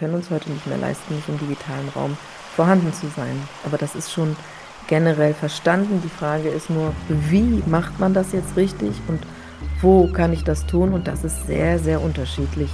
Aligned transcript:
können 0.00 0.14
uns 0.14 0.30
heute 0.30 0.50
nicht 0.50 0.66
mehr 0.66 0.78
leisten, 0.78 1.14
nicht 1.14 1.28
im 1.28 1.38
digitalen 1.38 1.88
Raum 1.94 2.16
vorhanden 2.56 2.92
zu 2.94 3.06
sein. 3.14 3.38
Aber 3.66 3.76
das 3.76 3.94
ist 3.94 4.10
schon 4.10 4.34
generell 4.88 5.34
verstanden. 5.34 6.00
Die 6.02 6.08
Frage 6.08 6.48
ist 6.48 6.70
nur, 6.70 6.94
wie 7.08 7.62
macht 7.66 8.00
man 8.00 8.14
das 8.14 8.32
jetzt 8.32 8.56
richtig 8.56 8.92
und 9.08 9.20
wo 9.82 10.10
kann 10.10 10.32
ich 10.32 10.42
das 10.42 10.66
tun? 10.66 10.94
Und 10.94 11.06
das 11.06 11.22
ist 11.22 11.46
sehr, 11.46 11.78
sehr 11.78 12.00
unterschiedlich. 12.00 12.70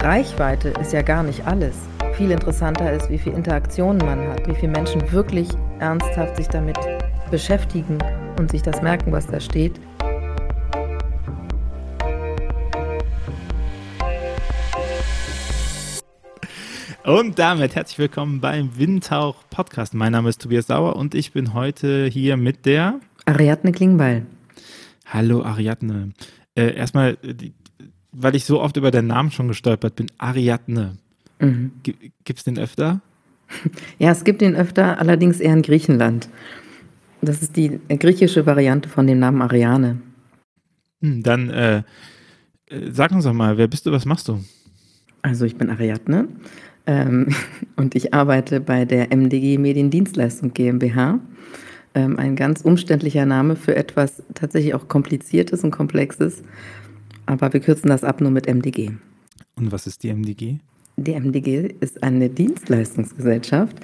Reichweite 0.00 0.70
ist 0.80 0.94
ja 0.94 1.02
gar 1.02 1.22
nicht 1.22 1.46
alles. 1.46 1.76
Viel 2.14 2.30
interessanter 2.30 2.90
ist, 2.92 3.10
wie 3.10 3.18
viel 3.18 3.34
Interaktion 3.34 3.98
man 3.98 4.26
hat, 4.28 4.48
wie 4.48 4.54
viele 4.54 4.72
Menschen 4.72 5.12
wirklich 5.12 5.48
ernsthaft 5.78 6.36
sich 6.36 6.48
damit 6.48 6.78
beschäftigen 7.30 7.98
und 8.38 8.50
sich 8.50 8.62
das 8.62 8.80
merken, 8.80 9.12
was 9.12 9.26
da 9.26 9.38
steht. 9.38 9.78
Und 17.10 17.40
damit 17.40 17.74
herzlich 17.74 17.98
willkommen 17.98 18.40
beim 18.40 18.78
Windtauch 18.78 19.42
Podcast. 19.50 19.94
Mein 19.94 20.12
Name 20.12 20.28
ist 20.28 20.42
Tobias 20.42 20.68
Sauer 20.68 20.94
und 20.94 21.16
ich 21.16 21.32
bin 21.32 21.54
heute 21.54 22.06
hier 22.06 22.36
mit 22.36 22.66
der 22.66 23.00
Ariadne 23.24 23.72
Klingbeil. 23.72 24.26
Hallo 25.06 25.42
Ariadne. 25.42 26.12
Äh, 26.54 26.72
erstmal, 26.72 27.18
weil 28.12 28.36
ich 28.36 28.44
so 28.44 28.60
oft 28.60 28.76
über 28.76 28.92
den 28.92 29.08
Namen 29.08 29.32
schon 29.32 29.48
gestolpert 29.48 29.96
bin, 29.96 30.06
Ariadne. 30.18 30.98
Mhm. 31.40 31.72
Gibt 31.82 32.38
es 32.38 32.44
den 32.44 32.60
öfter? 32.60 33.00
Ja, 33.98 34.12
es 34.12 34.22
gibt 34.22 34.40
den 34.40 34.54
öfter, 34.54 35.00
allerdings 35.00 35.40
eher 35.40 35.54
in 35.54 35.62
Griechenland. 35.62 36.28
Das 37.22 37.42
ist 37.42 37.56
die 37.56 37.80
griechische 37.88 38.46
Variante 38.46 38.88
von 38.88 39.08
dem 39.08 39.18
Namen 39.18 39.42
Ariane. 39.42 40.00
Hm, 41.02 41.24
dann 41.24 41.50
äh, 41.50 41.78
äh, 42.66 42.92
sag 42.92 43.10
uns 43.10 43.24
doch 43.24 43.32
mal, 43.32 43.58
wer 43.58 43.66
bist 43.66 43.84
du, 43.86 43.90
was 43.90 44.04
machst 44.04 44.28
du? 44.28 44.44
Also 45.22 45.44
ich 45.44 45.56
bin 45.56 45.70
Ariadne 45.70 46.28
ähm, 46.90 47.28
und 47.76 47.94
ich 47.94 48.12
arbeite 48.12 48.60
bei 48.60 48.84
der 48.84 49.12
MDG 49.16 49.58
Mediendienstleistung 49.58 50.52
GmbH. 50.52 51.20
Ähm, 51.94 52.18
ein 52.18 52.36
ganz 52.36 52.62
umständlicher 52.62 53.26
Name 53.26 53.56
für 53.56 53.74
etwas 53.74 54.22
tatsächlich 54.34 54.74
auch 54.74 54.88
kompliziertes 54.88 55.64
und 55.64 55.70
komplexes, 55.70 56.42
aber 57.26 57.52
wir 57.52 57.60
kürzen 57.60 57.88
das 57.88 58.04
ab 58.04 58.20
nur 58.20 58.30
mit 58.30 58.46
MDG. 58.46 58.92
Und 59.56 59.72
was 59.72 59.86
ist 59.86 60.02
die 60.02 60.12
MDG? 60.12 60.58
Die 60.96 61.14
MDG 61.14 61.74
ist 61.80 62.02
eine 62.02 62.28
Dienstleistungsgesellschaft, 62.28 63.76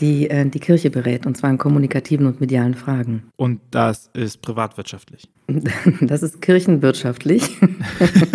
die 0.00 0.28
äh, 0.28 0.46
die 0.48 0.60
Kirche 0.60 0.90
berät, 0.90 1.24
und 1.24 1.36
zwar 1.36 1.50
in 1.50 1.58
kommunikativen 1.58 2.26
und 2.26 2.40
medialen 2.40 2.74
Fragen. 2.74 3.22
Und 3.36 3.60
das 3.70 4.10
ist 4.14 4.42
privatwirtschaftlich? 4.42 5.28
Das 6.00 6.22
ist 6.22 6.40
kirchenwirtschaftlich. 6.42 7.58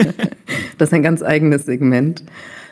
das 0.77 0.89
ist 0.89 0.93
ein 0.93 1.03
ganz 1.03 1.21
eigenes 1.21 1.65
Segment. 1.65 2.23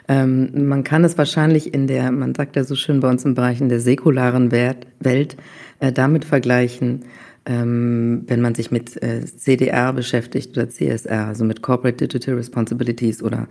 Ähm, 0.08 0.68
man 0.68 0.84
kann 0.84 1.04
es 1.04 1.18
wahrscheinlich 1.18 1.74
in 1.74 1.88
der, 1.88 2.12
man 2.12 2.34
sagt 2.34 2.56
ja 2.56 2.64
so 2.64 2.76
schön 2.76 3.02
bei 3.02 3.10
uns 3.10 3.26
im 3.26 3.36
Bereich, 3.36 3.60
in 3.60 3.70
der 3.70 3.82
säkularen 3.82 4.52
Welt, 4.52 5.38
äh, 5.80 5.92
damit 5.92 6.24
vergleichen, 6.24 7.06
ähm, 7.46 8.24
wenn 8.28 8.42
man 8.42 8.56
sich 8.56 8.72
mit 8.72 9.02
äh, 9.04 9.26
CDR 9.26 9.94
beschäftigt 9.94 10.58
oder 10.58 10.70
CSR, 10.70 11.28
also 11.28 11.44
mit 11.44 11.62
Corporate 11.62 11.98
Digital 11.98 12.36
Responsibilities 12.36 13.22
oder 13.22 13.48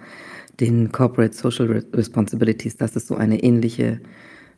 den 0.61 0.93
Corporate 0.93 1.35
Social 1.35 1.85
Responsibilities. 1.93 2.77
Das 2.77 2.97
ist 2.97 3.09
so 3.09 3.17
eine 3.17 3.43
ähnliche 3.43 4.01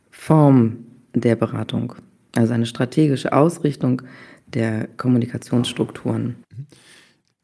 Form 0.09 0.85
der 1.13 1.35
Beratung, 1.35 1.95
also 2.35 2.53
eine 2.53 2.65
strategische 2.65 3.33
Ausrichtung 3.33 4.01
der 4.47 4.87
Kommunikationsstrukturen. 4.97 6.37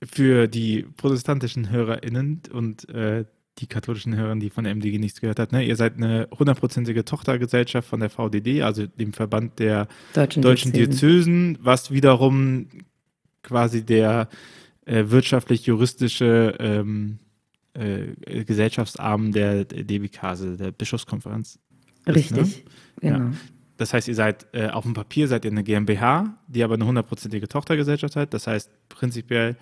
Für 0.03 0.47
die 0.47 0.85
protestantischen 0.97 1.71
HörerInnen 1.71 2.41
und 2.51 2.87
äh, 2.89 3.25
die 3.59 3.67
katholischen 3.67 4.15
Hörer, 4.15 4.35
die 4.35 4.49
von 4.49 4.65
der 4.65 4.75
MDG 4.75 4.97
nichts 4.97 5.21
gehört 5.21 5.39
hat, 5.39 5.51
ne? 5.51 5.63
ihr 5.63 5.75
seid 5.75 5.95
eine 5.95 6.27
hundertprozentige 6.37 7.05
Tochtergesellschaft 7.05 7.87
von 7.87 8.01
der 8.01 8.09
VDD, 8.09 8.61
also 8.61 8.85
dem 8.85 9.13
Verband 9.13 9.59
der 9.59 9.87
deutschen, 10.13 10.41
deutschen 10.41 10.73
Diözesen, 10.73 11.57
was 11.61 11.91
wiederum 11.91 12.67
quasi 13.43 13.85
der 13.85 14.27
äh, 14.85 15.05
wirtschaftlich-juristische 15.07 16.55
ähm, 16.59 17.19
äh, 17.73 18.43
Gesellschaftsarm 18.43 19.31
der, 19.31 19.65
der 19.65 19.83
DBK, 19.83 20.23
also 20.23 20.55
der 20.55 20.71
Bischofskonferenz. 20.71 21.59
Richtig, 22.07 22.37
ist, 22.37 22.57
ne? 22.57 22.63
genau. 23.01 23.17
Ja. 23.17 23.31
Das 23.77 23.93
heißt, 23.93 24.07
ihr 24.07 24.15
seid 24.15 24.47
äh, 24.53 24.69
auf 24.69 24.83
dem 24.83 24.93
Papier 24.93 25.27
seid 25.27 25.43
ihr 25.43 25.51
eine 25.51 25.63
GmbH, 25.63 26.37
die 26.47 26.63
aber 26.63 26.75
eine 26.75 26.85
hundertprozentige 26.85 27.47
Tochtergesellschaft 27.47 28.15
hat. 28.15 28.33
Das 28.33 28.47
heißt, 28.47 28.69
prinzipiell 28.89 29.57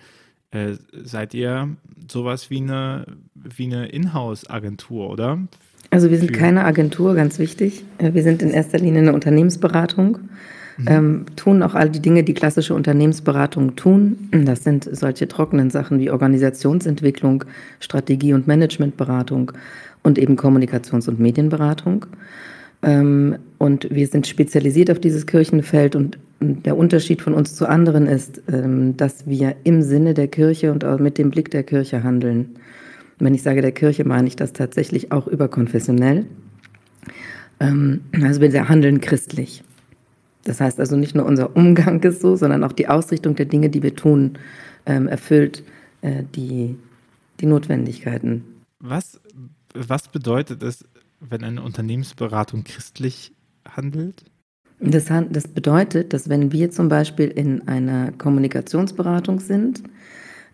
äh, 0.54 0.76
seid 1.02 1.34
ihr 1.34 1.68
sowas 2.10 2.48
wie 2.48 2.58
eine, 2.58 3.06
wie 3.34 3.66
eine 3.66 3.88
Inhouse-Agentur, 3.88 5.10
oder? 5.10 5.38
Also 5.90 6.10
wir 6.10 6.18
sind 6.18 6.28
Für 6.28 6.38
keine 6.38 6.64
Agentur, 6.64 7.14
ganz 7.14 7.38
wichtig. 7.38 7.84
Äh, 7.98 8.14
wir 8.14 8.22
sind 8.22 8.40
in 8.40 8.50
erster 8.50 8.78
Linie 8.78 9.00
eine 9.02 9.12
Unternehmensberatung. 9.12 10.18
Mhm. 10.76 10.86
Ähm, 10.88 11.26
tun 11.36 11.62
auch 11.62 11.74
all 11.74 11.90
die 11.90 12.00
Dinge, 12.00 12.24
die 12.24 12.34
klassische 12.34 12.74
Unternehmensberatung 12.74 13.76
tun. 13.76 14.28
Das 14.32 14.64
sind 14.64 14.88
solche 14.90 15.28
trockenen 15.28 15.70
Sachen 15.70 16.00
wie 16.00 16.10
Organisationsentwicklung, 16.10 17.44
Strategie- 17.80 18.32
und 18.32 18.46
Managementberatung 18.46 19.52
und 20.02 20.18
eben 20.18 20.36
Kommunikations- 20.36 21.08
und 21.08 21.20
Medienberatung. 21.20 22.06
Ähm, 22.84 23.38
und 23.58 23.88
wir 23.90 24.06
sind 24.06 24.26
spezialisiert 24.26 24.90
auf 24.90 25.00
dieses 25.00 25.26
Kirchenfeld 25.26 25.96
und 25.96 26.18
der 26.40 26.76
Unterschied 26.76 27.22
von 27.22 27.32
uns 27.32 27.54
zu 27.54 27.66
anderen 27.66 28.06
ist, 28.06 28.42
ähm, 28.52 28.96
dass 28.96 29.26
wir 29.26 29.56
im 29.64 29.80
Sinne 29.82 30.12
der 30.12 30.28
Kirche 30.28 30.70
und 30.70 30.84
auch 30.84 30.98
mit 30.98 31.16
dem 31.16 31.30
Blick 31.30 31.50
der 31.50 31.62
Kirche 31.62 32.02
handeln. 32.02 32.56
Und 33.18 33.26
wenn 33.26 33.34
ich 33.34 33.42
sage 33.42 33.62
der 33.62 33.72
Kirche, 33.72 34.04
meine 34.04 34.28
ich 34.28 34.36
das 34.36 34.52
tatsächlich 34.52 35.12
auch 35.12 35.26
überkonfessionell. 35.26 36.26
Ähm, 37.58 38.00
also 38.22 38.40
wir 38.42 38.68
handeln 38.68 39.00
christlich. 39.00 39.62
Das 40.44 40.60
heißt 40.60 40.78
also 40.78 40.96
nicht 40.96 41.14
nur 41.14 41.24
unser 41.24 41.56
Umgang 41.56 42.02
ist 42.02 42.20
so, 42.20 42.36
sondern 42.36 42.64
auch 42.64 42.72
die 42.72 42.88
Ausrichtung 42.88 43.34
der 43.34 43.46
Dinge, 43.46 43.70
die 43.70 43.82
wir 43.82 43.94
tun, 43.94 44.38
erfüllt 44.84 45.64
äh, 46.02 46.22
die, 46.34 46.76
die 47.40 47.46
Notwendigkeiten. 47.46 48.44
Was, 48.78 49.18
was 49.72 50.08
bedeutet 50.08 50.62
es, 50.62 50.84
wenn 51.28 51.44
eine 51.44 51.62
Unternehmensberatung 51.62 52.64
christlich 52.64 53.32
handelt? 53.68 54.24
Das, 54.80 55.06
das 55.06 55.48
bedeutet, 55.48 56.12
dass 56.12 56.28
wenn 56.28 56.52
wir 56.52 56.70
zum 56.70 56.88
Beispiel 56.88 57.28
in 57.28 57.66
einer 57.68 58.12
Kommunikationsberatung 58.12 59.40
sind, 59.40 59.82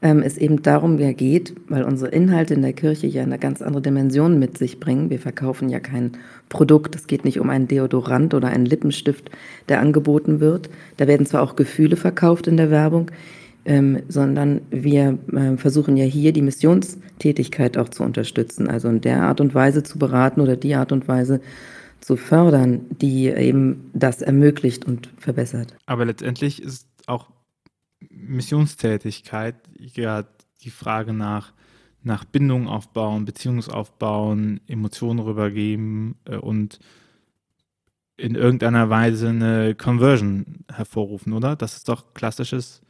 ähm, 0.03 0.23
es 0.23 0.39
eben 0.39 0.63
darum 0.63 0.99
ja 0.99 1.13
geht, 1.13 1.55
weil 1.69 1.83
unsere 1.83 2.11
Inhalte 2.11 2.55
in 2.55 2.63
der 2.63 2.73
Kirche 2.73 3.07
ja 3.07 3.23
eine 3.23 3.39
ganz 3.39 3.61
andere 3.61 3.83
Dimension 3.83 4.39
mit 4.39 4.57
sich 4.57 4.81
bringen. 4.81 5.11
Wir 5.11 5.19
verkaufen 5.19 5.69
ja 5.69 5.81
kein 5.81 6.13
Produkt. 6.49 6.95
Es 6.95 7.07
geht 7.07 7.25
nicht 7.25 7.41
um 7.41 7.51
einen 7.51 7.69
Deodorant 7.69 8.33
oder 8.35 8.49
einen 8.49 8.67
Lippenstift, 8.67 9.31
der 9.69 9.81
angeboten 9.81 10.41
wird. 10.41 10.71
Da 10.97 11.07
werden 11.07 11.27
zwar 11.27 11.43
auch 11.43 11.57
Gefühle 11.57 11.97
verkauft 11.97 12.47
in 12.47 12.57
der 12.57 12.71
Werbung, 12.71 13.11
ähm, 13.65 14.03
sondern 14.09 14.63
wir 14.71 15.19
äh, 15.33 15.57
versuchen 15.57 15.97
ja 15.97 16.05
hier 16.05 16.33
die 16.33 16.43
Missionstätigkeit 16.43 17.77
auch 17.77 17.89
zu 17.89 18.03
unterstützen, 18.03 18.69
also 18.69 18.89
in 18.89 19.01
der 19.01 19.23
Art 19.23 19.41
und 19.41 19.55
Weise 19.55 19.83
zu 19.83 19.99
beraten 19.99 20.41
oder 20.41 20.57
die 20.57 20.75
Art 20.75 20.93
und 20.93 21.09
Weise 21.09 21.41
zu 22.01 22.17
fördern, 22.17 22.87
die 22.91 23.29
eben 23.29 23.91
das 23.93 24.23
ermöglicht 24.23 24.87
und 24.87 25.11
verbessert. 25.19 25.75
Aber 25.87 26.05
letztendlich 26.07 26.63
ist 26.63 26.87
auch 27.07 27.29
Missionstätigkeit 28.09 29.57
ja 29.79 30.25
die 30.63 30.71
Frage 30.71 31.13
nach, 31.13 31.53
nach 32.03 32.25
Bindung 32.25 32.69
aufbauen, 32.69 33.27
Beziehungsaufbauen, 33.27 34.61
Emotionen 34.67 35.21
rübergeben 35.21 36.17
äh, 36.25 36.37
und 36.37 36.79
in 38.17 38.35
irgendeiner 38.35 38.91
Weise 38.91 39.29
eine 39.29 39.75
Conversion 39.75 40.65
hervorrufen, 40.71 41.33
oder? 41.33 41.57
Das 41.57 41.77
ist 41.77 41.89
doch 41.89 42.13
klassisches 42.13 42.83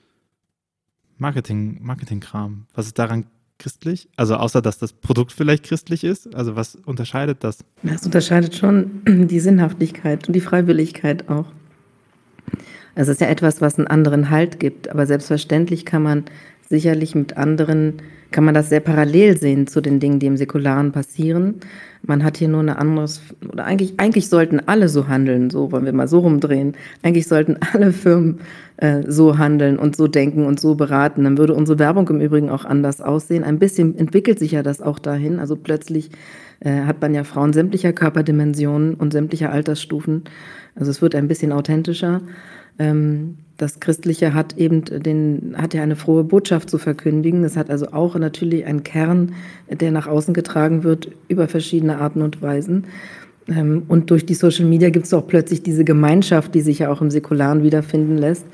Marketing, 1.21 1.79
Marketingkram. 1.83 2.67
Was 2.75 2.87
ist 2.87 2.99
daran 2.99 3.27
christlich? 3.59 4.09
Also 4.17 4.37
außer, 4.37 4.63
dass 4.63 4.79
das 4.79 4.93
Produkt 4.93 5.33
vielleicht 5.33 5.65
christlich 5.65 6.03
ist? 6.03 6.35
Also 6.35 6.57
was 6.57 6.77
unterscheidet 6.77 7.45
das? 7.45 7.59
Das 7.83 8.05
unterscheidet 8.05 8.57
schon 8.57 9.03
die 9.07 9.41
Sinnhaftigkeit 9.41 10.27
und 10.27 10.35
die 10.35 10.41
Freiwilligkeit 10.41 11.29
auch. 11.29 11.47
Es 12.95 13.09
ist 13.09 13.21
ja 13.21 13.29
etwas, 13.29 13.61
was 13.61 13.79
einen 13.79 13.87
anderen 13.87 14.31
Halt 14.31 14.59
gibt, 14.59 14.89
aber 14.89 15.07
selbstverständlich 15.07 15.85
kann 15.85 16.03
man 16.03 16.25
sicherlich 16.69 17.15
mit 17.15 17.37
anderen, 17.37 18.03
kann 18.31 18.45
man 18.45 18.55
das 18.55 18.69
sehr 18.69 18.81
parallel 18.81 19.37
sehen 19.37 19.67
zu 19.67 19.81
den 19.81 20.01
Dingen, 20.01 20.19
die 20.19 20.27
im 20.27 20.37
Säkularen 20.37 20.93
passieren. 20.93 21.57
Man 22.03 22.25
hat 22.25 22.37
hier 22.39 22.49
nur 22.49 22.61
eine 22.61 22.79
anderes, 22.79 23.21
oder 23.51 23.65
eigentlich, 23.65 23.95
eigentlich 23.99 24.29
sollten 24.29 24.61
alle 24.61 24.89
so 24.89 25.09
handeln, 25.09 25.51
so 25.51 25.71
wollen 25.73 25.85
wir 25.85 25.93
mal 25.93 26.09
so 26.09 26.21
rumdrehen. 26.21 26.75
Eigentlich 27.03 27.29
sollten 27.29 27.59
alle 27.73 27.93
Firmen 27.93 28.41
äh, 28.79 29.03
so 29.07 29.37
handeln 29.37 29.79
und 29.79 29.97
so 29.97 30.09
denken 30.09 30.47
und 30.47 30.61
so 30.61 30.75
beraten. 30.75 31.25
Dann 31.25 31.39
würde 31.39 31.55
unsere 31.55 31.79
Werbung 31.79 32.09
im 32.09 32.21
Übrigen 32.21 32.49
auch 32.49 32.65
anders 32.65 33.01
aussehen. 33.01 33.45
Ein 33.45 33.59
bisschen 33.59 33.97
entwickelt 33.99 34.39
sich 34.39 34.53
ja 34.53 34.63
das 34.63 34.81
auch 34.81 34.99
dahin. 34.99 35.39
Also 35.39 35.57
plötzlich 35.57 36.11
äh, 36.61 36.83
hat 36.83 37.01
man 37.03 37.15
ja 37.15 37.25
Frauen 37.25 37.53
sämtlicher 37.53 37.93
Körperdimensionen 37.93 38.95
und 38.95 39.13
sämtlicher 39.13 39.53
Altersstufen. 39.53 40.25
Also 40.75 40.91
es 40.91 41.03
wird 41.03 41.15
ein 41.15 41.29
bisschen 41.29 41.53
authentischer. 41.53 42.23
Ähm, 42.79 43.37
das 43.61 43.79
Christliche 43.79 44.33
hat 44.33 44.57
eben 44.57 44.85
den, 44.85 45.55
hat 45.57 45.75
ja 45.75 45.83
eine 45.83 45.97
frohe 45.97 46.25
Botschaft 46.25 46.71
zu 46.71 46.79
verkündigen. 46.79 47.45
Es 47.45 47.57
hat 47.57 47.69
also 47.69 47.93
auch 47.93 48.17
natürlich 48.17 48.65
einen 48.65 48.85
Kern, 48.85 49.35
der 49.69 49.93
nach 49.93 50.07
außen 50.07 50.33
getragen 50.33 50.83
wird 50.83 51.11
über 51.29 51.47
verschiedene 51.47 51.99
Arten 51.99 52.23
und 52.23 52.41
Weisen. 52.41 52.87
Ähm, 53.49 53.83
und 53.89 54.11
durch 54.11 54.25
die 54.25 54.35
Social 54.35 54.65
Media 54.65 54.89
gibt 54.89 55.07
es 55.07 55.13
auch 55.13 55.27
plötzlich 55.27 55.63
diese 55.63 55.85
Gemeinschaft, 55.85 56.55
die 56.55 56.63
sich 56.63 56.79
ja 56.79 56.91
auch 56.91 57.03
im 57.03 57.11
Säkularen 57.11 57.63
wiederfinden 57.63 58.17
lässt. 58.17 58.47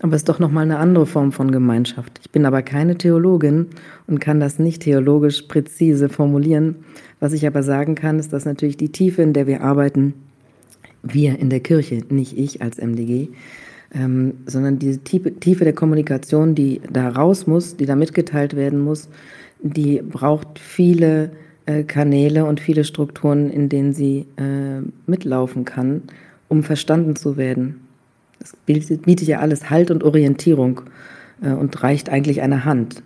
Aber 0.00 0.14
es 0.14 0.22
ist 0.22 0.28
doch 0.28 0.40
nochmal 0.40 0.64
eine 0.64 0.78
andere 0.78 1.06
Form 1.06 1.30
von 1.30 1.52
Gemeinschaft. 1.52 2.18
Ich 2.20 2.30
bin 2.30 2.44
aber 2.44 2.62
keine 2.62 2.98
Theologin 2.98 3.66
und 4.08 4.18
kann 4.18 4.40
das 4.40 4.58
nicht 4.58 4.82
theologisch 4.82 5.42
präzise 5.42 6.08
formulieren. 6.08 6.76
Was 7.20 7.32
ich 7.32 7.46
aber 7.46 7.62
sagen 7.62 7.94
kann, 7.94 8.18
ist, 8.18 8.32
dass 8.32 8.44
natürlich 8.44 8.76
die 8.76 8.90
Tiefe, 8.90 9.22
in 9.22 9.32
der 9.32 9.46
wir 9.46 9.62
arbeiten, 9.62 10.14
wir 11.04 11.38
in 11.38 11.50
der 11.50 11.60
Kirche, 11.60 12.02
nicht 12.08 12.36
ich 12.36 12.60
als 12.60 12.78
MDG, 12.78 13.28
ähm, 13.94 14.34
sondern 14.46 14.78
diese 14.78 14.98
Tiefe, 15.00 15.34
Tiefe 15.34 15.64
der 15.64 15.74
Kommunikation, 15.74 16.54
die 16.54 16.80
da 16.90 17.08
raus 17.08 17.46
muss, 17.46 17.76
die 17.76 17.86
da 17.86 17.94
mitgeteilt 17.94 18.56
werden 18.56 18.80
muss, 18.80 19.08
die 19.60 20.02
braucht 20.02 20.58
viele 20.58 21.32
äh, 21.66 21.84
Kanäle 21.84 22.44
und 22.44 22.60
viele 22.60 22.84
Strukturen, 22.84 23.50
in 23.50 23.68
denen 23.68 23.92
sie 23.92 24.26
äh, 24.36 24.80
mitlaufen 25.06 25.64
kann, 25.64 26.02
um 26.48 26.62
verstanden 26.62 27.16
zu 27.16 27.36
werden. 27.36 27.80
Das 28.38 28.56
bietet, 28.66 29.02
bietet 29.02 29.28
ja 29.28 29.38
alles 29.38 29.70
Halt 29.70 29.90
und 29.90 30.02
Orientierung 30.02 30.82
äh, 31.42 31.52
und 31.52 31.82
reicht 31.82 32.08
eigentlich 32.08 32.42
eine 32.42 32.64
Hand. 32.64 33.02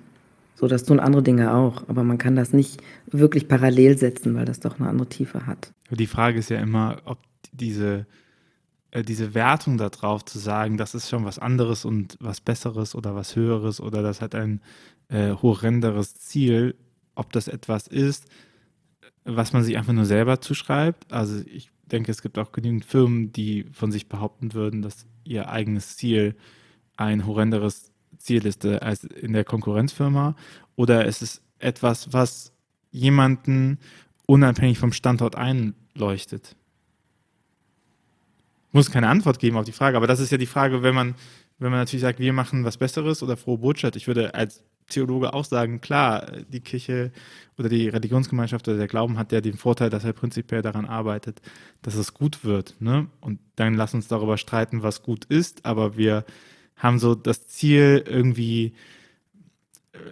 So, 0.54 0.68
das 0.68 0.84
tun 0.84 1.00
andere 1.00 1.22
Dinge 1.22 1.52
auch, 1.52 1.86
aber 1.88 2.02
man 2.02 2.16
kann 2.16 2.34
das 2.34 2.54
nicht 2.54 2.80
wirklich 3.10 3.46
parallel 3.46 3.98
setzen, 3.98 4.34
weil 4.34 4.46
das 4.46 4.60
doch 4.60 4.80
eine 4.80 4.88
andere 4.88 5.08
Tiefe 5.08 5.46
hat. 5.46 5.70
Die 5.90 6.06
Frage 6.06 6.38
ist 6.38 6.48
ja 6.48 6.58
immer, 6.58 7.02
ob 7.04 7.18
diese 7.52 8.06
äh, 8.90 9.02
diese 9.02 9.34
Wertung 9.34 9.78
darauf 9.78 10.24
zu 10.24 10.38
sagen, 10.38 10.76
das 10.76 10.94
ist 10.94 11.08
schon 11.08 11.24
was 11.24 11.38
anderes 11.38 11.84
und 11.84 12.16
was 12.20 12.40
Besseres 12.40 12.94
oder 12.94 13.14
was 13.14 13.36
Höheres 13.36 13.80
oder 13.80 14.02
das 14.02 14.20
hat 14.20 14.34
ein 14.34 14.60
äh, 15.08 15.32
horrenderes 15.32 16.14
Ziel, 16.14 16.76
ob 17.14 17.32
das 17.32 17.48
etwas 17.48 17.86
ist, 17.86 18.26
was 19.24 19.52
man 19.52 19.64
sich 19.64 19.76
einfach 19.76 19.92
nur 19.92 20.04
selber 20.04 20.40
zuschreibt. 20.40 21.12
Also 21.12 21.42
ich 21.46 21.70
denke, 21.84 22.10
es 22.10 22.22
gibt 22.22 22.38
auch 22.38 22.52
genügend 22.52 22.84
Firmen, 22.84 23.32
die 23.32 23.64
von 23.72 23.92
sich 23.92 24.08
behaupten 24.08 24.54
würden, 24.54 24.82
dass 24.82 25.06
ihr 25.24 25.48
eigenes 25.48 25.96
Ziel 25.96 26.36
ein 26.96 27.26
horrenderes 27.26 27.92
Ziel 28.16 28.46
ist 28.46 28.64
äh, 28.64 28.78
als 28.78 29.04
in 29.04 29.32
der 29.32 29.44
Konkurrenzfirma. 29.44 30.36
Oder 30.76 31.06
es 31.06 31.22
ist 31.22 31.42
etwas, 31.58 32.12
was 32.12 32.52
jemanden 32.90 33.78
unabhängig 34.26 34.78
vom 34.78 34.92
Standort 34.92 35.36
einleuchtet 35.36 36.56
muss 38.76 38.90
keine 38.90 39.08
Antwort 39.08 39.38
geben 39.38 39.56
auf 39.56 39.64
die 39.64 39.72
Frage, 39.72 39.96
aber 39.96 40.06
das 40.06 40.20
ist 40.20 40.30
ja 40.30 40.38
die 40.38 40.46
Frage, 40.46 40.82
wenn 40.82 40.94
man, 40.94 41.14
wenn 41.58 41.70
man 41.70 41.80
natürlich 41.80 42.02
sagt, 42.02 42.20
wir 42.20 42.32
machen 42.32 42.64
was 42.64 42.76
Besseres 42.76 43.22
oder 43.22 43.36
frohe 43.36 43.58
Botschaft. 43.58 43.96
Ich 43.96 44.06
würde 44.06 44.34
als 44.34 44.62
Theologe 44.88 45.32
auch 45.34 45.44
sagen, 45.44 45.80
klar, 45.80 46.30
die 46.48 46.60
Kirche 46.60 47.10
oder 47.58 47.68
die 47.68 47.88
Religionsgemeinschaft 47.88 48.68
oder 48.68 48.76
der 48.76 48.86
Glauben 48.86 49.18
hat 49.18 49.32
ja 49.32 49.40
den 49.40 49.56
Vorteil, 49.56 49.90
dass 49.90 50.04
er 50.04 50.12
prinzipiell 50.12 50.62
daran 50.62 50.84
arbeitet, 50.84 51.40
dass 51.82 51.94
es 51.94 52.14
gut 52.14 52.44
wird. 52.44 52.76
Ne? 52.78 53.08
Und 53.20 53.40
dann 53.56 53.74
lass 53.74 53.94
uns 53.94 54.08
darüber 54.08 54.36
streiten, 54.36 54.82
was 54.82 55.02
gut 55.02 55.24
ist, 55.24 55.64
aber 55.64 55.96
wir 55.96 56.24
haben 56.76 56.98
so 56.98 57.14
das 57.14 57.46
Ziel, 57.46 58.04
irgendwie 58.06 58.74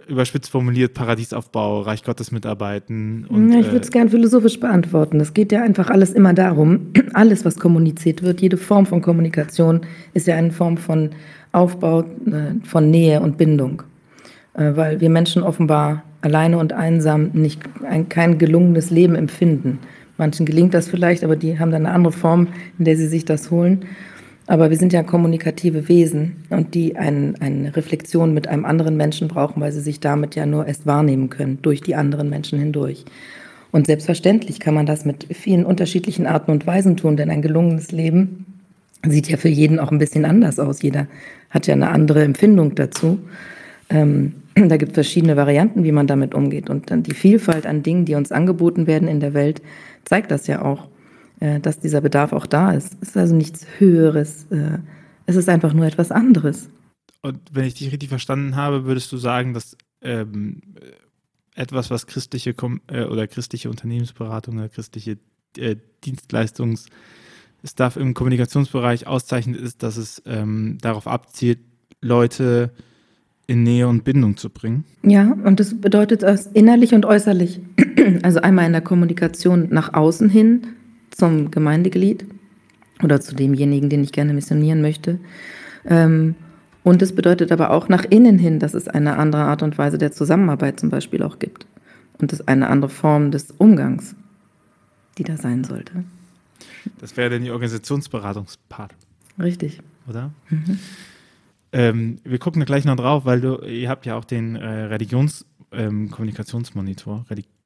überspitzt 0.07 0.51
formuliert 0.51 0.93
Paradiesaufbau, 0.93 1.81
Reich 1.81 2.03
Gottes 2.03 2.31
mitarbeiten. 2.31 3.25
Und, 3.27 3.51
ja, 3.51 3.59
ich 3.59 3.67
würde 3.67 3.81
es 3.81 3.89
äh, 3.89 3.91
gern 3.91 4.09
philosophisch 4.09 4.59
beantworten. 4.59 5.19
Es 5.19 5.33
geht 5.33 5.51
ja 5.51 5.63
einfach 5.63 5.89
alles 5.89 6.13
immer 6.13 6.33
darum, 6.33 6.91
alles, 7.13 7.45
was 7.45 7.57
kommuniziert 7.57 8.23
wird, 8.23 8.41
jede 8.41 8.57
Form 8.57 8.85
von 8.85 9.01
Kommunikation 9.01 9.81
ist 10.13 10.27
ja 10.27 10.35
eine 10.35 10.51
Form 10.51 10.77
von 10.77 11.11
Aufbau, 11.51 12.01
äh, 12.01 12.53
von 12.63 12.91
Nähe 12.91 13.21
und 13.21 13.37
Bindung. 13.37 13.83
Äh, 14.53 14.75
weil 14.75 15.01
wir 15.01 15.09
Menschen 15.09 15.43
offenbar 15.43 16.03
alleine 16.21 16.57
und 16.57 16.73
einsam 16.73 17.31
nicht 17.33 17.61
ein, 17.87 18.09
kein 18.09 18.37
gelungenes 18.37 18.89
Leben 18.89 19.15
empfinden. 19.15 19.79
Manchen 20.17 20.45
gelingt 20.45 20.73
das 20.73 20.87
vielleicht, 20.87 21.23
aber 21.23 21.35
die 21.35 21.59
haben 21.59 21.71
dann 21.71 21.85
eine 21.85 21.93
andere 21.93 22.13
Form, 22.13 22.47
in 22.79 22.85
der 22.85 22.95
sie 22.95 23.07
sich 23.07 23.25
das 23.25 23.51
holen. 23.51 23.85
Aber 24.47 24.69
wir 24.69 24.77
sind 24.77 24.93
ja 24.93 25.01
kommunikative 25.01 25.89
Wesen 25.89 26.45
und 26.49 26.75
die 26.75 26.95
ein, 26.95 27.35
eine 27.39 27.75
Reflexion 27.75 28.33
mit 28.33 28.47
einem 28.47 28.65
anderen 28.65 28.95
Menschen 28.95 29.27
brauchen, 29.27 29.59
weil 29.61 29.71
sie 29.71 29.81
sich 29.81 29.99
damit 29.99 30.35
ja 30.35 30.45
nur 30.45 30.67
erst 30.67 30.85
wahrnehmen 30.85 31.29
können, 31.29 31.59
durch 31.61 31.81
die 31.81 31.95
anderen 31.95 32.29
Menschen 32.29 32.59
hindurch. 32.59 33.05
Und 33.71 33.87
selbstverständlich 33.87 34.59
kann 34.59 34.75
man 34.75 34.85
das 34.85 35.03
mit 35.03 35.27
vielen 35.35 35.65
unterschiedlichen 35.65 36.27
Arten 36.27 36.51
und 36.51 36.67
Weisen 36.67 36.95
tun, 36.95 37.17
denn 37.17 37.31
ein 37.31 37.41
gelungenes 37.41 37.91
Leben 37.91 38.45
sieht 39.05 39.29
ja 39.29 39.37
für 39.37 39.49
jeden 39.49 39.79
auch 39.79 39.91
ein 39.91 39.99
bisschen 39.99 40.25
anders 40.25 40.59
aus. 40.59 40.81
Jeder 40.81 41.07
hat 41.49 41.67
ja 41.67 41.73
eine 41.73 41.89
andere 41.89 42.23
Empfindung 42.23 42.75
dazu. 42.75 43.19
Ähm, 43.89 44.35
da 44.55 44.77
gibt 44.77 44.91
es 44.91 44.95
verschiedene 44.95 45.35
Varianten, 45.35 45.83
wie 45.83 45.91
man 45.91 46.07
damit 46.07 46.35
umgeht. 46.35 46.69
Und 46.69 46.91
dann 46.91 47.03
die 47.03 47.13
Vielfalt 47.13 47.65
an 47.65 47.83
Dingen, 47.83 48.05
die 48.05 48.15
uns 48.15 48.31
angeboten 48.31 48.87
werden 48.87 49.07
in 49.07 49.19
der 49.19 49.33
Welt, 49.33 49.61
zeigt 50.05 50.31
das 50.31 50.47
ja 50.47 50.61
auch. 50.61 50.87
Äh, 51.39 51.59
dass 51.59 51.79
dieser 51.79 52.01
Bedarf 52.01 52.31
auch 52.31 52.45
da 52.45 52.71
ist. 52.71 52.95
Es 53.01 53.09
ist 53.09 53.17
also 53.17 53.35
nichts 53.35 53.65
Höheres. 53.77 54.45
Äh, 54.51 54.79
es 55.25 55.35
ist 55.35 55.49
einfach 55.49 55.73
nur 55.73 55.85
etwas 55.85 56.11
anderes. 56.11 56.69
Und 57.21 57.39
wenn 57.51 57.65
ich 57.65 57.73
dich 57.73 57.91
richtig 57.91 58.09
verstanden 58.09 58.55
habe, 58.55 58.85
würdest 58.85 59.11
du 59.11 59.17
sagen, 59.17 59.53
dass 59.53 59.75
ähm, 60.01 60.61
etwas, 61.55 61.89
was 61.89 62.07
christliche 62.07 62.53
Kom 62.53 62.81
äh, 62.87 63.03
oder 63.03 63.27
christliche 63.27 63.69
Unternehmensberatung 63.69 64.57
oder 64.57 64.69
christliche 64.69 65.17
äh, 65.57 65.75
Dienstleistungsstaff 66.05 67.97
im 67.97 68.13
Kommunikationsbereich 68.13 69.07
auszeichnet, 69.07 69.59
ist, 69.59 69.83
dass 69.83 69.97
es 69.97 70.21
ähm, 70.25 70.77
darauf 70.81 71.07
abzielt, 71.07 71.59
Leute 72.01 72.71
in 73.47 73.63
Nähe 73.63 73.87
und 73.87 74.03
Bindung 74.03 74.37
zu 74.37 74.49
bringen. 74.49 74.85
Ja, 75.03 75.31
und 75.43 75.59
das 75.59 75.79
bedeutet 75.79 76.23
das 76.23 76.47
innerlich 76.47 76.93
und 76.93 77.05
äußerlich. 77.05 77.59
Also 78.21 78.39
einmal 78.41 78.67
in 78.67 78.71
der 78.71 78.81
Kommunikation 78.81 79.69
nach 79.71 79.95
außen 79.95 80.29
hin, 80.29 80.67
zum 81.15 81.51
Gemeindeglied 81.51 82.25
oder 83.03 83.21
zu 83.21 83.35
demjenigen, 83.35 83.89
den 83.89 84.03
ich 84.03 84.11
gerne 84.11 84.33
missionieren 84.33 84.81
möchte. 84.81 85.19
Ähm, 85.85 86.35
und 86.83 87.01
es 87.01 87.15
bedeutet 87.15 87.51
aber 87.51 87.71
auch 87.71 87.89
nach 87.89 88.05
innen 88.05 88.37
hin, 88.37 88.59
dass 88.59 88.73
es 88.73 88.87
eine 88.87 89.17
andere 89.17 89.43
Art 89.43 89.63
und 89.63 89.77
Weise 89.77 89.97
der 89.97 90.11
Zusammenarbeit 90.11 90.79
zum 90.79 90.89
Beispiel 90.89 91.23
auch 91.23 91.39
gibt. 91.39 91.65
Und 92.19 92.31
es 92.31 92.47
eine 92.47 92.69
andere 92.69 92.89
Form 92.89 93.31
des 93.31 93.51
Umgangs, 93.57 94.15
die 95.17 95.23
da 95.23 95.37
sein 95.37 95.63
sollte. 95.63 96.03
Das 96.99 97.17
wäre 97.17 97.31
dann 97.31 97.43
die 97.43 97.51
Organisationsberatungspart. 97.51 98.93
Richtig. 99.39 99.79
Oder? 100.07 100.31
Mhm. 100.49 100.79
Ähm, 101.71 102.17
wir 102.23 102.39
gucken 102.39 102.61
da 102.61 102.65
gleich 102.65 102.85
noch 102.85 102.95
drauf, 102.95 103.25
weil 103.25 103.41
du, 103.41 103.57
ihr 103.65 103.89
habt 103.89 104.05
ja 104.05 104.15
auch 104.15 104.25
den 104.25 104.55
äh, 104.55 104.83
Religionskommunikationsmonitor, 104.83 107.17
ähm, 107.17 107.25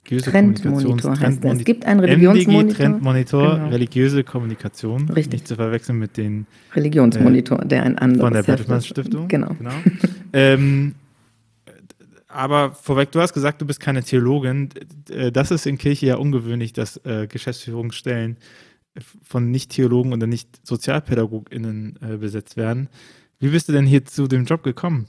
religiöse 0.10 0.32
Trendmonitor 0.32 1.20
heißt 1.20 1.46
Es 1.46 1.66
gibt 1.66 1.86
einen 1.86 2.00
Religionsmonitor. 2.00 2.64
MDG 2.64 2.76
Trendmonitor, 2.76 3.56
genau. 3.56 3.70
religiöse 3.70 4.24
Kommunikation. 4.24 5.10
Richtig. 5.10 5.34
Nicht 5.34 5.48
zu 5.48 5.56
verwechseln 5.56 6.00
mit 6.00 6.18
den 6.18 6.48
Religionsmonitor, 6.76 7.62
äh, 7.62 7.68
der 7.68 7.84
ein 7.84 7.98
anderes 7.98 8.22
Von 8.22 8.34
der 8.34 8.44
Bertelsmann 8.44 8.82
Stiftung. 8.82 9.28
Genau. 9.28 9.56
genau. 9.58 9.72
ähm, 10.34 10.96
aber 12.28 12.74
vorweg, 12.74 13.12
du 13.12 13.22
hast 13.22 13.34
gesagt, 13.34 13.62
du 13.62 13.66
bist 13.66 13.80
keine 13.80 14.04
Theologin. 14.04 14.70
Äh, 15.10 15.32
das 15.32 15.52
ist 15.52 15.66
in 15.66 15.78
Kirche 15.78 16.08
ja 16.08 16.16
ungewöhnlich, 16.16 16.74
dass 16.74 16.98
äh, 17.06 17.28
Geschäftsführungsstellen 17.28 18.38
von 19.24 19.52
Nicht-Theologen 19.52 20.14
oder 20.14 20.28
Nicht-SozialpädagogInnen 20.28 22.00
äh, 22.02 22.18
besetzt 22.18 22.58
werden. 22.58 22.90
Wie 23.40 23.50
bist 23.50 23.70
du 23.70 23.74
denn 23.74 23.86
hier 23.86 24.06
zu 24.06 24.28
dem 24.28 24.46
Job 24.46 24.64
gekommen? 24.64 25.08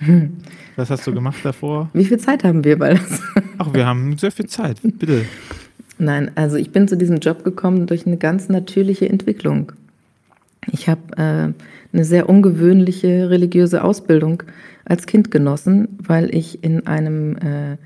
Was 0.76 0.90
hast 0.90 1.06
du 1.06 1.14
gemacht 1.14 1.38
davor? 1.44 1.88
Wie 1.92 2.04
viel 2.04 2.18
Zeit 2.18 2.44
haben 2.44 2.64
wir 2.64 2.78
bei 2.78 2.94
das? 2.94 3.20
Ach, 3.58 3.72
wir 3.72 3.86
haben 3.86 4.16
sehr 4.18 4.32
viel 4.32 4.46
Zeit, 4.46 4.78
bitte. 4.82 5.24
Nein, 5.98 6.30
also 6.34 6.56
ich 6.56 6.72
bin 6.72 6.88
zu 6.88 6.96
diesem 6.96 7.18
Job 7.18 7.44
gekommen 7.44 7.86
durch 7.86 8.06
eine 8.06 8.16
ganz 8.16 8.48
natürliche 8.48 9.08
Entwicklung. 9.08 9.72
Ich 10.72 10.88
habe 10.88 11.00
äh, 11.16 11.52
eine 11.92 12.04
sehr 12.04 12.28
ungewöhnliche 12.28 13.30
religiöse 13.30 13.84
Ausbildung 13.84 14.42
als 14.84 15.06
Kind 15.06 15.30
genossen, 15.30 15.88
weil 15.98 16.34
ich 16.34 16.64
in 16.64 16.86
einem 16.86 17.36
äh, 17.36 17.76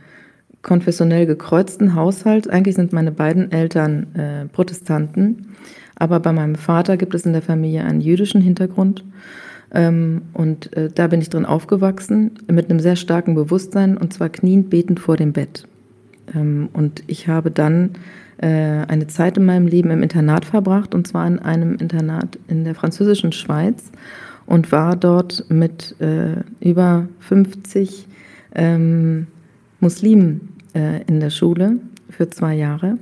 konfessionell 0.63 1.27
gekreuzten 1.27 1.95
Haushalt, 1.95 2.51
eigentlich 2.51 2.75
sind 2.75 2.93
meine 2.93 3.13
beiden 3.13 3.53
Eltern 3.53 4.15
äh, 4.15 4.47
Protestanten, 4.47 5.49
aber 5.97 6.21
bei 6.21 6.33
meinem 6.33 6.55
Vater 6.55 6.97
gibt 6.97 7.15
es 7.15 7.27
in 7.27 7.33
der 7.33 7.43
Familie 7.43 7.85
einen 7.85 8.01
jüdischen 8.01 8.41
Hintergrund. 8.41 9.05
Ähm, 9.73 10.23
und 10.33 10.75
äh, 10.77 10.89
da 10.95 11.09
bin 11.09 11.21
ich 11.21 11.31
drin 11.31 11.45
aufgewachsen, 11.45 12.33
mit 12.51 12.71
einem 12.71 12.81
sehr 12.81 12.97
starken 12.97 13.35
Bewusstsein, 13.35 13.97
und 13.97 14.13
zwar 14.13 14.31
kniend 14.31 14.71
betend 14.71 15.01
vor 15.01 15.17
dem 15.17 15.33
Bett. 15.33 15.67
Ähm, 16.35 16.69
und 16.73 17.03
ich 17.07 17.29
habe 17.29 17.51
dann 17.51 17.91
äh, 18.39 18.47
eine 18.47 19.09
Zeit 19.09 19.37
in 19.37 19.45
meinem 19.45 19.67
Leben 19.67 19.91
im 19.91 20.03
Internat 20.03 20.45
verbracht, 20.45 20.95
und 20.95 21.07
zwar 21.07 21.27
in 21.27 21.39
einem 21.39 21.77
Internat 21.77 22.39
in 22.49 22.65
der 22.65 22.75
französischen 22.75 23.33
Schweiz 23.33 23.91
und 24.47 24.73
war 24.73 24.97
dort 24.97 25.45
mit 25.51 25.95
äh, 26.01 26.37
über 26.61 27.07
50 27.21 28.07
ähm, 28.55 29.27
Muslimen 29.81 30.55
in 31.07 31.19
der 31.21 31.31
Schule 31.31 31.77
für 32.11 32.29
zwei 32.31 32.55
Jahre 32.55 32.99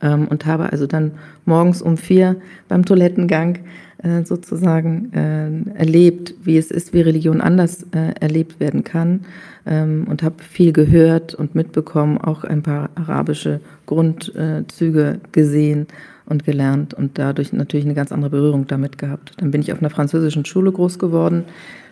und 0.00 0.46
habe 0.46 0.70
also 0.70 0.86
dann 0.86 1.12
morgens 1.44 1.82
um 1.82 1.96
vier 1.96 2.36
beim 2.68 2.84
Toilettengang 2.84 3.58
äh, 4.02 4.24
sozusagen 4.24 5.12
äh, 5.12 5.78
erlebt, 5.78 6.34
wie 6.44 6.56
es 6.56 6.70
ist, 6.70 6.92
wie 6.92 7.00
Religion 7.00 7.40
anders 7.40 7.84
äh, 7.92 8.12
erlebt 8.20 8.60
werden 8.60 8.84
kann 8.84 9.20
ähm, 9.66 10.06
und 10.08 10.22
habe 10.22 10.42
viel 10.42 10.72
gehört 10.72 11.34
und 11.34 11.54
mitbekommen, 11.54 12.18
auch 12.18 12.44
ein 12.44 12.62
paar 12.62 12.90
arabische 12.94 13.60
Grundzüge 13.86 15.20
gesehen 15.32 15.86
und 16.26 16.44
gelernt 16.44 16.94
und 16.94 17.18
dadurch 17.18 17.52
natürlich 17.52 17.86
eine 17.86 17.94
ganz 17.94 18.12
andere 18.12 18.30
Berührung 18.30 18.66
damit 18.66 18.98
gehabt. 18.98 19.32
Dann 19.38 19.50
bin 19.50 19.62
ich 19.62 19.72
auf 19.72 19.80
einer 19.80 19.90
französischen 19.90 20.44
Schule 20.44 20.70
groß 20.70 20.98
geworden, 20.98 21.44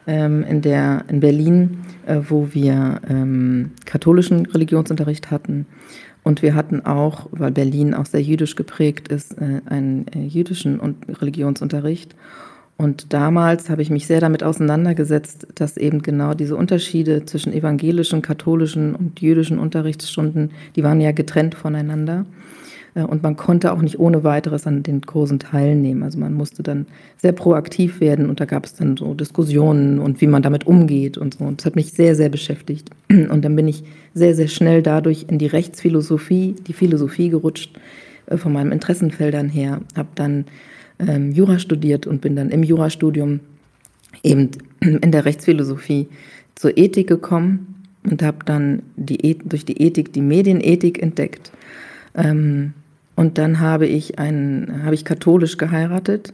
ähm, 0.06 0.44
in 0.44 0.60
der 0.60 1.04
in 1.08 1.20
Berlin, 1.20 1.78
äh, 2.06 2.20
wo 2.28 2.48
wir 2.52 3.00
ähm, 3.08 3.72
katholischen 3.84 4.46
Religionsunterricht 4.46 5.30
hatten. 5.30 5.66
Und 6.26 6.42
wir 6.42 6.56
hatten 6.56 6.84
auch, 6.84 7.28
weil 7.30 7.52
Berlin 7.52 7.94
auch 7.94 8.04
sehr 8.04 8.20
jüdisch 8.20 8.56
geprägt 8.56 9.06
ist, 9.06 9.40
äh, 9.40 9.60
einen 9.66 10.08
äh, 10.08 10.26
jüdischen 10.26 10.80
Religionsunterricht. 11.08 12.16
Und 12.76 13.12
damals 13.12 13.70
habe 13.70 13.80
ich 13.80 13.90
mich 13.90 14.08
sehr 14.08 14.20
damit 14.20 14.42
auseinandergesetzt, 14.42 15.46
dass 15.54 15.76
eben 15.76 16.02
genau 16.02 16.34
diese 16.34 16.56
Unterschiede 16.56 17.24
zwischen 17.26 17.52
evangelischen, 17.52 18.22
katholischen 18.22 18.96
und 18.96 19.20
jüdischen 19.20 19.60
Unterrichtsstunden, 19.60 20.50
die 20.74 20.82
waren 20.82 21.00
ja 21.00 21.12
getrennt 21.12 21.54
voneinander. 21.54 22.26
Äh, 22.96 23.02
und 23.02 23.22
man 23.22 23.36
konnte 23.36 23.72
auch 23.72 23.82
nicht 23.82 24.00
ohne 24.00 24.24
weiteres 24.24 24.66
an 24.66 24.82
den 24.82 25.02
Kursen 25.02 25.38
teilnehmen. 25.38 26.02
Also 26.02 26.18
man 26.18 26.34
musste 26.34 26.62
dann 26.62 26.86
sehr 27.18 27.32
proaktiv 27.32 28.00
werden 28.00 28.28
und 28.28 28.40
da 28.40 28.46
gab 28.46 28.64
es 28.64 28.74
dann 28.74 28.96
so 28.96 29.14
Diskussionen 29.14 30.00
und 30.00 30.20
wie 30.20 30.26
man 30.26 30.42
damit 30.42 30.66
umgeht 30.66 31.16
und 31.18 31.34
so. 31.34 31.44
Und 31.44 31.60
das 31.60 31.66
hat 31.66 31.76
mich 31.76 31.92
sehr, 31.92 32.16
sehr 32.16 32.30
beschäftigt. 32.30 32.90
Und 33.08 33.44
dann 33.44 33.54
bin 33.54 33.68
ich 33.68 33.84
sehr, 34.14 34.34
sehr 34.34 34.48
schnell 34.48 34.82
dadurch 34.82 35.26
in 35.28 35.38
die 35.38 35.46
Rechtsphilosophie, 35.46 36.56
die 36.66 36.72
Philosophie 36.72 37.28
gerutscht, 37.28 37.78
äh, 38.26 38.36
von 38.36 38.52
meinen 38.52 38.72
Interessenfeldern 38.72 39.48
her. 39.48 39.80
Habe 39.94 40.08
dann 40.14 40.46
ähm, 40.98 41.32
Jura 41.32 41.58
studiert 41.58 42.06
und 42.06 42.20
bin 42.20 42.34
dann 42.34 42.50
im 42.50 42.62
Jurastudium 42.62 43.40
eben 44.22 44.50
in 44.80 45.12
der 45.12 45.24
Rechtsphilosophie 45.24 46.08
zur 46.54 46.76
Ethik 46.78 47.08
gekommen 47.08 47.84
und 48.04 48.22
habe 48.22 48.38
dann 48.46 48.82
die, 48.96 49.38
durch 49.44 49.64
die 49.64 49.82
Ethik 49.82 50.12
die 50.12 50.22
Medienethik 50.22 51.02
entdeckt. 51.02 51.52
Ähm, 52.14 52.72
und 53.16 53.38
dann 53.38 53.60
habe 53.60 53.86
ich, 53.86 54.18
ein, 54.18 54.82
habe 54.84 54.94
ich 54.94 55.04
katholisch 55.04 55.56
geheiratet 55.56 56.32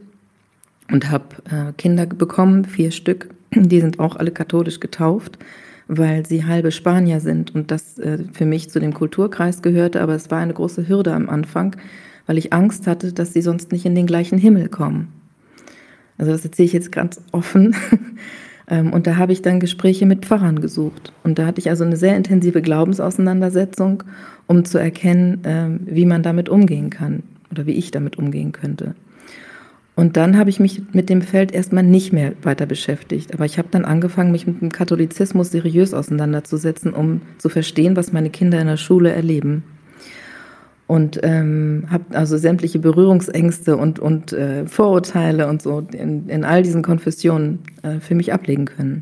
und 0.91 1.09
habe 1.09 1.25
äh, 1.49 1.71
Kinder 1.77 2.05
bekommen, 2.05 2.65
vier 2.65 2.91
Stück. 2.91 3.29
Die 3.55 3.79
sind 3.79 3.99
auch 3.99 4.17
alle 4.17 4.31
katholisch 4.31 4.81
getauft, 4.81 5.39
weil 5.87 6.25
sie 6.25 6.45
halbe 6.45 6.71
Spanier 6.71 7.21
sind 7.21 7.55
und 7.55 7.71
das 7.71 7.97
äh, 7.99 8.19
für 8.33 8.45
mich 8.45 8.69
zu 8.69 8.79
dem 8.79 8.93
Kulturkreis 8.93 9.61
gehörte. 9.61 10.01
Aber 10.01 10.13
es 10.13 10.29
war 10.29 10.39
eine 10.39 10.53
große 10.53 10.87
Hürde 10.87 11.13
am 11.13 11.29
Anfang, 11.29 11.77
weil 12.27 12.37
ich 12.37 12.51
Angst 12.51 12.85
hatte, 12.85 13.13
dass 13.13 13.31
sie 13.31 13.41
sonst 13.41 13.71
nicht 13.71 13.85
in 13.85 13.95
den 13.95 14.05
gleichen 14.05 14.37
Himmel 14.37 14.67
kommen. 14.67 15.07
Also 16.17 16.33
das 16.33 16.43
erzähle 16.43 16.65
ich 16.67 16.73
jetzt 16.73 16.91
ganz 16.91 17.21
offen. 17.31 17.75
Ähm, 18.69 18.93
und 18.93 19.07
da 19.07 19.17
habe 19.17 19.33
ich 19.33 19.41
dann 19.41 19.59
Gespräche 19.59 20.05
mit 20.05 20.25
Pfarrern 20.25 20.61
gesucht. 20.61 21.13
Und 21.23 21.39
da 21.39 21.45
hatte 21.45 21.59
ich 21.59 21.69
also 21.69 21.83
eine 21.83 21.97
sehr 21.97 22.15
intensive 22.15 22.61
Glaubensauseinandersetzung 22.61 24.03
um 24.47 24.65
zu 24.65 24.77
erkennen, 24.77 25.41
ähm, 25.45 25.79
wie 25.85 26.05
man 26.05 26.23
damit 26.23 26.49
umgehen 26.49 26.89
kann 26.89 27.23
oder 27.51 27.65
wie 27.65 27.73
ich 27.73 27.91
damit 27.91 28.17
umgehen 28.17 28.51
könnte. 28.51 28.95
Und 29.95 30.17
dann 30.17 30.37
habe 30.37 30.49
ich 30.49 30.59
mich 30.59 30.81
mit 30.91 31.09
dem 31.09 31.21
Feld 31.21 31.51
erstmal 31.51 31.83
nicht 31.83 32.13
mehr 32.13 32.33
weiter 32.41 32.65
beschäftigt. 32.65 33.33
Aber 33.33 33.45
ich 33.45 33.59
habe 33.59 33.67
dann 33.69 33.85
angefangen, 33.85 34.31
mich 34.31 34.47
mit 34.47 34.59
dem 34.59 34.71
Katholizismus 34.71 35.51
seriös 35.51 35.93
auseinanderzusetzen, 35.93 36.93
um 36.93 37.21
zu 37.37 37.47
verstehen, 37.49 37.95
was 37.95 38.11
meine 38.11 38.31
Kinder 38.31 38.59
in 38.59 38.67
der 38.67 38.77
Schule 38.77 39.11
erleben. 39.11 39.63
Und 40.93 41.19
ähm, 41.23 41.87
habe 41.89 42.15
also 42.15 42.37
sämtliche 42.37 42.77
Berührungsängste 42.77 43.77
und, 43.77 43.97
und 43.97 44.31
äh, 44.31 44.67
Vorurteile 44.67 45.47
und 45.47 45.59
so 45.59 45.79
in, 45.91 46.29
in 46.29 46.43
all 46.43 46.61
diesen 46.61 46.83
Konfessionen 46.83 47.63
äh, 47.81 47.99
für 47.99 48.13
mich 48.13 48.31
ablegen 48.31 48.65
können, 48.65 49.01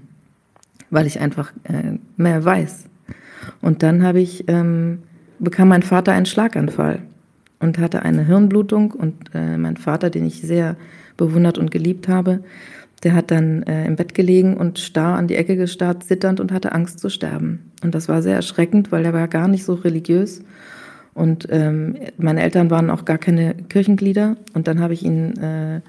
weil 0.89 1.05
ich 1.05 1.19
einfach 1.19 1.51
äh, 1.65 1.97
mehr 2.15 2.45
weiß. 2.45 2.85
Und 3.59 3.83
dann 3.83 4.03
habe 4.03 4.21
ich 4.21 4.45
ähm, 4.47 4.99
bekam 5.39 5.67
mein 5.67 5.83
Vater 5.83 6.13
einen 6.13 6.25
Schlaganfall 6.25 6.99
und 7.59 7.77
hatte 7.77 8.03
eine 8.03 8.25
Hirnblutung. 8.25 8.91
Und 8.91 9.29
äh, 9.33 9.57
mein 9.57 9.75
Vater, 9.75 10.09
den 10.09 10.25
ich 10.25 10.41
sehr 10.41 10.77
bewundert 11.17 11.57
und 11.57 11.71
geliebt 11.71 12.07
habe, 12.07 12.39
der 13.03 13.15
hat 13.15 13.31
dann 13.31 13.63
äh, 13.63 13.85
im 13.85 13.97
Bett 13.97 14.13
gelegen 14.13 14.55
und 14.55 14.79
starr 14.79 15.17
an 15.17 15.27
die 15.27 15.35
Ecke 15.35 15.57
gestarrt, 15.57 16.05
zitternd 16.05 16.39
und 16.39 16.53
hatte 16.53 16.71
Angst 16.71 17.01
zu 17.01 17.09
sterben. 17.09 17.69
Und 17.83 17.95
das 17.95 18.07
war 18.07 18.21
sehr 18.21 18.37
erschreckend, 18.37 18.93
weil 18.93 19.03
er 19.03 19.11
war 19.11 19.27
gar 19.27 19.49
nicht 19.49 19.65
so 19.65 19.73
religiös. 19.73 20.41
Und 21.13 21.47
ähm, 21.49 21.97
meine 22.17 22.41
Eltern 22.41 22.69
waren 22.69 22.89
auch 22.89 23.05
gar 23.05 23.17
keine 23.17 23.53
Kirchenglieder. 23.53 24.37
Und 24.53 24.67
dann 24.67 24.79
habe 24.79 24.93
ich 24.93 25.03
ihn, 25.03 25.37
äh, 25.37 25.81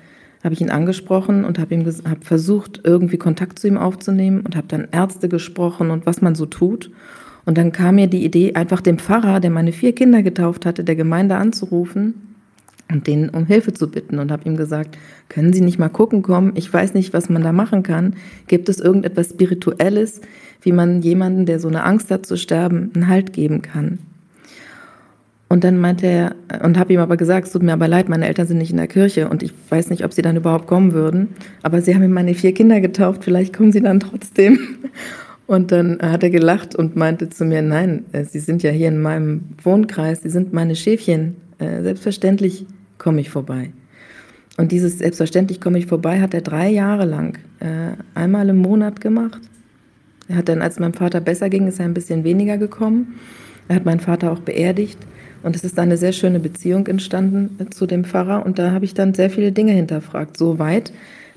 habe 0.43 0.55
ich 0.55 0.61
ihn 0.61 0.71
angesprochen 0.71 1.45
und 1.45 1.59
habe 1.59 1.75
ihm 1.75 1.87
hab 1.87 2.25
versucht, 2.25 2.81
irgendwie 2.85 3.19
Kontakt 3.19 3.59
zu 3.59 3.69
ihm 3.69 3.79
aufzunehmen 3.79 4.41
und 4.41 4.57
habe 4.57 4.67
dann 4.69 4.89
Ärzte 4.91 5.29
gesprochen 5.29 5.91
und 5.91 6.07
was 6.07 6.21
man 6.23 6.35
so 6.35 6.47
tut. 6.47 6.91
Und 7.45 7.59
dann 7.59 7.73
kam 7.73 7.97
mir 7.97 8.07
die 8.07 8.25
Idee, 8.25 8.55
einfach 8.55 8.81
dem 8.81 8.99
Pfarrer, 8.99 9.41
der 9.41 9.51
meine 9.51 9.73
vier 9.73 9.95
Kinder 9.95 10.23
getauft 10.23 10.67
hatte, 10.67 10.85
der 10.85 10.97
Gemeinde 10.97 11.37
anzurufen 11.37 12.35
und 12.91 13.07
den 13.07 13.31
um 13.31 13.47
Hilfe 13.47 13.73
zu 13.73 13.91
bitten 13.91 14.19
und 14.19 14.31
habe 14.31 14.45
ihm 14.49 14.57
gesagt, 14.57 14.99
können 15.29 15.53
Sie 15.53 15.61
nicht 15.61 15.79
mal 15.79 15.89
gucken 15.89 16.23
kommen? 16.23 16.53
Ich 16.55 16.73
weiß 16.73 16.95
nicht, 16.95 17.13
was 17.13 17.29
man 17.29 17.43
da 17.43 17.53
machen 17.53 17.83
kann. 17.83 18.15
Gibt 18.47 18.69
es 18.69 18.81
irgendetwas 18.81 19.31
Spirituelles, 19.31 20.21
wie 20.61 20.73
man 20.73 21.03
jemanden, 21.03 21.47
der 21.47 21.59
so 21.59 21.69
eine 21.69 21.85
Angst 21.85 22.11
hat 22.11 22.27
zu 22.27 22.37
sterben, 22.37 22.91
einen 22.95 23.09
Halt 23.09 23.33
geben 23.33 23.63
kann? 23.63 23.99
Und 25.53 25.65
dann 25.65 25.79
meinte 25.79 26.07
er, 26.07 26.35
und 26.63 26.79
habe 26.79 26.95
ihm 26.95 27.01
aber 27.01 27.19
gesagt, 27.19 27.47
es 27.47 27.53
tut 27.53 27.63
mir 27.63 27.75
aber 27.75 27.87
leid, 27.87 28.09
meine 28.09 28.27
Eltern 28.27 28.47
sind 28.47 28.57
nicht 28.57 28.71
in 28.71 28.79
der 28.79 28.87
Kirche 28.87 29.29
und 29.29 29.43
ich 29.43 29.53
weiß 29.69 29.91
nicht, 29.91 30.03
ob 30.03 30.15
sie 30.15 30.23
dann 30.23 30.35
überhaupt 30.35 30.67
kommen 30.67 30.95
würden. 30.95 31.29
Aber 31.63 31.83
sie 31.83 31.95
haben 31.95 32.01
mir 32.01 32.09
meine 32.09 32.33
vier 32.33 32.55
Kinder 32.55 32.81
getauft, 32.81 33.23
vielleicht 33.23 33.55
kommen 33.55 33.71
sie 33.71 33.83
dann 33.83 34.01
trotzdem. 34.01 34.59
Und 35.47 35.71
dann 35.71 35.99
hat 36.01 36.23
er 36.23 36.31
gelacht 36.31 36.75
und 36.75 36.97
meinte 36.97 37.29
zu 37.29 37.45
mir, 37.45 37.61
nein, 37.61 38.07
äh, 38.13 38.25
Sie 38.25 38.39
sind 38.39 38.63
ja 38.63 38.71
hier 38.71 38.89
in 38.89 39.03
meinem 39.03 39.43
Wohnkreis, 39.63 40.23
Sie 40.23 40.31
sind 40.31 40.55
meine 40.55 40.75
Schäfchen. 40.75 41.37
Äh, 41.59 41.83
selbstverständlich 41.83 42.65
komme 42.97 43.21
ich 43.21 43.29
vorbei. 43.29 43.73
Und 44.57 44.73
dieses 44.73 45.01
selbstverständlich 45.01 45.61
komme 45.61 45.79
ich 45.79 45.87
vorbei 45.87 46.21
hat 46.23 46.33
er 46.33 46.41
drei 46.41 46.71
Jahre 46.71 47.05
lang 47.05 47.39
äh, 47.61 47.97
einmal 48.15 48.49
im 48.49 48.59
Monat 48.59 49.03
gemacht. 49.03 49.43
Er 50.29 50.37
hat 50.37 50.49
dann, 50.49 50.63
als 50.63 50.79
meinem 50.79 50.95
Vater 50.95 51.21
besser 51.21 51.51
ging, 51.51 51.67
ist 51.67 51.81
er 51.81 51.85
ein 51.85 51.95
bisschen 51.95 52.25
weniger 52.25 52.57
gekommen. 52.57 53.19
Er 53.69 53.77
hat 53.77 53.85
meinen 53.85 54.01
Vater 54.01 54.33
auch 54.33 54.41
beerdigt. 54.41 54.99
Und 55.43 55.57
es 55.57 55.65
ist 55.65 55.79
eine 55.79 55.97
sehr 55.97 56.13
schöne 56.13 56.41
Beziehung 56.41 56.87
entstanden 56.87 57.69
zu 57.71 57.87
dem 57.87 58.05
Pfarrer. 58.05 58.45
Und 58.47 58.59
da 58.59 58.73
habe 58.73 58.85
ich 58.85 58.95
dann 58.95 59.15
sehr 59.15 59.31
viele 59.31 59.53
Dinge 59.53 59.73
hinterfragt. 59.73 60.37
So 60.37 60.59
weit, 60.59 60.93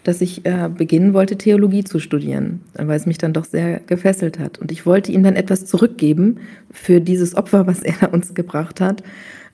dass 0.05 0.21
ich 0.21 0.45
äh, 0.45 0.69
beginnen 0.69 1.13
wollte, 1.13 1.37
Theologie 1.37 1.83
zu 1.83 1.99
studieren, 1.99 2.61
weil 2.75 2.95
es 2.95 3.07
mich 3.07 3.17
dann 3.17 3.33
doch 3.33 3.45
sehr 3.45 3.79
gefesselt 3.79 4.37
hat. 4.39 4.59
Und 4.59 4.71
ich 4.71 4.85
wollte 4.85 5.11
ihm 5.11 5.23
dann 5.23 5.35
etwas 5.35 5.65
zurückgeben 5.65 6.37
für 6.71 7.01
dieses 7.01 7.35
Opfer, 7.35 7.65
was 7.65 7.81
er 7.81 7.95
uns 8.13 8.33
gebracht 8.33 8.79
hat, 8.79 9.03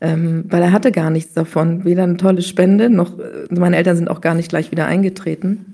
ähm, 0.01 0.45
weil 0.49 0.61
er 0.61 0.73
hatte 0.73 0.91
gar 0.91 1.09
nichts 1.09 1.33
davon, 1.33 1.85
weder 1.85 2.03
eine 2.03 2.17
tolle 2.17 2.41
Spende, 2.41 2.89
noch 2.89 3.17
äh, 3.17 3.47
meine 3.49 3.77
Eltern 3.77 3.95
sind 3.95 4.09
auch 4.09 4.19
gar 4.19 4.35
nicht 4.35 4.49
gleich 4.49 4.71
wieder 4.71 4.87
eingetreten. 4.87 5.73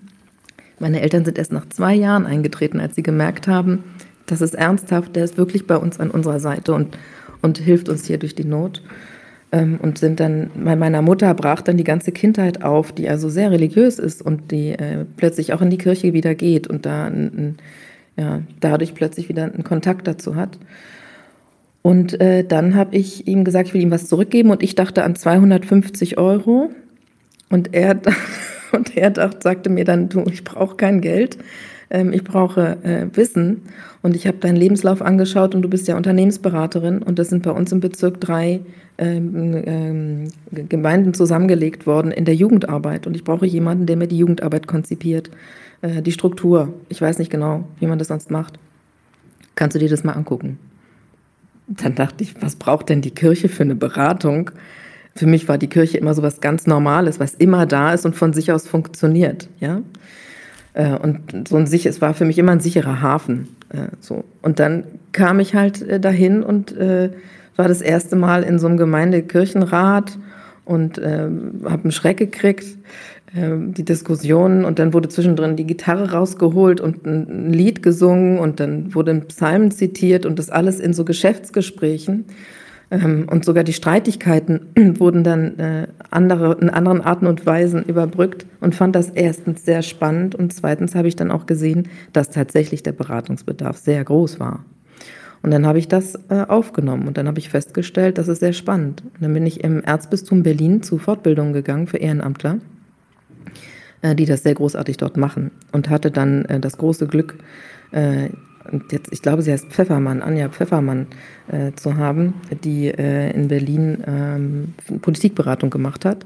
Meine 0.80 1.02
Eltern 1.02 1.26
sind 1.26 1.40
erst 1.40 1.52
nach 1.52 1.68
zwei 1.70 1.96
Jahren 1.96 2.28
eingetreten, 2.28 2.80
als 2.80 2.94
sie 2.96 3.04
gemerkt 3.04 3.48
haben, 3.48 3.84
das 4.28 4.42
ist 4.42 4.54
ernsthaft, 4.54 5.16
der 5.16 5.24
ist 5.24 5.38
wirklich 5.38 5.66
bei 5.66 5.78
uns 5.78 6.00
an 6.00 6.12
unserer 6.12 6.40
Seite 6.40 6.74
und, 6.74 6.98
und 7.42 7.58
hilft 7.58 7.90
uns 7.90 8.06
hier 8.06 8.18
durch 8.18 8.36
die 8.36 8.46
Not. 8.46 8.82
Ähm, 9.52 9.80
und 9.82 9.98
sind 9.98 10.20
dann, 10.20 10.52
bei 10.56 10.76
meiner 10.76 11.02
Mutter 11.02 11.34
brach 11.34 11.62
dann 11.62 11.78
die 11.78 11.86
ganze 11.86 12.12
Kindheit 12.12 12.64
auf, 12.64 12.92
die 12.92 13.08
also 13.08 13.30
sehr 13.30 13.50
religiös 13.50 13.98
ist 13.98 14.22
und 14.22 14.52
die 14.52 14.72
äh, 14.72 15.06
plötzlich 15.16 15.54
auch 15.54 15.62
in 15.62 15.70
die 15.70 15.78
Kirche 15.78 16.12
wieder 16.12 16.36
geht 16.36 16.68
und 16.68 16.86
da 16.86 17.06
ein, 17.06 17.24
ein, 17.26 17.58
ja, 18.18 18.42
dadurch 18.60 18.94
plötzlich 18.94 19.30
wieder 19.30 19.46
einen 19.46 19.64
Kontakt 19.64 20.06
dazu 20.06 20.36
hat. 20.36 20.58
Und 21.82 22.20
äh, 22.20 22.44
dann 22.44 22.76
habe 22.76 22.98
ich 22.98 23.28
ihm 23.28 23.46
gesagt, 23.46 23.70
ich 23.70 23.74
will 23.74 23.82
ihm 23.82 23.92
was 23.92 24.10
zurückgeben 24.10 24.50
und 24.50 24.62
ich 24.62 24.76
dachte 24.76 25.04
an 25.04 25.16
250 25.16 26.18
Euro. 26.18 26.70
Und 27.50 27.74
er, 27.74 28.02
und 28.74 28.98
er 28.98 29.12
dachte, 29.12 29.40
sagte 29.42 29.70
mir 29.70 29.86
dann, 29.86 30.10
du, 30.10 30.26
ich 30.30 30.44
brauche 30.44 30.76
kein 30.76 31.00
Geld, 31.00 31.38
ähm, 31.90 32.14
ich 32.14 32.24
brauche 32.24 32.78
äh, 32.84 33.08
Wissen. 33.14 33.64
Und 34.02 34.16
ich 34.16 34.28
habe 34.28 34.38
deinen 34.38 34.56
Lebenslauf 34.56 35.02
angeschaut 35.02 35.56
und 35.56 35.62
du 35.62 35.70
bist 35.70 35.88
ja 35.88 35.98
Unternehmensberaterin 35.98 37.02
und 37.02 37.20
das 37.20 37.30
sind 37.30 37.44
bei 37.44 37.52
uns 37.52 37.72
im 37.72 37.80
Bezirk 37.80 38.22
drei 38.22 38.62
ähm, 38.98 39.64
ähm, 39.66 40.28
Gemeinden 40.52 41.14
zusammengelegt 41.14 41.86
worden 41.86 42.12
in 42.12 42.26
der 42.26 42.36
Jugendarbeit. 42.36 43.08
Und 43.08 43.16
ich 43.16 43.24
brauche 43.24 43.46
jemanden, 43.46 43.86
der 43.86 43.98
mir 43.98 44.08
die 44.08 44.18
Jugendarbeit 44.18 44.68
konzipiert, 44.68 45.30
äh, 45.82 46.02
die 46.02 46.12
Struktur. 46.12 46.74
Ich 46.90 47.02
weiß 47.02 47.20
nicht 47.20 47.32
genau, 47.32 47.66
wie 47.80 47.88
man 47.88 48.00
das 48.00 48.08
sonst 48.08 48.32
macht. 48.32 48.58
Kannst 49.56 49.76
du 49.76 49.80
dir 49.80 49.90
das 49.90 50.04
mal 50.04 50.14
angucken? 50.14 50.60
Dann 51.68 51.96
dachte 51.96 52.24
ich, 52.24 52.42
was 52.42 52.56
braucht 52.56 52.90
denn 52.90 53.02
die 53.02 53.12
Kirche 53.12 53.50
für 53.50 53.64
eine 53.64 53.76
Beratung? 53.76 54.52
Für 55.16 55.26
mich 55.26 55.50
war 55.50 55.58
die 55.58 55.68
Kirche 55.68 55.98
immer 55.98 56.14
so 56.14 56.22
was 56.22 56.40
ganz 56.40 56.66
Normales, 56.66 57.20
was 57.20 57.34
immer 57.34 57.66
da 57.66 57.94
ist 57.94 58.06
und 58.06 58.16
von 58.16 58.34
sich 58.34 58.52
aus 58.52 58.68
funktioniert. 58.68 59.50
Ja? 59.60 59.82
Äh, 60.78 60.96
und 60.96 61.48
so 61.48 61.58
ein 61.58 61.66
sicher, 61.66 61.90
es 61.90 62.02
war 62.02 62.14
für 62.14 62.26
mich 62.26 62.38
immer 62.38 62.52
ein 62.52 62.60
sicherer 62.60 63.02
Hafen. 63.02 63.48
Äh, 63.70 63.88
so. 64.00 64.24
Und 64.44 64.60
dann 64.60 64.84
kam 65.12 65.40
ich 65.40 65.56
halt 65.56 65.82
äh, 65.82 66.00
dahin 66.00 66.44
und 66.44 66.76
war 66.78 67.68
das 67.68 67.82
erste 67.82 68.16
Mal 68.16 68.44
in 68.44 68.60
so 68.60 68.68
einem 68.68 68.78
Gemeindekirchenrat 68.78 70.20
und 70.64 70.98
habe 70.98 71.84
einen 71.84 71.92
Schreck 71.92 72.18
gekriegt, 72.18 72.66
ähm, 73.36 73.74
die 73.74 73.84
Diskussionen 73.84 74.64
und 74.64 74.78
dann 74.78 74.94
wurde 74.94 75.10
zwischendrin 75.10 75.56
die 75.56 75.66
Gitarre 75.66 76.12
rausgeholt 76.12 76.80
und 76.80 77.08
ein 77.08 77.52
Lied 77.52 77.82
gesungen 77.82 78.38
und 78.38 78.60
dann 78.60 78.94
wurde 78.94 79.12
ein 79.12 79.28
Psalm 79.28 79.72
zitiert 79.72 80.28
und 80.28 80.38
das 80.38 80.52
alles 80.52 80.80
in 80.80 80.94
so 80.94 81.04
Geschäftsgesprächen. 81.04 82.26
Ähm, 82.90 83.28
und 83.30 83.44
sogar 83.44 83.64
die 83.64 83.74
Streitigkeiten 83.74 84.68
wurden 85.00 85.24
dann 85.24 85.60
äh, 85.60 85.88
andere, 86.10 86.58
in 86.60 86.70
anderen 86.70 87.02
Arten 87.02 87.28
und 87.28 87.46
Weisen 87.46 87.84
überbrückt 87.84 88.46
und 88.62 88.76
fand 88.76 88.96
das 88.96 89.10
erstens 89.10 89.66
sehr 89.66 89.82
spannend 89.82 90.36
und 90.36 90.54
zweitens 90.54 90.96
habe 90.96 91.08
ich 91.08 91.16
dann 91.16 91.32
auch 91.32 91.46
gesehen, 91.46 91.90
dass 92.14 92.30
tatsächlich 92.30 92.84
der 92.84 92.94
Beratungsbedarf 92.94 93.78
sehr 93.78 94.04
groß 94.04 94.40
war. 94.40 94.64
Und 95.44 95.52
dann 95.52 95.68
habe 95.68 95.80
ich 95.80 95.88
das 95.88 96.16
äh, 96.30 96.46
aufgenommen 96.48 97.08
und 97.08 97.18
dann 97.18 97.28
habe 97.28 97.40
ich 97.40 97.50
festgestellt, 97.50 98.18
das 98.18 98.28
ist 98.28 98.40
sehr 98.40 98.54
spannend. 98.54 99.04
Und 99.04 99.22
dann 99.22 99.34
bin 99.34 99.46
ich 99.46 99.64
im 99.64 99.84
Erzbistum 99.84 100.44
Berlin 100.44 100.82
zu 100.82 100.98
Fortbildungen 100.98 101.54
gegangen 101.54 101.88
für 101.88 101.98
Ehrenamtler 101.98 102.58
äh, 104.02 104.16
die 104.16 104.26
das 104.26 104.44
sehr 104.44 104.56
großartig 104.56 104.98
dort 104.98 105.18
machen. 105.18 105.52
Und 105.72 105.90
hatte 105.90 106.12
dann 106.12 106.46
das 106.62 106.78
große 106.78 107.08
Glück, 107.08 107.38
äh, 108.72 108.80
jetzt, 108.92 109.12
ich 109.12 109.22
glaube, 109.22 109.42
sie 109.42 109.52
heißt 109.52 109.68
Pfeffermann, 109.68 110.22
Anja 110.22 110.50
Pfeffermann, 110.50 111.08
äh, 111.52 111.72
zu 111.74 111.98
haben, 111.98 112.36
die 112.64 112.88
äh, 112.88 113.32
in 113.32 113.48
Berlin 113.48 114.04
ähm, 114.08 114.74
Politikberatung 115.02 115.70
gemacht 115.70 116.06
hat. 116.06 116.26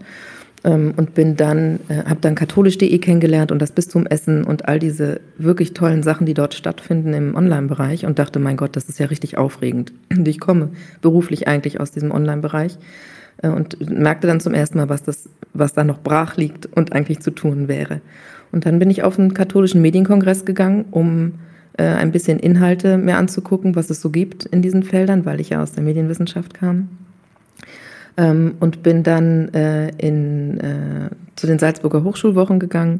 Ähm, 0.63 0.93
und 0.95 1.15
bin 1.15 1.35
dann, 1.37 1.79
äh, 1.87 2.03
habe 2.05 2.19
dann 2.21 2.35
katholisch.de 2.35 2.95
kennengelernt 2.99 3.51
und 3.51 3.59
das 3.59 3.71
Bistum 3.71 4.05
Essen 4.05 4.43
und 4.43 4.67
all 4.67 4.77
diese 4.77 5.19
wirklich 5.39 5.73
tollen 5.73 6.03
Sachen, 6.03 6.27
die 6.27 6.35
dort 6.35 6.53
stattfinden 6.53 7.13
im 7.15 7.33
Online-Bereich 7.33 8.05
und 8.05 8.19
dachte, 8.19 8.37
mein 8.37 8.57
Gott, 8.57 8.75
das 8.75 8.87
ist 8.87 8.99
ja 8.99 9.07
richtig 9.07 9.37
aufregend. 9.37 9.91
Und 10.11 10.27
ich 10.27 10.39
komme 10.39 10.69
beruflich 11.01 11.47
eigentlich 11.47 11.79
aus 11.79 11.89
diesem 11.89 12.11
Online-Bereich 12.11 12.77
äh, 13.41 13.47
und 13.47 13.89
merkte 13.89 14.27
dann 14.27 14.39
zum 14.39 14.53
ersten 14.53 14.77
Mal, 14.77 14.89
was, 14.89 15.01
das, 15.01 15.29
was 15.53 15.73
da 15.73 15.83
noch 15.83 15.99
brach 15.99 16.37
liegt 16.37 16.67
und 16.67 16.93
eigentlich 16.93 17.21
zu 17.21 17.31
tun 17.31 17.67
wäre. 17.67 18.01
Und 18.51 18.65
dann 18.65 18.79
bin 18.79 18.89
ich 18.89 19.03
auf 19.03 19.17
einen 19.17 19.33
katholischen 19.33 19.81
Medienkongress 19.81 20.45
gegangen, 20.45 20.85
um 20.91 21.33
äh, 21.81 21.95
ein 21.95 22.11
bisschen 22.11 22.37
Inhalte 22.39 22.99
mehr 22.99 23.17
anzugucken, 23.17 23.75
was 23.75 23.89
es 23.89 24.01
so 24.01 24.11
gibt 24.11 24.45
in 24.45 24.61
diesen 24.61 24.83
Feldern, 24.83 25.25
weil 25.25 25.41
ich 25.41 25.49
ja 25.49 25.63
aus 25.63 25.71
der 25.71 25.83
Medienwissenschaft 25.83 26.53
kam. 26.53 26.89
Ähm, 28.17 28.53
und 28.59 28.83
bin 28.83 29.01
dann 29.01 29.49
äh, 29.55 29.89
in, 29.97 30.59
äh, 30.59 31.09
zu 31.35 31.47
den 31.47 31.57
Salzburger 31.57 32.03
Hochschulwochen 32.03 32.59
gegangen 32.59 32.99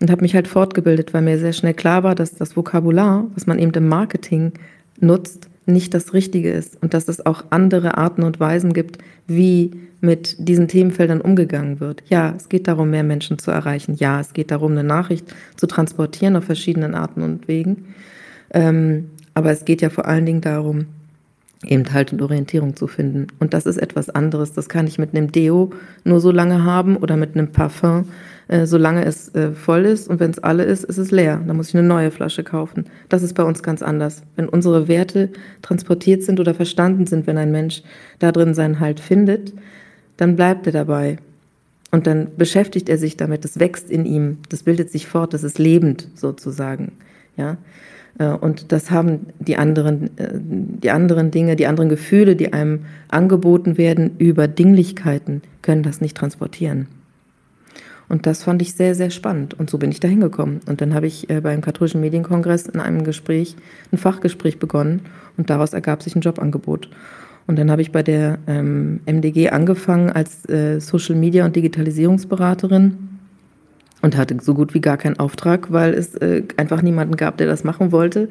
und 0.00 0.10
habe 0.10 0.22
mich 0.22 0.36
halt 0.36 0.46
fortgebildet, 0.46 1.12
weil 1.12 1.22
mir 1.22 1.38
sehr 1.38 1.52
schnell 1.52 1.74
klar 1.74 2.04
war, 2.04 2.14
dass 2.14 2.36
das 2.36 2.56
Vokabular, 2.56 3.26
was 3.34 3.48
man 3.48 3.58
eben 3.58 3.72
im 3.72 3.88
Marketing 3.88 4.52
nutzt, 5.00 5.48
nicht 5.66 5.94
das 5.94 6.12
Richtige 6.12 6.50
ist 6.50 6.82
und 6.82 6.94
dass 6.94 7.08
es 7.08 7.24
auch 7.24 7.44
andere 7.50 7.96
Arten 7.96 8.22
und 8.22 8.40
Weisen 8.40 8.72
gibt, 8.72 8.98
wie 9.26 9.70
mit 10.00 10.36
diesen 10.38 10.66
Themenfeldern 10.66 11.20
umgegangen 11.20 11.78
wird. 11.78 12.02
Ja, 12.08 12.34
es 12.36 12.48
geht 12.48 12.66
darum, 12.66 12.90
mehr 12.90 13.04
Menschen 13.04 13.38
zu 13.38 13.52
erreichen. 13.52 13.94
Ja, 13.94 14.20
es 14.20 14.32
geht 14.32 14.50
darum, 14.50 14.72
eine 14.72 14.82
Nachricht 14.82 15.32
zu 15.56 15.66
transportieren 15.68 16.34
auf 16.34 16.44
verschiedenen 16.44 16.94
Arten 16.94 17.22
und 17.22 17.46
Wegen. 17.46 17.94
Ähm, 18.52 19.10
aber 19.34 19.52
es 19.52 19.64
geht 19.64 19.80
ja 19.80 19.90
vor 19.90 20.06
allen 20.06 20.26
Dingen 20.26 20.40
darum, 20.40 20.86
eben 21.64 21.92
Halt 21.92 22.12
und 22.12 22.20
Orientierung 22.20 22.74
zu 22.74 22.88
finden. 22.88 23.28
Und 23.38 23.54
das 23.54 23.64
ist 23.64 23.76
etwas 23.76 24.10
anderes. 24.10 24.52
Das 24.52 24.68
kann 24.68 24.88
ich 24.88 24.98
mit 24.98 25.14
einem 25.14 25.30
Deo 25.30 25.70
nur 26.04 26.20
so 26.20 26.32
lange 26.32 26.64
haben 26.64 26.96
oder 26.96 27.16
mit 27.16 27.36
einem 27.36 27.52
Parfum 27.52 28.06
äh, 28.48 28.66
solange 28.66 29.04
es 29.04 29.34
äh, 29.34 29.52
voll 29.52 29.84
ist 29.84 30.08
und 30.08 30.20
wenn 30.20 30.30
es 30.30 30.38
alle 30.38 30.64
ist, 30.64 30.84
ist 30.84 30.98
es 30.98 31.10
leer. 31.10 31.40
Da 31.46 31.54
muss 31.54 31.68
ich 31.68 31.76
eine 31.76 31.86
neue 31.86 32.10
Flasche 32.10 32.44
kaufen. 32.44 32.86
Das 33.08 33.22
ist 33.22 33.34
bei 33.34 33.44
uns 33.44 33.62
ganz 33.62 33.82
anders. 33.82 34.22
Wenn 34.36 34.48
unsere 34.48 34.88
Werte 34.88 35.30
transportiert 35.62 36.22
sind 36.22 36.40
oder 36.40 36.54
verstanden 36.54 37.06
sind, 37.06 37.26
wenn 37.26 37.38
ein 37.38 37.52
Mensch 37.52 37.82
da 38.18 38.32
drin 38.32 38.54
seinen 38.54 38.80
Halt 38.80 39.00
findet, 39.00 39.52
dann 40.16 40.36
bleibt 40.36 40.66
er 40.66 40.72
dabei. 40.72 41.18
Und 41.90 42.06
dann 42.06 42.28
beschäftigt 42.36 42.88
er 42.88 42.98
sich 42.98 43.16
damit, 43.16 43.44
das 43.44 43.58
wächst 43.58 43.90
in 43.90 44.06
ihm, 44.06 44.38
das 44.48 44.62
bildet 44.62 44.90
sich 44.90 45.06
fort, 45.06 45.34
das 45.34 45.44
ist 45.44 45.58
lebend 45.58 46.08
sozusagen. 46.14 46.92
Ja? 47.36 47.58
Äh, 48.18 48.28
und 48.28 48.72
das 48.72 48.90
haben 48.90 49.26
die 49.38 49.56
anderen, 49.56 50.10
die 50.18 50.90
anderen 50.90 51.30
Dinge, 51.30 51.54
die 51.56 51.66
anderen 51.66 51.90
Gefühle, 51.90 52.34
die 52.34 52.52
einem 52.52 52.86
angeboten 53.08 53.78
werden 53.78 54.12
über 54.18 54.48
Dinglichkeiten, 54.48 55.42
können 55.60 55.82
das 55.82 56.00
nicht 56.00 56.16
transportieren. 56.16 56.88
Und 58.08 58.26
das 58.26 58.42
fand 58.42 58.60
ich 58.62 58.74
sehr, 58.74 58.94
sehr 58.94 59.10
spannend. 59.10 59.54
Und 59.54 59.70
so 59.70 59.78
bin 59.78 59.90
ich 59.90 60.00
da 60.00 60.08
hingekommen. 60.08 60.60
Und 60.66 60.80
dann 60.80 60.94
habe 60.94 61.06
ich 61.06 61.30
äh, 61.30 61.40
beim 61.40 61.60
Katholischen 61.60 62.00
Medienkongress 62.00 62.66
in 62.66 62.80
einem 62.80 63.04
Gespräch, 63.04 63.56
ein 63.90 63.98
Fachgespräch 63.98 64.58
begonnen 64.58 65.02
und 65.36 65.50
daraus 65.50 65.72
ergab 65.72 66.02
sich 66.02 66.14
ein 66.14 66.20
Jobangebot. 66.20 66.88
Und 67.46 67.58
dann 67.58 67.70
habe 67.70 67.82
ich 67.82 67.90
bei 67.90 68.02
der 68.02 68.38
ähm, 68.46 69.00
MDG 69.06 69.50
angefangen 69.50 70.10
als 70.10 70.48
äh, 70.48 70.80
Social 70.80 71.16
Media 71.16 71.44
und 71.44 71.56
Digitalisierungsberaterin 71.56 72.96
und 74.00 74.16
hatte 74.16 74.36
so 74.40 74.54
gut 74.54 74.74
wie 74.74 74.80
gar 74.80 74.96
keinen 74.96 75.18
Auftrag, 75.18 75.72
weil 75.72 75.94
es 75.94 76.14
äh, 76.16 76.42
einfach 76.56 76.82
niemanden 76.82 77.16
gab, 77.16 77.36
der 77.38 77.46
das 77.46 77.64
machen 77.64 77.92
wollte. 77.92 78.28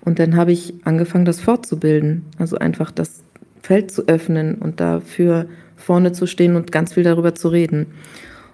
Und 0.00 0.18
dann 0.18 0.36
habe 0.36 0.52
ich 0.52 0.74
angefangen, 0.84 1.24
das 1.24 1.40
fortzubilden, 1.40 2.24
also 2.38 2.58
einfach 2.58 2.90
das 2.90 3.22
Feld 3.62 3.90
zu 3.92 4.08
öffnen 4.08 4.56
und 4.56 4.80
dafür 4.80 5.46
vorne 5.76 6.12
zu 6.12 6.26
stehen 6.26 6.56
und 6.56 6.72
ganz 6.72 6.94
viel 6.94 7.04
darüber 7.04 7.34
zu 7.34 7.48
reden. 7.48 7.86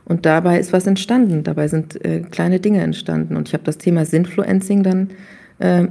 Und 0.08 0.24
dabei 0.24 0.58
ist 0.58 0.72
was 0.72 0.86
entstanden. 0.86 1.44
Dabei 1.44 1.68
sind 1.68 2.02
äh, 2.04 2.20
kleine 2.20 2.60
Dinge 2.60 2.80
entstanden. 2.80 3.36
Und 3.36 3.48
ich 3.48 3.54
habe 3.54 3.64
das 3.64 3.76
Thema 3.76 4.06
Sinfluencing 4.06 4.82
dann 4.82 5.10
äh, 5.58 5.86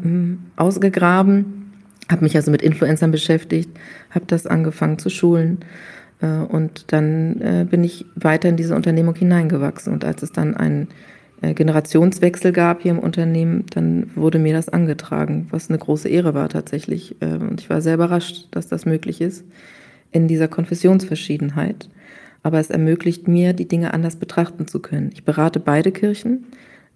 ausgegraben, 0.56 1.72
habe 2.10 2.24
mich 2.24 2.36
also 2.36 2.50
mit 2.50 2.64
Influencern 2.64 3.12
beschäftigt, 3.12 3.70
habe 4.10 4.26
das 4.26 4.48
angefangen 4.48 4.98
zu 4.98 5.10
schulen. 5.10 5.60
Äh, 6.22 6.28
und 6.28 6.92
dann 6.92 7.42
äh, 7.42 7.66
bin 7.70 7.84
ich 7.84 8.06
weiter 8.16 8.50
in 8.50 8.58
diese 8.58 8.76
Unternehmung 8.76 9.14
hineingewachsen. 9.14 9.94
Und 9.94 10.04
als 10.04 10.24
es 10.24 10.32
dann 10.32 10.58
einen 10.58 10.88
äh, 11.44 11.54
Generationswechsel 11.54 12.52
gab 12.52 12.82
hier 12.82 12.92
im 12.92 13.00
Unternehmen, 13.00 13.66
dann 13.70 14.10
wurde 14.16 14.40
mir 14.40 14.54
das 14.54 14.68
angetragen, 14.68 15.48
was 15.52 15.70
eine 15.70 15.78
große 15.78 16.10
Ehre 16.10 16.34
war 16.34 16.50
tatsächlich. 16.50 17.16
Äh, 17.22 17.36
und 17.36 17.62
ich 17.62 17.70
war 17.70 17.82
sehr 17.82 17.94
überrascht, 17.94 18.48
dass 18.50 18.68
das 18.68 18.88
möglich 18.88 19.22
ist 19.22 19.46
in 20.12 20.28
dieser 20.28 20.48
Konfessionsverschiedenheit 20.48 21.88
aber 22.44 22.60
es 22.60 22.70
ermöglicht 22.70 23.28
mir, 23.28 23.54
die 23.54 23.68
Dinge 23.68 23.94
anders 23.94 24.16
betrachten 24.16 24.68
zu 24.68 24.80
können. 24.80 25.12
Ich 25.14 25.24
berate 25.24 25.60
beide 25.60 25.92
Kirchen, 25.92 26.46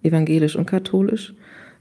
evangelisch 0.02 0.56
und 0.56 0.66
katholisch. 0.66 1.34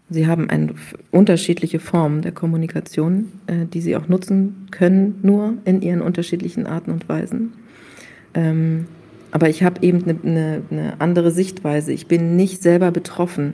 Sie 0.09 0.27
haben 0.27 0.49
eine 0.49 0.73
unterschiedliche 1.11 1.79
Form 1.79 2.21
der 2.21 2.33
Kommunikation, 2.33 3.31
äh, 3.47 3.65
die 3.65 3.81
sie 3.81 3.95
auch 3.95 4.09
nutzen 4.09 4.67
können, 4.71 5.19
nur 5.21 5.53
in 5.63 5.81
ihren 5.81 6.01
unterschiedlichen 6.01 6.67
Arten 6.67 6.91
und 6.91 7.07
Weisen. 7.07 7.53
Ähm, 8.33 8.87
aber 9.31 9.47
ich 9.47 9.63
habe 9.63 9.81
eben 9.81 10.03
eine, 10.03 10.17
eine, 10.23 10.61
eine, 10.69 10.93
andere 10.99 11.31
Sichtweise. 11.31 11.93
Ich 11.93 12.07
bin 12.07 12.35
nicht 12.35 12.61
selber 12.61 12.91
betroffen, 12.91 13.53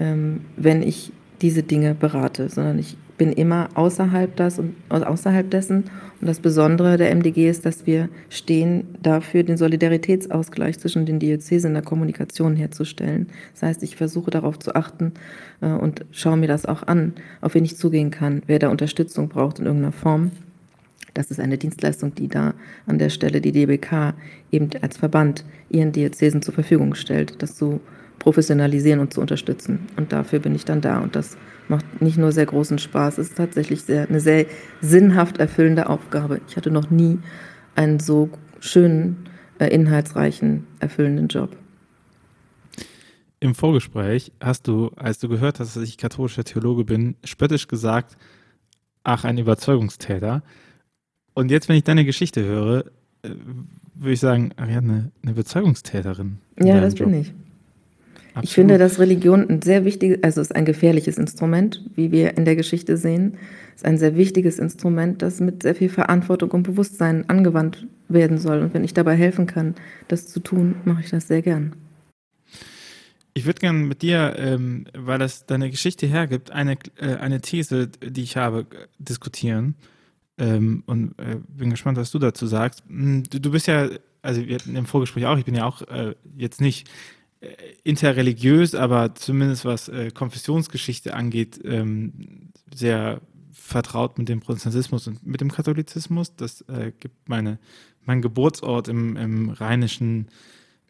ähm, 0.00 0.40
wenn 0.56 0.82
ich 0.82 1.12
diese 1.40 1.62
Dinge 1.62 1.94
berate, 1.94 2.48
sondern 2.48 2.78
ich 2.80 2.96
bin 3.16 3.32
immer 3.32 3.68
außerhalb, 3.74 4.34
das 4.36 4.58
und, 4.58 4.74
außerhalb 4.88 5.50
dessen. 5.50 5.84
Und 6.20 6.26
das 6.26 6.40
Besondere 6.40 6.96
der 6.96 7.14
MDG 7.14 7.48
ist, 7.48 7.66
dass 7.66 7.86
wir 7.86 8.08
stehen 8.28 8.84
dafür, 9.02 9.42
den 9.42 9.56
Solidaritätsausgleich 9.56 10.78
zwischen 10.78 11.06
den 11.06 11.18
Diözesen 11.18 11.68
in 11.68 11.74
der 11.74 11.82
Kommunikation 11.82 12.56
herzustellen. 12.56 13.28
Das 13.52 13.62
heißt, 13.62 13.82
ich 13.82 13.96
versuche 13.96 14.30
darauf 14.30 14.58
zu 14.58 14.74
achten 14.74 15.12
äh, 15.60 15.68
und 15.68 16.04
schaue 16.12 16.36
mir 16.36 16.48
das 16.48 16.66
auch 16.66 16.82
an, 16.84 17.12
auf 17.40 17.54
wen 17.54 17.64
ich 17.64 17.76
zugehen 17.76 18.10
kann, 18.10 18.42
wer 18.46 18.58
da 18.58 18.68
Unterstützung 18.68 19.28
braucht 19.28 19.58
in 19.58 19.66
irgendeiner 19.66 19.92
Form. 19.92 20.32
Das 21.12 21.30
ist 21.30 21.38
eine 21.38 21.58
Dienstleistung, 21.58 22.14
die 22.14 22.26
da 22.26 22.54
an 22.86 22.98
der 22.98 23.08
Stelle 23.08 23.40
die 23.40 23.52
DBK 23.52 24.14
eben 24.50 24.70
als 24.82 24.96
Verband 24.96 25.44
ihren 25.70 25.92
Diözesen 25.92 26.42
zur 26.42 26.54
Verfügung 26.54 26.96
stellt, 26.96 27.40
das 27.40 27.54
zu 27.54 27.80
professionalisieren 28.18 29.00
und 29.00 29.12
zu 29.12 29.20
unterstützen. 29.20 29.86
Und 29.96 30.12
dafür 30.12 30.40
bin 30.40 30.54
ich 30.54 30.64
dann 30.64 30.80
da. 30.80 30.98
Und 30.98 31.14
das 31.14 31.36
macht 31.68 32.02
nicht 32.02 32.18
nur 32.18 32.32
sehr 32.32 32.46
großen 32.46 32.78
Spaß, 32.78 33.18
es 33.18 33.28
ist 33.30 33.36
tatsächlich 33.36 33.82
sehr, 33.82 34.08
eine 34.08 34.20
sehr 34.20 34.46
sinnhaft 34.80 35.38
erfüllende 35.38 35.88
Aufgabe. 35.88 36.40
Ich 36.48 36.56
hatte 36.56 36.70
noch 36.70 36.90
nie 36.90 37.18
einen 37.74 38.00
so 38.00 38.30
schönen, 38.60 39.28
äh, 39.58 39.66
inhaltsreichen, 39.68 40.66
erfüllenden 40.80 41.28
Job. 41.28 41.56
Im 43.40 43.54
Vorgespräch 43.54 44.32
hast 44.40 44.68
du, 44.68 44.88
als 44.96 45.18
du 45.18 45.28
gehört 45.28 45.60
hast, 45.60 45.76
dass 45.76 45.82
ich 45.82 45.98
katholischer 45.98 46.44
Theologe 46.44 46.84
bin, 46.84 47.16
spöttisch 47.24 47.68
gesagt, 47.68 48.16
ach, 49.02 49.24
ein 49.24 49.38
Überzeugungstäter. 49.38 50.42
Und 51.34 51.50
jetzt, 51.50 51.68
wenn 51.68 51.76
ich 51.76 51.84
deine 51.84 52.04
Geschichte 52.04 52.42
höre, 52.44 52.86
äh, 53.22 53.30
würde 53.94 54.12
ich 54.12 54.20
sagen, 54.20 54.52
Ariadne, 54.56 55.12
eine 55.22 55.32
Überzeugungstäterin. 55.32 56.38
Ja, 56.58 56.80
das 56.80 56.98
Job. 56.98 57.10
bin 57.10 57.20
ich. 57.20 57.34
Absolut. 58.34 58.44
Ich 58.48 58.54
finde, 58.54 58.78
dass 58.78 58.98
Religion 58.98 59.48
ein 59.48 59.62
sehr 59.62 59.84
wichtiges, 59.84 60.20
also 60.24 60.40
ist 60.40 60.56
ein 60.56 60.64
gefährliches 60.64 61.18
Instrument, 61.18 61.84
wie 61.94 62.10
wir 62.10 62.36
in 62.36 62.44
der 62.44 62.56
Geschichte 62.56 62.96
sehen. 62.96 63.38
Es 63.68 63.82
ist 63.82 63.84
ein 63.84 63.96
sehr 63.96 64.16
wichtiges 64.16 64.58
Instrument, 64.58 65.22
das 65.22 65.38
mit 65.38 65.62
sehr 65.62 65.76
viel 65.76 65.88
Verantwortung 65.88 66.50
und 66.50 66.64
Bewusstsein 66.64 67.28
angewandt 67.30 67.86
werden 68.08 68.38
soll. 68.38 68.60
Und 68.60 68.74
wenn 68.74 68.82
ich 68.82 68.92
dabei 68.92 69.14
helfen 69.14 69.46
kann, 69.46 69.76
das 70.08 70.26
zu 70.26 70.40
tun, 70.40 70.74
mache 70.84 71.02
ich 71.02 71.10
das 71.10 71.28
sehr 71.28 71.42
gern. 71.42 71.76
Ich 73.34 73.46
würde 73.46 73.60
gerne 73.60 73.78
mit 73.78 74.02
dir, 74.02 74.34
ähm, 74.36 74.86
weil 74.96 75.20
das 75.20 75.46
deine 75.46 75.70
Geschichte 75.70 76.06
hergibt, 76.08 76.50
eine, 76.50 76.76
äh, 76.96 77.14
eine 77.16 77.40
These, 77.40 77.88
die 77.88 78.22
ich 78.22 78.36
habe, 78.36 78.66
diskutieren. 78.98 79.76
Ähm, 80.38 80.82
und 80.86 81.16
äh, 81.20 81.36
bin 81.48 81.70
gespannt, 81.70 81.98
was 81.98 82.10
du 82.10 82.18
dazu 82.18 82.48
sagst. 82.48 82.82
Hm, 82.88 83.22
du, 83.30 83.40
du 83.40 83.52
bist 83.52 83.68
ja 83.68 83.88
also 84.24 84.46
wir 84.46 84.54
hatten 84.54 84.74
im 84.74 84.86
Vorgespräch 84.86 85.26
auch, 85.26 85.36
ich 85.36 85.44
bin 85.44 85.54
ja 85.54 85.66
auch 85.66 85.82
äh, 85.82 86.14
jetzt 86.36 86.60
nicht 86.60 86.88
interreligiös, 87.84 88.74
aber 88.74 89.14
zumindest 89.14 89.64
was 89.64 89.88
äh, 89.88 90.10
Konfessionsgeschichte 90.10 91.14
angeht, 91.14 91.60
ähm, 91.64 92.52
sehr 92.74 93.20
vertraut 93.52 94.18
mit 94.18 94.28
dem 94.28 94.40
Protestantismus 94.40 95.06
und 95.06 95.26
mit 95.26 95.40
dem 95.40 95.50
Katholizismus. 95.50 96.36
Das 96.36 96.62
äh, 96.62 96.92
gibt 96.98 97.28
meine, 97.28 97.58
mein 98.04 98.20
Geburtsort 98.20 98.88
im, 98.88 99.16
im 99.16 99.50
rheinischen 99.50 100.28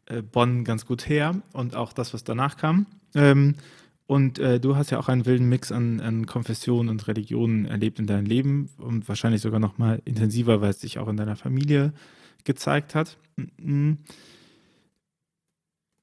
äh, 0.06 0.22
Bonn 0.22 0.64
ganz 0.64 0.86
gut 0.86 1.08
her 1.08 1.40
und 1.52 1.76
auch 1.76 1.92
das, 1.92 2.12
was 2.14 2.24
danach 2.24 2.56
kam. 2.56 2.86
Ähm, 3.14 3.54
und 4.06 4.38
äh, 4.38 4.60
du 4.60 4.76
hast 4.76 4.90
ja 4.90 4.98
auch 4.98 5.08
einen 5.08 5.24
wilden 5.24 5.48
Mix 5.48 5.72
an, 5.72 6.00
an 6.00 6.26
Konfessionen 6.26 6.90
und 6.90 7.06
Religionen 7.08 7.64
erlebt 7.64 7.98
in 7.98 8.06
deinem 8.06 8.26
Leben 8.26 8.68
und 8.76 9.08
wahrscheinlich 9.08 9.40
sogar 9.40 9.60
noch 9.60 9.78
mal 9.78 10.02
intensiver, 10.04 10.60
weil 10.60 10.70
es 10.70 10.80
sich 10.80 10.98
auch 10.98 11.08
in 11.08 11.16
deiner 11.16 11.36
Familie 11.36 11.94
gezeigt 12.44 12.94
hat. 12.94 13.16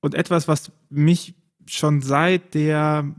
Und 0.02 0.16
etwas, 0.16 0.48
was 0.48 0.72
mich 0.90 1.36
schon 1.66 2.02
seit 2.02 2.54
der, 2.54 3.16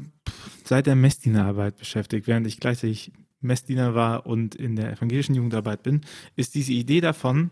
seit 0.65 0.87
der 0.87 0.97
Messdienerarbeit 0.97 1.77
beschäftigt, 1.77 2.27
während 2.27 2.47
ich 2.47 2.61
gleichzeitig 2.61 3.13
Messdiener 3.41 3.95
war 3.95 4.27
und 4.27 4.55
in 4.55 4.77
der 4.77 4.93
evangelischen 4.93 5.35
Jugendarbeit 5.35 5.83
bin, 5.83 6.03
ist 6.37 6.55
diese 6.55 6.73
Idee 6.73 7.01
davon, 7.01 7.51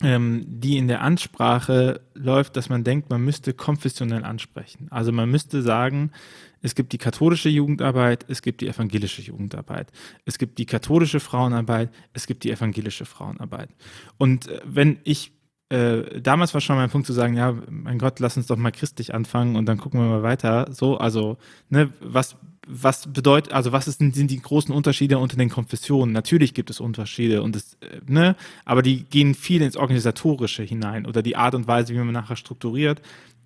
ähm, 0.00 0.44
die 0.46 0.76
in 0.76 0.88
der 0.88 1.02
Ansprache 1.02 2.00
läuft, 2.14 2.56
dass 2.56 2.68
man 2.68 2.84
denkt, 2.84 3.10
man 3.10 3.24
müsste 3.24 3.52
konfessionell 3.52 4.24
ansprechen. 4.24 4.86
Also 4.90 5.12
man 5.12 5.30
müsste 5.30 5.62
sagen, 5.62 6.12
es 6.60 6.74
gibt 6.74 6.92
die 6.92 6.98
katholische 6.98 7.48
Jugendarbeit, 7.48 8.24
es 8.28 8.42
gibt 8.42 8.60
die 8.60 8.68
evangelische 8.68 9.22
Jugendarbeit. 9.22 9.90
Es 10.24 10.38
gibt 10.38 10.58
die 10.58 10.66
katholische 10.66 11.20
Frauenarbeit, 11.20 11.90
es 12.12 12.26
gibt 12.26 12.44
die 12.44 12.50
evangelische 12.50 13.06
Frauenarbeit. 13.06 13.70
Und 14.18 14.48
äh, 14.48 14.60
wenn 14.64 14.98
ich 15.04 15.32
äh, 15.70 16.20
damals 16.20 16.54
war 16.54 16.60
schon 16.60 16.76
mein 16.76 16.90
Punkt 16.90 17.06
zu 17.06 17.12
sagen, 17.12 17.34
ja, 17.34 17.54
mein 17.68 17.98
Gott, 17.98 18.20
lass 18.20 18.36
uns 18.36 18.46
doch 18.46 18.56
mal 18.56 18.72
christlich 18.72 19.14
anfangen 19.14 19.56
und 19.56 19.66
dann 19.66 19.78
gucken 19.78 20.00
wir 20.00 20.08
mal 20.08 20.22
weiter. 20.22 20.68
So, 20.72 20.96
also, 20.96 21.36
ne, 21.68 21.92
was 22.00 22.36
was 22.68 23.10
bedeutet, 23.10 23.52
also 23.52 23.72
was 23.72 23.88
ist, 23.88 23.98
sind 23.98 24.30
die 24.30 24.42
großen 24.42 24.74
Unterschiede 24.74 25.18
unter 25.18 25.36
den 25.36 25.48
Konfessionen? 25.48 26.12
Natürlich 26.12 26.52
gibt 26.52 26.68
es 26.68 26.80
Unterschiede 26.80 27.42
und 27.42 27.56
es, 27.56 27.74
äh, 27.80 28.00
ne, 28.06 28.36
aber 28.64 28.82
die 28.82 29.04
gehen 29.04 29.34
viel 29.34 29.62
ins 29.62 29.76
Organisatorische 29.76 30.62
hinein 30.62 31.06
oder 31.06 31.22
die 31.22 31.36
Art 31.36 31.54
und 31.54 31.66
Weise, 31.66 31.94
wie 31.94 31.98
man 31.98 32.12
nachher 32.12 32.36
strukturiert. 32.36 33.00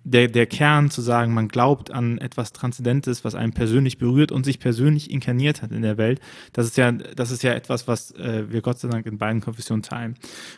Der, 0.05 0.27
der 0.27 0.45
Kern 0.47 0.89
zu 0.89 1.01
sagen, 1.01 1.33
man 1.33 1.47
glaubt 1.47 1.89
an 1.89 2.17
etwas 2.17 2.51
Transzendentes, 2.51 3.23
was 3.23 3.35
einen 3.35 3.53
persönlich 3.53 3.97
berührt 3.97 4.33
und 4.33 4.43
sich 4.43 4.59
persönlich 4.59 5.09
inkarniert 5.09 5.61
hat 5.61 5.71
in 5.71 5.81
der 5.81 5.97
Welt, 5.97 6.19
das 6.51 6.65
ist 6.65 6.75
ja, 6.75 6.91
das 6.91 7.31
ist 7.31 7.41
ja 7.41 7.53
etwas, 7.53 7.87
was 7.87 8.11
äh, 8.11 8.51
wir 8.51 8.61
Gott 8.61 8.79
sei 8.79 8.89
Dank 8.89 9.05
in 9.05 9.17
beiden 9.17 9.41
Konfessionen 9.41 9.81
teilen. 9.81 10.15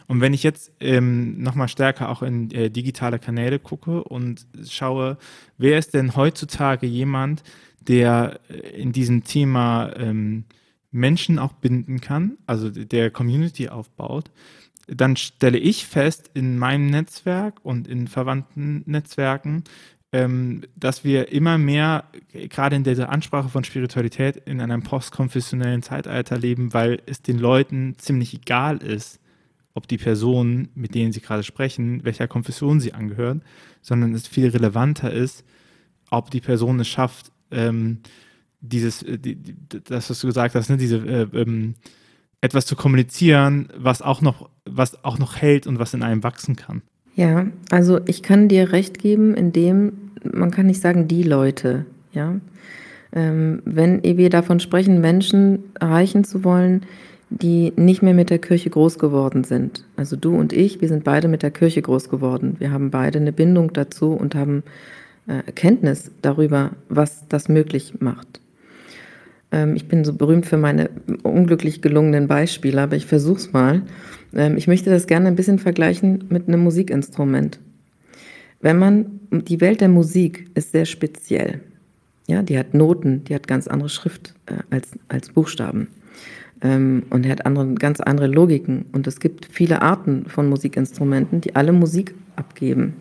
Und 0.07 0.19
wenn 0.21 0.33
ich 0.33 0.41
jetzt 0.41 0.71
ähm, 0.79 1.41
nochmal 1.41 1.67
stärker 1.67 2.09
auch 2.09 2.23
in 2.23 2.49
äh, 2.51 2.71
digitale 2.71 3.19
Kanäle 3.19 3.59
gucke 3.59 4.03
und 4.03 4.47
schaue, 4.67 5.17
wer 5.57 5.77
ist 5.77 5.93
denn 5.93 6.15
heutzutage 6.15 6.87
jemand, 6.87 7.43
der 7.87 8.39
äh, 8.49 8.81
in 8.81 8.91
diesem 8.91 9.23
Thema 9.23 9.91
ähm, 9.95 10.45
Menschen 10.91 11.39
auch 11.39 11.53
binden 11.53 11.99
kann, 11.99 12.37
also 12.47 12.69
der 12.69 13.11
Community 13.11 13.69
aufbaut, 13.69 14.31
dann 14.87 15.15
stelle 15.15 15.57
ich 15.57 15.85
fest 15.85 16.29
in 16.33 16.57
meinem 16.57 16.87
Netzwerk 16.87 17.59
und 17.63 17.87
in 17.87 18.07
verwandten 18.07 18.83
Netzwerken, 18.85 19.63
ähm, 20.11 20.61
dass 20.75 21.03
wir 21.03 21.31
immer 21.31 21.57
mehr, 21.57 22.05
gerade 22.31 22.75
in 22.75 22.83
dieser 22.83 23.09
Ansprache 23.09 23.49
von 23.49 23.63
Spiritualität, 23.63 24.37
in 24.37 24.61
einem 24.61 24.83
postkonfessionellen 24.83 25.81
Zeitalter 25.81 26.37
leben, 26.37 26.73
weil 26.73 27.01
es 27.05 27.21
den 27.21 27.39
Leuten 27.39 27.95
ziemlich 27.97 28.33
egal 28.33 28.77
ist, 28.77 29.19
ob 29.73 29.87
die 29.87 29.97
Personen, 29.97 30.69
mit 30.73 30.95
denen 30.95 31.11
sie 31.11 31.19
gerade 31.19 31.43
sprechen, 31.43 32.05
welcher 32.05 32.27
Konfession 32.27 32.79
sie 32.79 32.93
angehören, 32.93 33.41
sondern 33.81 34.13
es 34.13 34.27
viel 34.27 34.47
relevanter 34.47 35.11
ist, 35.11 35.43
ob 36.09 36.31
die 36.31 36.39
Person 36.39 36.79
es 36.79 36.87
schafft, 36.87 37.31
ähm, 37.51 37.99
dieses, 38.61 39.03
äh, 39.03 39.17
die, 39.17 39.37
das, 39.67 40.09
was 40.09 40.19
du 40.19 40.27
gesagt 40.27 40.55
hast, 40.55 40.69
ne, 40.69 40.77
diese 40.77 40.97
äh, 40.97 41.27
ähm, 41.33 41.75
etwas 42.41 42.65
zu 42.65 42.75
kommunizieren, 42.75 43.69
was 43.75 44.01
auch 44.01 44.21
noch, 44.21 44.49
was 44.69 45.03
auch 45.03 45.19
noch 45.19 45.37
hält 45.37 45.67
und 45.67 45.79
was 45.79 45.93
in 45.93 46.03
einem 46.03 46.23
wachsen 46.23 46.55
kann. 46.55 46.81
Ja, 47.15 47.47
also 47.71 47.99
ich 48.05 48.23
kann 48.23 48.49
dir 48.49 48.71
recht 48.71 48.99
geben, 48.99 49.35
indem 49.35 49.93
man 50.23 50.51
kann 50.51 50.65
nicht 50.65 50.81
sagen 50.81 51.07
die 51.07 51.23
Leute, 51.23 51.85
ja. 52.11 52.35
Ähm, 53.13 53.61
wenn 53.63 54.03
wir 54.03 54.29
davon 54.29 54.59
sprechen, 54.59 54.99
Menschen 54.99 55.59
erreichen 55.79 56.25
zu 56.25 56.43
wollen, 56.43 56.81
die 57.29 57.73
nicht 57.75 58.01
mehr 58.01 58.13
mit 58.13 58.29
der 58.29 58.39
Kirche 58.39 58.69
groß 58.69 58.99
geworden 58.99 59.43
sind. 59.43 59.85
Also 59.95 60.15
du 60.15 60.35
und 60.35 60.53
ich, 60.53 60.81
wir 60.81 60.89
sind 60.89 61.03
beide 61.03 61.27
mit 61.27 61.41
der 61.41 61.51
Kirche 61.51 61.81
groß 61.81 62.09
geworden. 62.09 62.55
Wir 62.59 62.71
haben 62.71 62.91
beide 62.91 63.19
eine 63.19 63.31
Bindung 63.31 63.73
dazu 63.73 64.11
und 64.11 64.35
haben 64.35 64.63
äh, 65.27 65.51
Kenntnis 65.53 66.11
darüber, 66.21 66.71
was 66.89 67.27
das 67.27 67.49
möglich 67.49 67.95
macht. 67.99 68.41
Ähm, 69.51 69.75
ich 69.75 69.87
bin 69.87 70.03
so 70.03 70.13
berühmt 70.13 70.45
für 70.45 70.57
meine 70.57 70.89
unglücklich 71.23 71.81
gelungenen 71.81 72.27
Beispiele, 72.27 72.81
aber 72.81 72.95
ich 72.95 73.05
versuche 73.05 73.37
es 73.37 73.53
mal. 73.53 73.83
Ähm, 74.33 74.57
ich 74.57 74.67
möchte 74.67 74.89
das 74.89 75.07
gerne 75.07 75.27
ein 75.27 75.35
bisschen 75.35 75.59
vergleichen 75.59 76.25
mit 76.29 76.47
einem 76.47 76.61
Musikinstrument. 76.61 77.59
Wenn 78.61 78.79
man, 78.79 79.19
die 79.31 79.61
Welt 79.61 79.81
der 79.81 79.89
Musik 79.89 80.49
ist 80.55 80.71
sehr 80.71 80.85
speziell. 80.85 81.61
Ja, 82.27 82.41
die 82.41 82.57
hat 82.57 82.73
Noten, 82.73 83.23
die 83.25 83.35
hat 83.35 83.47
ganz 83.47 83.67
andere 83.67 83.89
Schrift 83.89 84.33
äh, 84.47 84.55
als, 84.71 84.91
als 85.07 85.29
Buchstaben. 85.29 85.89
Ähm, 86.61 87.03
und 87.09 87.27
hat 87.27 87.45
andere, 87.45 87.73
ganz 87.75 87.99
andere 87.99 88.27
Logiken. 88.27 88.85
Und 88.91 89.05
es 89.07 89.19
gibt 89.19 89.47
viele 89.51 89.81
Arten 89.81 90.25
von 90.27 90.49
Musikinstrumenten, 90.49 91.41
die 91.41 91.55
alle 91.55 91.73
Musik 91.73 92.15
abgeben. 92.35 92.93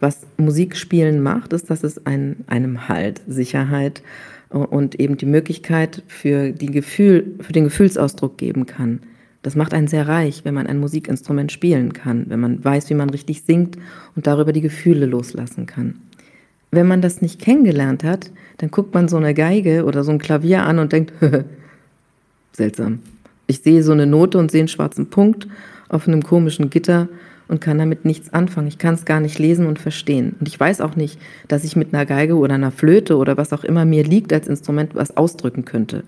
Was 0.00 0.26
Musikspielen 0.36 1.22
macht, 1.22 1.52
ist, 1.52 1.70
dass 1.70 1.82
es 1.84 2.06
ein, 2.06 2.44
einem 2.46 2.88
Halt, 2.88 3.20
Sicherheit 3.26 4.02
und 4.48 5.00
eben 5.00 5.16
die 5.16 5.26
Möglichkeit 5.26 6.02
für, 6.06 6.52
die 6.52 6.66
Gefühl, 6.66 7.34
für 7.40 7.52
den 7.52 7.64
Gefühlsausdruck 7.64 8.38
geben 8.38 8.66
kann. 8.66 9.00
Das 9.42 9.56
macht 9.56 9.74
einen 9.74 9.88
sehr 9.88 10.08
reich, 10.08 10.44
wenn 10.44 10.54
man 10.54 10.66
ein 10.66 10.78
Musikinstrument 10.78 11.52
spielen 11.52 11.92
kann, 11.92 12.24
wenn 12.28 12.40
man 12.40 12.64
weiß, 12.64 12.88
wie 12.88 12.94
man 12.94 13.10
richtig 13.10 13.42
singt 13.42 13.76
und 14.16 14.26
darüber 14.26 14.52
die 14.52 14.62
Gefühle 14.62 15.06
loslassen 15.06 15.66
kann. 15.66 15.96
Wenn 16.70 16.88
man 16.88 17.02
das 17.02 17.20
nicht 17.20 17.40
kennengelernt 17.40 18.04
hat, 18.04 18.30
dann 18.58 18.70
guckt 18.70 18.94
man 18.94 19.06
so 19.06 19.16
eine 19.16 19.34
Geige 19.34 19.84
oder 19.84 20.02
so 20.02 20.12
ein 20.12 20.18
Klavier 20.18 20.62
an 20.62 20.78
und 20.78 20.92
denkt, 20.92 21.12
seltsam. 22.52 23.00
Ich 23.46 23.60
sehe 23.60 23.82
so 23.82 23.92
eine 23.92 24.06
Note 24.06 24.38
und 24.38 24.50
sehe 24.50 24.62
einen 24.62 24.68
schwarzen 24.68 25.10
Punkt 25.10 25.46
auf 25.88 26.08
einem 26.08 26.22
komischen 26.22 26.70
Gitter 26.70 27.08
und 27.48 27.60
kann 27.60 27.78
damit 27.78 28.04
nichts 28.04 28.32
anfangen. 28.32 28.68
Ich 28.68 28.78
kann 28.78 28.94
es 28.94 29.04
gar 29.04 29.20
nicht 29.20 29.38
lesen 29.38 29.66
und 29.66 29.78
verstehen. 29.78 30.36
Und 30.40 30.48
ich 30.48 30.58
weiß 30.58 30.80
auch 30.80 30.96
nicht, 30.96 31.18
dass 31.48 31.64
ich 31.64 31.76
mit 31.76 31.92
einer 31.92 32.06
Geige 32.06 32.36
oder 32.36 32.54
einer 32.54 32.70
Flöte 32.70 33.16
oder 33.16 33.36
was 33.36 33.52
auch 33.52 33.64
immer 33.64 33.84
mir 33.84 34.04
liegt 34.04 34.32
als 34.32 34.48
Instrument 34.48 34.94
was 34.94 35.16
ausdrücken 35.16 35.64
könnte. 35.64 36.04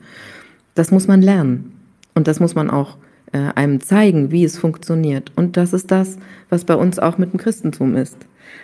Das 0.74 0.90
muss 0.90 1.06
man 1.06 1.22
lernen. 1.22 1.72
Und 2.14 2.28
das 2.28 2.40
muss 2.40 2.54
man 2.54 2.70
auch 2.70 2.96
äh, 3.32 3.38
einem 3.54 3.80
zeigen, 3.80 4.30
wie 4.30 4.44
es 4.44 4.58
funktioniert. 4.58 5.32
Und 5.36 5.56
das 5.56 5.72
ist 5.72 5.90
das, 5.90 6.16
was 6.48 6.64
bei 6.64 6.74
uns 6.74 6.98
auch 6.98 7.18
mit 7.18 7.32
dem 7.32 7.38
Christentum 7.38 7.94
ist. 7.96 8.16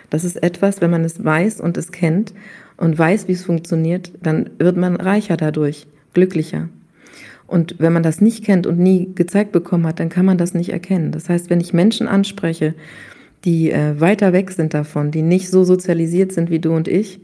Das 0.09 0.23
ist 0.23 0.41
etwas, 0.41 0.81
wenn 0.81 0.91
man 0.91 1.03
es 1.03 1.23
weiß 1.23 1.61
und 1.61 1.77
es 1.77 1.91
kennt 1.91 2.33
und 2.77 2.97
weiß, 2.97 3.27
wie 3.27 3.33
es 3.33 3.45
funktioniert, 3.45 4.11
dann 4.21 4.49
wird 4.57 4.77
man 4.77 4.95
reicher 4.95 5.37
dadurch, 5.37 5.87
glücklicher. 6.13 6.69
Und 7.53 7.75
wenn 7.77 7.93
man 7.93 8.01
das 8.01 8.19
nicht 8.19 8.43
kennt 8.43 8.65
und 8.65 8.79
nie 8.79 9.11
gezeigt 9.13 9.51
bekommen 9.51 9.85
hat, 9.85 9.99
dann 9.99 10.09
kann 10.09 10.25
man 10.25 10.39
das 10.39 10.55
nicht 10.55 10.71
erkennen. 10.71 11.11
Das 11.11 11.29
heißt, 11.29 11.51
wenn 11.51 11.61
ich 11.61 11.71
Menschen 11.71 12.07
anspreche, 12.07 12.73
die 13.45 13.69
äh, 13.69 14.01
weiter 14.01 14.33
weg 14.33 14.49
sind 14.49 14.73
davon, 14.73 15.11
die 15.11 15.21
nicht 15.21 15.51
so 15.51 15.63
sozialisiert 15.63 16.31
sind 16.31 16.49
wie 16.49 16.57
du 16.57 16.73
und 16.73 16.87
ich, 16.87 17.19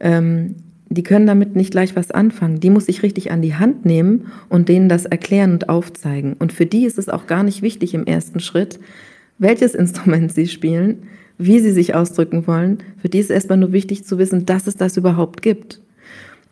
ähm, 0.00 0.54
die 0.88 1.02
können 1.02 1.26
damit 1.26 1.56
nicht 1.56 1.72
gleich 1.72 1.94
was 1.94 2.10
anfangen. 2.10 2.58
Die 2.58 2.70
muss 2.70 2.88
ich 2.88 3.02
richtig 3.02 3.30
an 3.30 3.42
die 3.42 3.54
Hand 3.54 3.84
nehmen 3.84 4.28
und 4.48 4.70
denen 4.70 4.88
das 4.88 5.04
erklären 5.04 5.52
und 5.52 5.68
aufzeigen. 5.68 6.32
Und 6.38 6.54
für 6.54 6.64
die 6.64 6.86
ist 6.86 6.96
es 6.96 7.10
auch 7.10 7.26
gar 7.26 7.42
nicht 7.42 7.60
wichtig 7.60 7.92
im 7.92 8.06
ersten 8.06 8.40
Schritt, 8.40 8.80
welches 9.36 9.74
Instrument 9.82 10.32
sie 10.32 10.46
spielen, 10.46 11.02
wie 11.36 11.60
sie 11.60 11.72
sich 11.72 11.94
ausdrücken 11.94 12.46
wollen. 12.46 12.78
Für 12.96 13.10
die 13.10 13.18
ist 13.18 13.28
erstmal 13.28 13.58
nur 13.58 13.72
wichtig 13.72 14.06
zu 14.06 14.16
wissen, 14.16 14.46
dass 14.46 14.68
es 14.68 14.76
das 14.76 14.96
überhaupt 14.96 15.42
gibt. 15.42 15.82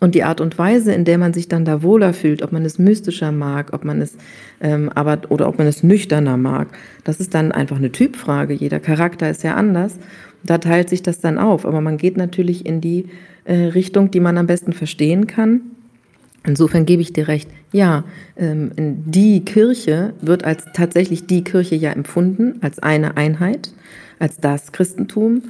Und 0.00 0.14
die 0.14 0.24
Art 0.24 0.40
und 0.40 0.58
Weise, 0.58 0.92
in 0.92 1.04
der 1.04 1.18
man 1.18 1.32
sich 1.32 1.48
dann 1.48 1.64
da 1.64 1.82
wohler 1.82 2.12
fühlt, 2.12 2.42
ob 2.42 2.52
man 2.52 2.64
es 2.64 2.78
mystischer 2.78 3.32
mag, 3.32 3.72
ob 3.72 3.84
man 3.84 4.02
es 4.02 4.16
ähm, 4.60 4.90
aber 4.94 5.20
oder 5.30 5.48
ob 5.48 5.58
man 5.58 5.66
es 5.66 5.82
nüchterner 5.82 6.36
mag, 6.36 6.68
das 7.04 7.20
ist 7.20 7.34
dann 7.34 7.52
einfach 7.52 7.76
eine 7.76 7.92
Typfrage. 7.92 8.52
Jeder 8.54 8.80
Charakter 8.80 9.30
ist 9.30 9.42
ja 9.44 9.54
anders. 9.54 9.98
Da 10.42 10.58
teilt 10.58 10.90
sich 10.90 11.02
das 11.02 11.20
dann 11.20 11.38
auf. 11.38 11.64
Aber 11.64 11.80
man 11.80 11.96
geht 11.96 12.16
natürlich 12.16 12.66
in 12.66 12.80
die 12.80 13.06
äh, 13.44 13.54
Richtung, 13.54 14.10
die 14.10 14.20
man 14.20 14.36
am 14.36 14.46
besten 14.46 14.72
verstehen 14.72 15.26
kann. 15.26 15.60
Insofern 16.46 16.84
gebe 16.84 17.00
ich 17.00 17.12
dir 17.12 17.28
recht. 17.28 17.48
Ja, 17.72 18.04
ähm, 18.36 18.72
die 18.76 19.44
Kirche 19.44 20.12
wird 20.20 20.44
als 20.44 20.66
tatsächlich 20.74 21.26
die 21.26 21.42
Kirche 21.42 21.74
ja 21.74 21.90
empfunden, 21.92 22.58
als 22.60 22.78
eine 22.78 23.16
Einheit, 23.16 23.72
als 24.18 24.36
das 24.36 24.72
Christentum. 24.72 25.42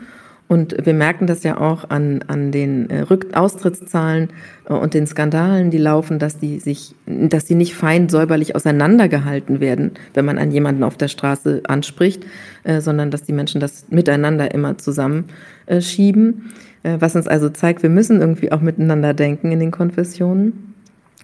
Und 0.47 0.77
wir 0.85 0.93
merken 0.93 1.27
das 1.27 1.43
ja 1.43 1.59
auch 1.59 1.89
an, 1.89 2.23
an 2.27 2.53
den 2.53 2.91
äh, 2.91 3.01
Rück 3.01 3.35
Austrittszahlen 3.35 4.29
äh, 4.69 4.75
und 4.75 4.93
den 4.93 5.07
Skandalen, 5.07 5.71
die 5.71 5.79
laufen, 5.79 6.19
dass 6.19 6.39
die 6.39 6.61
sich, 6.61 6.95
dass 7.07 7.47
die 7.47 7.55
nicht 7.55 7.75
fein 7.75 8.11
säuberlich 8.11 8.55
auseinandergehalten 8.55 9.61
werden, 9.61 9.93
wenn 10.13 10.27
man 10.27 10.39
an 10.39 10.51
jemanden 10.51 10.85
auf 10.85 10.99
der 10.99 11.09
Straße 11.09 11.63
anspricht, 11.67 12.25
äh, 12.65 12.83
sondern 12.83 13.11
dass 13.11 13.23
die 13.23 13.33
Menschen 13.33 13.61
das 13.61 13.87
miteinander 13.89 14.53
immer 14.53 14.77
zusammenschieben. 14.79 16.53
Was 16.87 17.17
uns 17.17 17.27
also 17.27 17.49
zeigt, 17.49 17.83
wir 17.83 17.89
müssen 17.89 18.21
irgendwie 18.21 18.53
auch 18.53 18.61
miteinander 18.61 19.15
denken 19.15 19.51
in 19.51 19.59
den 19.59 19.71
Konfessionen, 19.71 20.75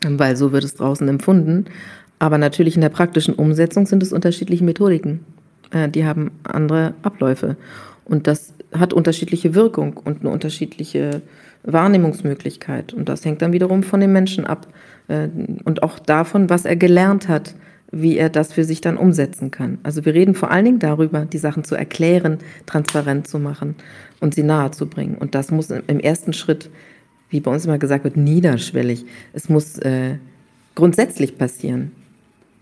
weil 0.08 0.34
so 0.34 0.52
wird 0.52 0.64
es 0.64 0.74
draußen 0.74 1.06
empfunden. 1.06 1.66
Aber 2.18 2.38
natürlich 2.38 2.76
in 2.76 2.80
der 2.80 2.88
praktischen 2.88 3.34
Umsetzung 3.34 3.84
sind 3.84 4.02
es 4.02 4.10
unterschiedliche 4.14 4.64
Methodiken. 4.64 5.20
Die 5.90 6.06
haben 6.06 6.30
andere 6.44 6.94
Abläufe. 7.02 7.58
Und 8.06 8.26
das 8.26 8.54
hat 8.72 8.92
unterschiedliche 8.92 9.54
Wirkung 9.54 9.96
und 9.96 10.20
eine 10.20 10.30
unterschiedliche 10.30 11.22
Wahrnehmungsmöglichkeit. 11.64 12.92
Und 12.92 13.08
das 13.08 13.24
hängt 13.24 13.42
dann 13.42 13.52
wiederum 13.52 13.82
von 13.82 14.00
dem 14.00 14.12
Menschen 14.12 14.46
ab 14.46 14.68
äh, 15.08 15.28
und 15.64 15.82
auch 15.82 15.98
davon, 15.98 16.50
was 16.50 16.64
er 16.64 16.76
gelernt 16.76 17.28
hat, 17.28 17.54
wie 17.92 18.16
er 18.16 18.28
das 18.28 18.52
für 18.52 18.64
sich 18.64 18.80
dann 18.80 18.96
umsetzen 18.96 19.50
kann. 19.50 19.78
Also 19.82 20.04
wir 20.04 20.14
reden 20.14 20.34
vor 20.34 20.50
allen 20.50 20.64
Dingen 20.64 20.78
darüber, 20.78 21.24
die 21.24 21.38
Sachen 21.38 21.64
zu 21.64 21.74
erklären, 21.74 22.38
transparent 22.66 23.26
zu 23.26 23.38
machen 23.38 23.74
und 24.20 24.34
sie 24.34 24.44
nahe 24.44 24.70
zu 24.70 24.86
bringen. 24.86 25.16
Und 25.16 25.34
das 25.34 25.50
muss 25.50 25.70
im 25.70 26.00
ersten 26.00 26.32
Schritt, 26.32 26.70
wie 27.30 27.40
bei 27.40 27.50
uns 27.50 27.66
immer 27.66 27.78
gesagt 27.78 28.04
wird, 28.04 28.16
niederschwellig. 28.16 29.04
Es 29.32 29.48
muss 29.48 29.78
äh, 29.78 30.16
grundsätzlich 30.76 31.36
passieren. 31.36 31.92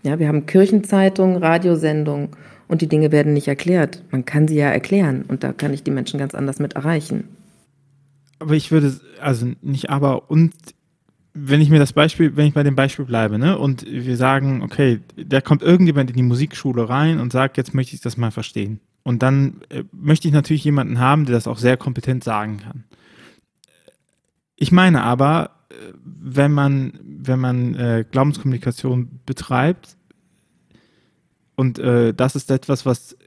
Ja, 0.01 0.17
wir 0.17 0.27
haben 0.27 0.45
Kirchenzeitungen, 0.45 1.37
Radiosendungen 1.37 2.29
und 2.69 2.81
die 2.81 2.87
Dinge 2.87 3.11
werden 3.11 3.33
nicht 3.33 3.49
erklärt. 3.49 4.03
Man 4.11 4.23
kann 4.23 4.47
sie 4.47 4.55
ja 4.55 4.69
erklären 4.69 5.25
und 5.27 5.43
da 5.43 5.51
kann 5.51 5.73
ich 5.73 5.83
die 5.83 5.91
Menschen 5.91 6.19
ganz 6.19 6.33
anders 6.33 6.59
mit 6.59 6.73
erreichen. 6.73 7.25
Aber 8.37 8.53
ich 8.53 8.71
würde, 8.71 8.97
also 9.19 9.47
nicht 9.61 9.89
aber 9.89 10.31
und 10.31 10.53
wenn 11.33 11.61
ich 11.61 11.69
mir 11.69 11.79
das 11.79 11.93
Beispiel, 11.93 12.37
wenn 12.37 12.47
ich 12.47 12.53
bei 12.53 12.63
dem 12.63 12.75
Beispiel 12.75 13.05
bleibe, 13.05 13.37
ne, 13.37 13.57
und 13.57 13.85
wir 13.85 14.15
sagen, 14.15 14.61
okay, 14.61 14.99
da 15.17 15.41
kommt 15.41 15.61
irgendjemand 15.61 16.09
in 16.09 16.15
die 16.15 16.23
Musikschule 16.23 16.87
rein 16.87 17.19
und 17.19 17.33
sagt, 17.33 17.57
jetzt 17.57 17.73
möchte 17.73 17.95
ich 17.95 18.01
das 18.01 18.17
mal 18.17 18.31
verstehen. 18.31 18.79
Und 19.03 19.23
dann 19.23 19.61
äh, 19.69 19.83
möchte 19.91 20.27
ich 20.27 20.33
natürlich 20.33 20.63
jemanden 20.63 20.99
haben, 20.99 21.25
der 21.25 21.35
das 21.35 21.47
auch 21.47 21.57
sehr 21.57 21.77
kompetent 21.77 22.23
sagen 22.23 22.57
kann. 22.57 22.83
Ich 24.55 24.71
meine 24.71 25.03
aber, 25.03 25.51
äh, 25.69 25.75
wenn 26.03 26.51
man, 26.51 26.99
wenn 27.03 27.39
man 27.39 27.75
äh, 27.75 28.05
Glaubenskommunikation 28.09 29.21
betreibt, 29.25 29.97
und 31.59 31.77
äh, 31.77 32.13
das 32.13 32.37
ist 32.37 32.49
etwas, 32.51 32.85
was 32.85 33.17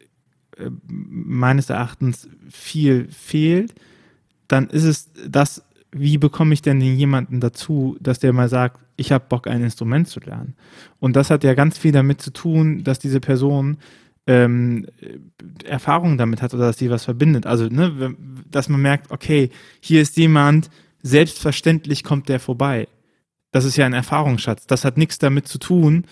äh, 0.56 0.70
meines 0.86 1.68
Erachtens 1.68 2.30
viel 2.48 3.06
fehlt. 3.10 3.74
Dann 4.48 4.70
ist 4.70 4.84
es 4.84 5.10
das, 5.28 5.62
wie 5.90 6.16
bekomme 6.16 6.54
ich 6.54 6.62
denn 6.62 6.80
jemanden 6.80 7.40
dazu, 7.40 7.94
dass 8.00 8.20
der 8.20 8.32
mal 8.32 8.48
sagt, 8.48 8.80
ich 8.96 9.12
habe 9.12 9.26
Bock, 9.28 9.48
ein 9.48 9.62
Instrument 9.62 10.08
zu 10.08 10.18
lernen. 10.20 10.54
Und 10.98 11.14
das 11.14 11.28
hat 11.28 11.44
ja 11.44 11.52
ganz 11.52 11.76
viel 11.76 11.92
damit 11.92 12.22
zu 12.22 12.32
tun, 12.32 12.84
dass 12.84 12.98
diese 12.98 13.20
Person 13.20 13.76
ähm, 14.26 14.86
Erfahrung 15.66 16.16
damit 16.16 16.40
hat 16.40 16.54
oder 16.54 16.68
dass 16.68 16.78
sie 16.78 16.88
was 16.88 17.04
verbindet. 17.04 17.44
Also, 17.44 17.66
ne, 17.66 18.16
dass 18.50 18.70
man 18.70 18.80
merkt, 18.80 19.10
okay, 19.10 19.50
hier 19.82 20.00
ist 20.00 20.16
jemand, 20.16 20.70
selbstverständlich 21.02 22.02
kommt 22.02 22.30
der 22.30 22.40
vorbei. 22.40 22.88
Das 23.50 23.66
ist 23.66 23.76
ja 23.76 23.84
ein 23.84 23.92
Erfahrungsschatz. 23.92 24.66
Das 24.66 24.86
hat 24.86 24.96
nichts 24.96 25.18
damit 25.18 25.48
zu 25.48 25.58
tun, 25.58 26.06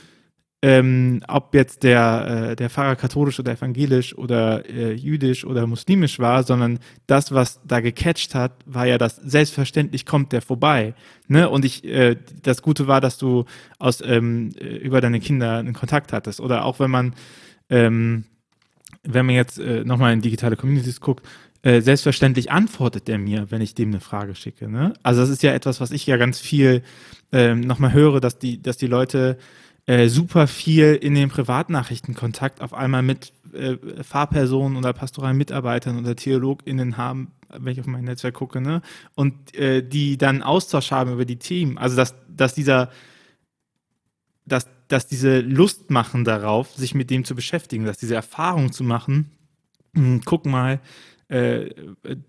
ähm, 0.63 1.23
ob 1.27 1.55
jetzt 1.55 1.83
der, 1.85 2.51
äh, 2.51 2.57
der 2.57 2.69
Pfarrer 2.69 2.95
katholisch 2.95 3.41
oder 3.41 3.53
evangelisch 3.53 4.17
oder 4.17 4.69
äh, 4.69 4.93
jüdisch 4.93 5.47
oder 5.47 5.67
muslimisch 5.67 6.19
war, 6.19 6.43
sondern 6.43 6.79
das, 7.07 7.33
was 7.33 7.61
da 7.65 7.81
gecatcht 7.81 8.35
hat, 8.35 8.53
war 8.67 8.87
ja 8.87 8.99
das, 8.99 9.17
selbstverständlich 9.17 10.05
kommt 10.05 10.33
der 10.33 10.43
vorbei. 10.43 10.95
Ne? 11.29 11.49
Und 11.49 11.65
ich, 11.65 11.85
äh, 11.85 12.17
das 12.43 12.61
Gute 12.61 12.87
war, 12.87 13.01
dass 13.01 13.17
du 13.17 13.47
aus, 13.79 14.03
ähm, 14.05 14.51
äh, 14.61 14.77
über 14.77 15.01
deine 15.01 15.21
Kinder 15.21 15.57
einen 15.57 15.73
Kontakt 15.73 16.13
hattest. 16.13 16.41
Oder 16.41 16.67
auch 16.67 16.79
wenn 16.79 16.91
man, 16.91 17.15
ähm, 17.71 18.25
wenn 19.03 19.25
man 19.25 19.35
jetzt 19.35 19.59
äh, 19.59 19.83
nochmal 19.85 20.13
in 20.13 20.21
digitale 20.21 20.57
Communities 20.57 21.01
guckt, 21.01 21.27
äh, 21.63 21.81
selbstverständlich 21.81 22.51
antwortet 22.51 23.09
er 23.09 23.19
mir, 23.19 23.51
wenn 23.51 23.63
ich 23.63 23.75
dem 23.75 23.91
eine 23.91 24.01
Frage 24.01 24.35
schicke. 24.35 24.69
Ne? 24.69 24.93
Also 25.03 25.23
das 25.23 25.31
ist 25.31 25.43
ja 25.43 25.53
etwas, 25.53 25.81
was 25.81 25.91
ich 25.91 26.07
ja 26.07 26.19
ganz 26.19 26.39
viel 26.39 26.83
ähm, 27.33 27.61
nochmal 27.61 27.95
höre, 27.95 28.21
dass 28.21 28.39
die, 28.39 28.61
dass 28.61 28.77
die 28.77 28.87
Leute 28.87 29.39
äh, 29.91 30.09
super 30.09 30.47
viel 30.47 30.95
in 30.95 31.17
den 31.17 31.31
Privatnachrichtenkontakt 31.31 32.61
auf 32.61 32.73
einmal 32.75 33.03
mit 33.03 33.33
äh, 33.53 33.77
Fahrpersonen 34.05 34.79
oder 34.79 34.93
pastoralen 34.93 35.37
Mitarbeitern 35.37 35.99
oder 35.99 36.15
TheologInnen 36.15 36.97
haben, 36.97 37.33
wenn 37.49 37.73
ich 37.73 37.81
auf 37.81 37.89
mein 37.89 38.05
Netzwerk 38.05 38.35
gucke, 38.35 38.61
ne? 38.61 38.83
Und 39.17 39.53
äh, 39.57 39.83
die 39.83 40.17
dann 40.17 40.43
Austausch 40.43 40.93
haben 40.93 41.13
über 41.13 41.25
die 41.25 41.41
Themen. 41.41 41.77
Also 41.77 41.97
dass, 41.97 42.15
dass 42.29 42.55
dieser, 42.55 42.91
dass, 44.47 44.69
dass 44.87 45.09
diese 45.09 45.41
Lust 45.41 45.91
machen 45.91 46.25
darauf, 46.25 46.71
sich 46.77 46.95
mit 46.95 47.11
dem 47.11 47.25
zu 47.25 47.35
beschäftigen, 47.35 47.85
dass 47.85 47.99
diese 47.99 48.15
Erfahrung 48.15 48.71
zu 48.71 48.85
machen, 48.85 49.33
hm, 49.97 50.21
guck 50.25 50.47
mal, 50.47 50.79
äh, 51.31 51.71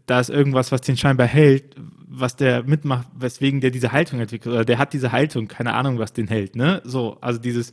da 0.06 0.20
ist 0.20 0.30
irgendwas, 0.30 0.72
was 0.72 0.82
den 0.82 0.96
scheinbar 0.96 1.26
hält, 1.26 1.76
was 2.08 2.36
der 2.36 2.64
mitmacht, 2.64 3.08
weswegen 3.16 3.60
der 3.60 3.72
diese 3.72 3.92
Haltung 3.92 4.20
entwickelt, 4.20 4.54
oder 4.54 4.66
der 4.66 4.78
hat 4.78 4.94
diese 4.94 5.12
Haltung, 5.12 5.48
keine 5.48 5.74
Ahnung, 5.74 5.98
was 5.98 6.14
den 6.14 6.28
hält, 6.28 6.56
ne? 6.56 6.82
So, 6.86 7.18
also 7.20 7.40
dieses, 7.40 7.72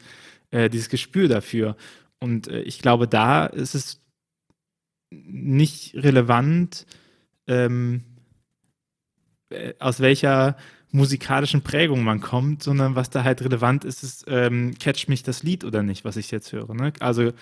äh, 0.51 0.71
dieses 0.71 0.89
Gespür 0.89 1.29
dafür. 1.29 1.77
Und 2.19 2.49
äh, 2.49 2.63
ich 2.63 2.79
glaube, 2.79 3.07
da 3.09 3.45
ist 3.45 3.75
es 3.75 4.01
nicht 5.11 5.95
relevant, 5.97 6.87
ähm, 7.47 8.05
äh, 9.51 9.75
aus 9.79 10.01
welcher 10.01 10.57
musikalischen 10.91 11.61
Prägung 11.61 12.03
man 12.03 12.21
kommt, 12.21 12.63
sondern 12.63 12.95
was 12.95 13.11
da 13.11 13.23
halt 13.23 13.45
relevant 13.45 13.85
ist, 13.85 14.03
ist, 14.03 14.25
ähm, 14.29 14.73
catch 14.81 15.09
mich 15.09 15.23
das 15.23 15.43
Lied 15.43 15.65
oder 15.65 15.83
nicht, 15.83 16.05
was 16.05 16.17
ich 16.17 16.31
jetzt 16.31 16.53
höre. 16.53 16.75
Ne? 16.75 16.93
Also 17.01 17.33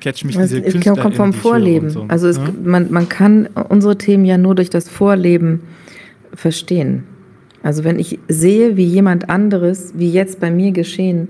catch 0.00 0.24
mich 0.24 0.36
also, 0.36 0.56
diese 0.56 0.70
Künstler. 0.70 0.94
Es 0.94 1.00
kommt 1.00 1.14
vom 1.14 1.32
Vorleben. 1.32 1.90
So, 1.90 2.04
also 2.08 2.26
es, 2.26 2.38
ne? 2.38 2.52
man, 2.64 2.90
man 2.90 3.08
kann 3.08 3.46
unsere 3.46 3.96
Themen 3.96 4.24
ja 4.24 4.38
nur 4.38 4.56
durch 4.56 4.70
das 4.70 4.88
Vorleben 4.88 5.62
verstehen. 6.34 7.04
Also 7.62 7.84
wenn 7.84 7.98
ich 7.98 8.18
sehe, 8.28 8.76
wie 8.76 8.84
jemand 8.84 9.28
anderes, 9.30 9.92
wie 9.96 10.10
jetzt 10.10 10.40
bei 10.40 10.50
mir 10.50 10.72
geschehen, 10.72 11.28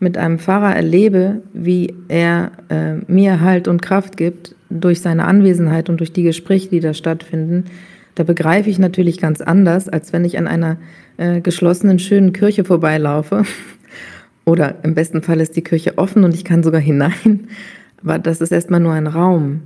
mit 0.00 0.18
einem 0.18 0.38
Pfarrer 0.38 0.74
erlebe, 0.74 1.42
wie 1.54 1.94
er 2.08 2.52
äh, 2.68 2.96
mir 3.10 3.40
Halt 3.40 3.68
und 3.68 3.80
Kraft 3.80 4.16
gibt 4.16 4.54
durch 4.68 5.00
seine 5.00 5.24
Anwesenheit 5.24 5.88
und 5.88 5.98
durch 6.00 6.12
die 6.12 6.22
Gespräche, 6.22 6.68
die 6.68 6.80
da 6.80 6.94
stattfinden, 6.94 7.64
da 8.14 8.22
begreife 8.22 8.70
ich 8.70 8.78
natürlich 8.78 9.18
ganz 9.18 9.40
anders, 9.40 9.88
als 9.88 10.12
wenn 10.12 10.24
ich 10.24 10.38
an 10.38 10.46
einer 10.46 10.78
äh, 11.16 11.40
geschlossenen, 11.40 11.98
schönen 11.98 12.32
Kirche 12.32 12.64
vorbeilaufe. 12.64 13.44
Oder 14.44 14.76
im 14.84 14.94
besten 14.94 15.22
Fall 15.22 15.40
ist 15.40 15.56
die 15.56 15.64
Kirche 15.64 15.96
offen 15.96 16.24
und 16.24 16.34
ich 16.34 16.44
kann 16.44 16.62
sogar 16.62 16.80
hinein. 16.80 17.48
Aber 18.02 18.18
das 18.18 18.40
ist 18.40 18.52
erstmal 18.52 18.80
nur 18.80 18.92
ein 18.92 19.06
Raum. 19.06 19.62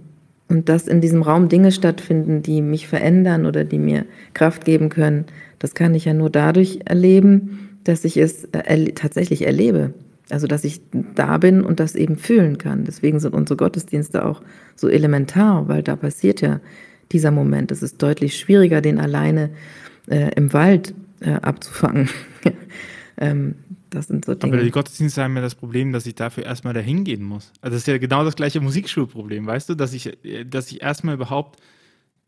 Und 0.48 0.68
dass 0.68 0.87
in 0.87 1.00
diesem 1.00 1.22
Raum 1.22 1.48
Dinge 1.48 1.72
stattfinden, 1.72 2.42
die 2.42 2.62
mich 2.62 2.88
verändern 2.88 3.44
oder 3.44 3.64
die 3.64 3.78
mir 3.78 4.06
Kraft 4.32 4.64
geben 4.64 4.88
können, 4.88 5.26
das 5.58 5.74
kann 5.74 5.94
ich 5.94 6.06
ja 6.06 6.14
nur 6.14 6.30
dadurch 6.30 6.80
erleben, 6.87 7.76
dass 7.84 8.04
ich 8.04 8.16
es 8.16 8.44
äh, 8.44 8.61
erle 8.64 8.94
tatsächlich 8.94 9.44
erlebe. 9.46 9.92
Also 10.30 10.46
dass 10.46 10.64
ich 10.64 10.80
da 11.14 11.38
bin 11.38 11.62
und 11.62 11.80
das 11.80 11.94
eben 11.94 12.16
fühlen 12.16 12.58
kann. 12.58 12.84
Deswegen 12.84 13.18
sind 13.18 13.34
unsere 13.34 13.56
Gottesdienste 13.56 14.24
auch 14.24 14.42
so 14.76 14.88
elementar, 14.88 15.68
weil 15.68 15.82
da 15.82 15.96
passiert 15.96 16.40
ja 16.40 16.61
dieser 17.12 17.31
Moment. 17.31 17.71
Es 17.71 17.83
ist 17.83 18.03
deutlich 18.03 18.38
schwieriger, 18.38 18.81
den 18.81 18.99
alleine 18.99 19.51
äh, 20.09 20.33
im 20.35 20.53
Wald 20.53 20.94
äh, 21.21 21.33
abzufangen. 21.33 22.09
ähm, 23.18 23.57
das 23.90 24.09
sind 24.09 24.25
so 24.25 24.35
Dinge. 24.35 24.55
Aber 24.55 24.62
die 24.62 24.71
Gottesdienste 24.71 25.23
haben 25.23 25.35
ja 25.37 25.42
das 25.42 25.55
Problem, 25.55 25.92
dass 25.92 26.07
ich 26.07 26.14
dafür 26.14 26.44
erstmal 26.44 26.75
dahin 26.75 27.05
gehen 27.05 27.23
muss. 27.23 27.53
Also 27.61 27.75
das 27.75 27.83
ist 27.83 27.87
ja 27.87 27.99
genau 27.99 28.25
das 28.25 28.37
gleiche 28.37 28.61
Musikschulproblem, 28.61 29.47
weißt 29.47 29.68
du, 29.71 29.75
dass 29.75 29.92
ich, 29.92 30.18
dass 30.47 30.71
ich 30.71 30.83
erstmal 30.83 31.14
überhaupt 31.14 31.61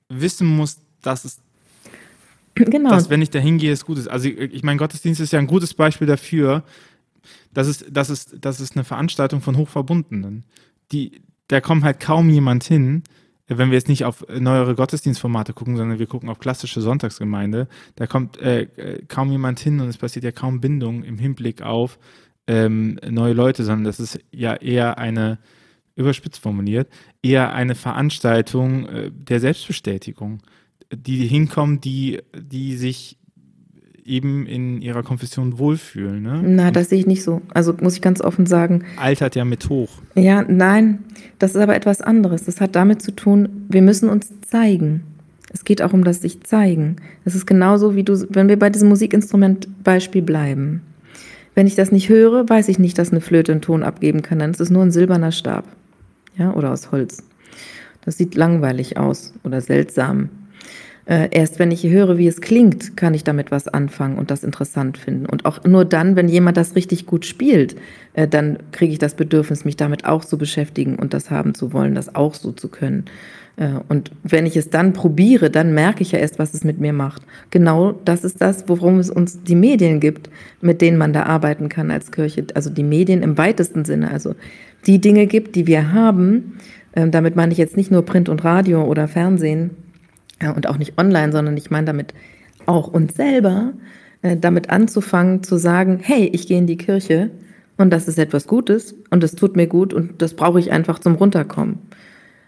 wissen 0.09 0.47
muss, 0.47 0.81
dass 1.03 1.25
es 1.25 1.41
genau. 2.55 2.91
dass 2.91 3.11
wenn 3.11 3.23
ich 3.23 3.31
dahin 3.31 3.59
gehe, 3.59 3.73
es 3.73 3.85
gut 3.85 3.99
ist. 3.99 4.09
Also 4.09 4.29
ich, 4.29 4.39
ich 4.39 4.63
meine, 4.63 4.79
Gottesdienst 4.79 5.21
ist 5.21 5.33
ja 5.33 5.39
ein 5.39 5.47
gutes 5.47 5.75
Beispiel 5.75 6.07
dafür, 6.07 6.65
dass 7.53 7.67
es, 7.67 7.85
dass 7.89 8.09
es, 8.09 8.35
dass 8.41 8.61
es 8.61 8.73
eine 8.73 8.85
Veranstaltung 8.85 9.41
von 9.41 9.57
Hochverbundenen. 9.57 10.45
Die, 10.93 11.23
da 11.49 11.61
kommt 11.61 11.85
halt 11.85 12.01
kaum 12.01 12.31
jemand 12.31 12.65
hin, 12.65 13.03
wenn 13.59 13.71
wir 13.71 13.77
jetzt 13.77 13.89
nicht 13.89 14.05
auf 14.05 14.25
neuere 14.29 14.75
Gottesdienstformate 14.75 15.53
gucken, 15.53 15.77
sondern 15.77 15.99
wir 15.99 16.07
gucken 16.07 16.29
auf 16.29 16.39
klassische 16.39 16.81
Sonntagsgemeinde, 16.81 17.69
da 17.97 18.07
kommt 18.07 18.39
äh, 18.39 19.03
kaum 19.09 19.31
jemand 19.31 19.59
hin 19.61 19.81
und 19.81 19.89
es 19.89 19.99
passiert 19.99 20.25
ja 20.25 20.33
kaum 20.33 20.61
Bindung 20.61 21.03
im 21.03 21.19
Hinblick 21.19 21.63
auf 21.63 21.99
ähm, 22.47 22.99
neue 23.09 23.33
Leute, 23.33 23.65
sondern 23.65 23.85
das 23.85 24.01
ist 24.01 24.21
ja 24.33 24.55
eher 24.55 24.99
eine, 24.99 25.39
überspitzt 25.97 26.43
formuliert, 26.43 26.89
eher 27.23 27.53
eine 27.53 27.75
Veranstaltung 27.75 28.87
äh, 28.87 29.11
der 29.13 29.41
Selbstbestätigung. 29.41 30.43
Die 30.93 31.27
hinkommen, 31.27 31.81
die, 31.81 32.21
die 32.37 32.77
sich 32.77 33.20
eben 34.05 34.47
in 34.47 34.81
ihrer 34.81 35.03
Konfession 35.03 35.59
wohlfühlen. 35.59 36.23
Ne? 36.23 36.43
Na, 36.45 36.71
das 36.71 36.89
sehe 36.89 36.99
ich 36.99 37.07
nicht 37.07 37.23
so. 37.23 37.43
Also 37.53 37.75
muss 37.81 37.95
ich 37.95 38.03
ganz 38.03 38.21
offen 38.21 38.47
sagen. 38.47 38.85
Altert 38.97 39.37
ja 39.37 39.45
mit 39.45 39.69
hoch. 39.69 39.91
Ja, 40.15 40.43
nein, 40.43 41.01
das 41.39 41.53
ist 41.53 41.61
aber 41.61 41.75
etwas 41.75 42.01
anderes. 42.01 42.45
Das 42.45 42.61
hat 42.61 42.75
damit 42.75 43.03
zu 43.03 43.13
tun, 43.13 43.67
wir 43.69 43.83
müssen 43.83 44.09
uns 44.09 44.29
zeigen. 44.43 45.03
Es 45.53 45.65
geht 45.65 45.83
auch 45.83 45.93
um 45.93 46.05
das 46.05 46.23
sich 46.23 46.43
zeigen. 46.45 46.97
Es 47.25 47.35
ist 47.35 47.47
genauso 47.47 47.97
wie 47.97 48.05
du, 48.05 48.27
wenn 48.31 48.49
wir 48.49 48.59
bei 48.59 48.71
diesem 48.71 48.89
Musikinstrument-Beispiel 48.89 50.23
bleiben. 50.23 50.83
Wenn 51.55 51.67
ich 51.67 51.75
das 51.75 51.91
nicht 51.91 52.09
höre, 52.09 52.49
weiß 52.49 52.69
ich 52.69 52.79
nicht, 52.79 52.97
dass 52.99 53.11
eine 53.11 53.21
Flöte 53.21 53.53
einen 53.53 53.61
Ton 53.61 53.83
abgeben 53.83 54.23
kann. 54.23 54.39
Dann 54.39 54.53
ist 54.53 54.61
es 54.61 54.71
nur 54.71 54.83
ein 54.83 54.93
silberner 54.93 55.33
Stab. 55.33 55.65
Ja, 56.37 56.55
oder 56.55 56.71
aus 56.71 56.93
Holz. 56.93 57.25
Das 58.05 58.17
sieht 58.17 58.35
langweilig 58.35 58.97
aus 58.97 59.35
oder 59.43 59.61
seltsam. 59.61 60.31
Äh, 61.11 61.29
erst 61.33 61.59
wenn 61.59 61.73
ich 61.73 61.83
höre, 61.83 62.19
wie 62.19 62.29
es 62.29 62.41
klingt, 62.41 62.97
kann 62.97 63.15
ich 63.15 63.25
damit 63.25 63.51
was 63.51 63.67
anfangen 63.67 64.17
und 64.17 64.31
das 64.31 64.45
interessant 64.45 64.97
finden. 64.97 65.27
Und 65.27 65.45
auch 65.45 65.65
nur 65.65 65.85
dann, 65.85 66.15
wenn 66.15 66.29
jemand 66.29 66.57
das 66.57 66.77
richtig 66.77 67.05
gut 67.05 67.27
spielt, 67.27 67.75
äh, 68.15 68.29
dann 68.29 68.59
kriege 68.71 68.93
ich 68.93 69.01
das 69.01 69.15
Bedürfnis, 69.15 69.65
mich 69.65 69.75
damit 69.75 70.05
auch 70.05 70.25
zu 70.25 70.39
beschäftigen 70.39 70.95
und 70.95 71.13
das 71.13 71.29
haben 71.33 71.55
zu 71.55 71.73
wollen, 71.73 71.97
das 71.97 72.15
auch 72.15 72.35
so 72.35 72.53
zu 72.53 72.69
können. 72.69 73.07
Äh, 73.57 73.71
und 73.89 74.13
wenn 74.23 74.47
ich 74.47 74.57
es 74.57 74.71
dann 74.71 74.93
probiere, 74.93 75.51
dann 75.51 75.75
merke 75.75 76.03
ich 76.03 76.13
ja 76.13 76.21
erst, 76.21 76.39
was 76.39 76.55
es 76.55 76.63
mit 76.63 76.79
mir 76.79 76.93
macht. 76.93 77.23
Genau 77.51 77.91
das 78.05 78.23
ist 78.23 78.41
das, 78.41 78.69
worum 78.69 79.01
es 79.01 79.11
uns 79.11 79.43
die 79.43 79.57
Medien 79.57 79.99
gibt, 79.99 80.31
mit 80.61 80.81
denen 80.81 80.97
man 80.97 81.13
da 81.13 81.25
arbeiten 81.25 81.69
kann 81.69 81.91
als 81.91 82.13
Kirche. 82.13 82.47
Also 82.55 82.71
die 82.71 82.85
Medien 82.85 83.25
im 83.25 83.37
weitesten 83.37 83.85
Sinne. 83.85 84.13
Also 84.13 84.37
die 84.87 85.01
Dinge 85.01 85.27
gibt, 85.27 85.57
die 85.57 85.67
wir 85.67 85.93
haben. 85.93 86.59
Ähm, 86.95 87.11
damit 87.11 87.35
meine 87.35 87.51
ich 87.51 87.59
jetzt 87.59 87.77
nicht 87.77 87.91
nur 87.91 88.05
Print 88.05 88.29
und 88.29 88.45
Radio 88.45 88.85
oder 88.85 89.09
Fernsehen 89.09 89.71
äh, 89.71 89.90
und 90.49 90.67
auch 90.69 90.79
nicht 90.79 90.99
online, 90.99 91.33
sondern 91.33 91.57
ich 91.57 91.71
meine 91.71 91.87
damit 91.87 92.15
auch 92.67 92.89
uns 92.89 93.15
selber, 93.15 93.73
äh, 94.23 94.37
damit 94.37 94.71
anzufangen 94.71 95.43
zu 95.43 95.57
sagen, 95.57 95.99
hey, 96.03 96.31
ich 96.33 96.47
gehe 96.47 96.59
in 96.59 96.67
die 96.67 96.77
Kirche 96.77 97.31
und 97.77 97.91
das 97.91 98.09
ist 98.09 98.19
etwas 98.19 98.47
Gutes 98.47 98.95
und 99.11 99.25
es 99.25 99.35
tut 99.35 99.57
mir 99.57 99.67
gut 99.67 99.95
und 99.95 100.23
das 100.23 100.35
brauche 100.35 100.61
ich 100.61 100.71
einfach 100.73 100.99
zum 100.99 101.15
Runterkommen. 101.15 101.79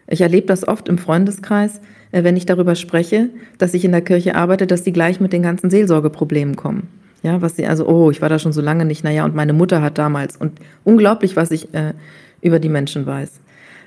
Ich 0.07 0.21
erlebe 0.21 0.47
das 0.47 0.67
oft 0.67 0.89
im 0.89 0.99
Freundeskreis, 0.99 1.81
äh, 2.13 2.25
wenn 2.25 2.37
ich 2.37 2.47
darüber 2.47 2.75
spreche, 2.75 3.31
dass 3.59 3.75
ich 3.75 3.85
in 3.85 3.93
der 3.93 4.03
Kirche 4.03 4.35
arbeite, 4.35 4.67
dass 4.67 4.83
die 4.83 4.93
gleich 4.93 5.21
mit 5.21 5.33
den 5.33 5.43
ganzen 5.43 5.71
Seelsorgeproblemen 5.71 6.57
kommen. 6.57 6.89
Ja, 7.23 7.41
was 7.41 7.57
sie 7.57 7.67
also, 7.67 7.87
oh, 7.87 8.11
ich 8.11 8.21
war 8.21 8.29
da 8.29 8.39
schon 8.39 8.53
so 8.53 8.61
lange 8.61 8.85
nicht, 8.85 9.05
naja, 9.05 9.25
und 9.25 9.35
meine 9.35 9.53
Mutter 9.53 9.81
hat 9.81 9.97
damals 9.97 10.37
und 10.37 10.59
unglaublich, 10.83 11.37
was 11.37 11.53
ich 11.53 11.73
äh, 11.73 11.95
über 12.41 12.59
die 12.59 12.69
Menschen 12.69 13.07
weiß. 13.07 13.41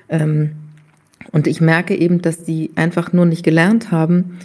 Ähm, 0.08 0.52
und 1.32 1.46
ich 1.46 1.60
merke 1.60 1.94
eben, 1.94 2.22
dass 2.22 2.44
die 2.44 2.70
einfach 2.76 3.12
nur 3.12 3.26
nicht 3.26 3.44
gelernt 3.44 3.90
haben, 3.90 4.38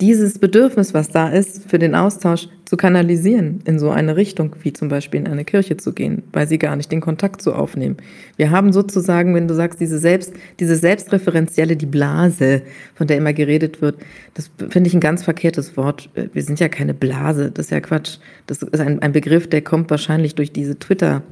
dieses 0.00 0.38
Bedürfnis, 0.38 0.92
was 0.92 1.10
da 1.10 1.28
ist, 1.28 1.70
für 1.70 1.78
den 1.78 1.94
Austausch 1.94 2.48
zu 2.64 2.76
kanalisieren 2.76 3.60
in 3.64 3.78
so 3.78 3.90
eine 3.90 4.16
Richtung, 4.16 4.56
wie 4.62 4.72
zum 4.72 4.88
Beispiel 4.88 5.20
in 5.20 5.28
eine 5.28 5.44
Kirche 5.44 5.76
zu 5.76 5.92
gehen, 5.92 6.24
weil 6.32 6.48
sie 6.48 6.58
gar 6.58 6.74
nicht 6.74 6.90
den 6.90 7.00
Kontakt 7.00 7.40
zu 7.40 7.54
aufnehmen. 7.54 7.96
Wir 8.36 8.50
haben 8.50 8.72
sozusagen, 8.72 9.34
wenn 9.34 9.46
du 9.46 9.54
sagst, 9.54 9.80
diese 9.80 9.98
selbst, 9.98 10.34
diese 10.58 10.74
selbstreferenzielle, 10.74 11.76
die 11.76 11.86
Blase, 11.86 12.62
von 12.94 13.06
der 13.06 13.18
immer 13.18 13.32
geredet 13.32 13.80
wird, 13.80 13.96
das 14.34 14.50
finde 14.68 14.88
ich 14.88 14.94
ein 14.94 15.00
ganz 15.00 15.22
verkehrtes 15.22 15.76
Wort. 15.76 16.10
Wir 16.32 16.42
sind 16.42 16.58
ja 16.58 16.68
keine 16.68 16.92
Blase, 16.92 17.52
das 17.52 17.66
ist 17.66 17.70
ja 17.70 17.80
Quatsch. 17.80 18.18
Das 18.46 18.62
ist 18.62 18.80
ein, 18.80 19.00
ein 19.00 19.12
Begriff, 19.12 19.48
der 19.48 19.62
kommt 19.62 19.90
wahrscheinlich 19.90 20.34
durch 20.34 20.52
diese 20.52 20.78
Twitter, 20.78 21.22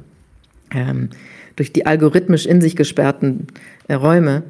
ähm, 0.71 1.09
durch 1.57 1.73
die 1.73 1.85
algorithmisch 1.85 2.45
in 2.45 2.61
sich 2.61 2.77
gesperrten 2.77 3.47
äh, 3.89 3.95
Räume. 3.95 4.43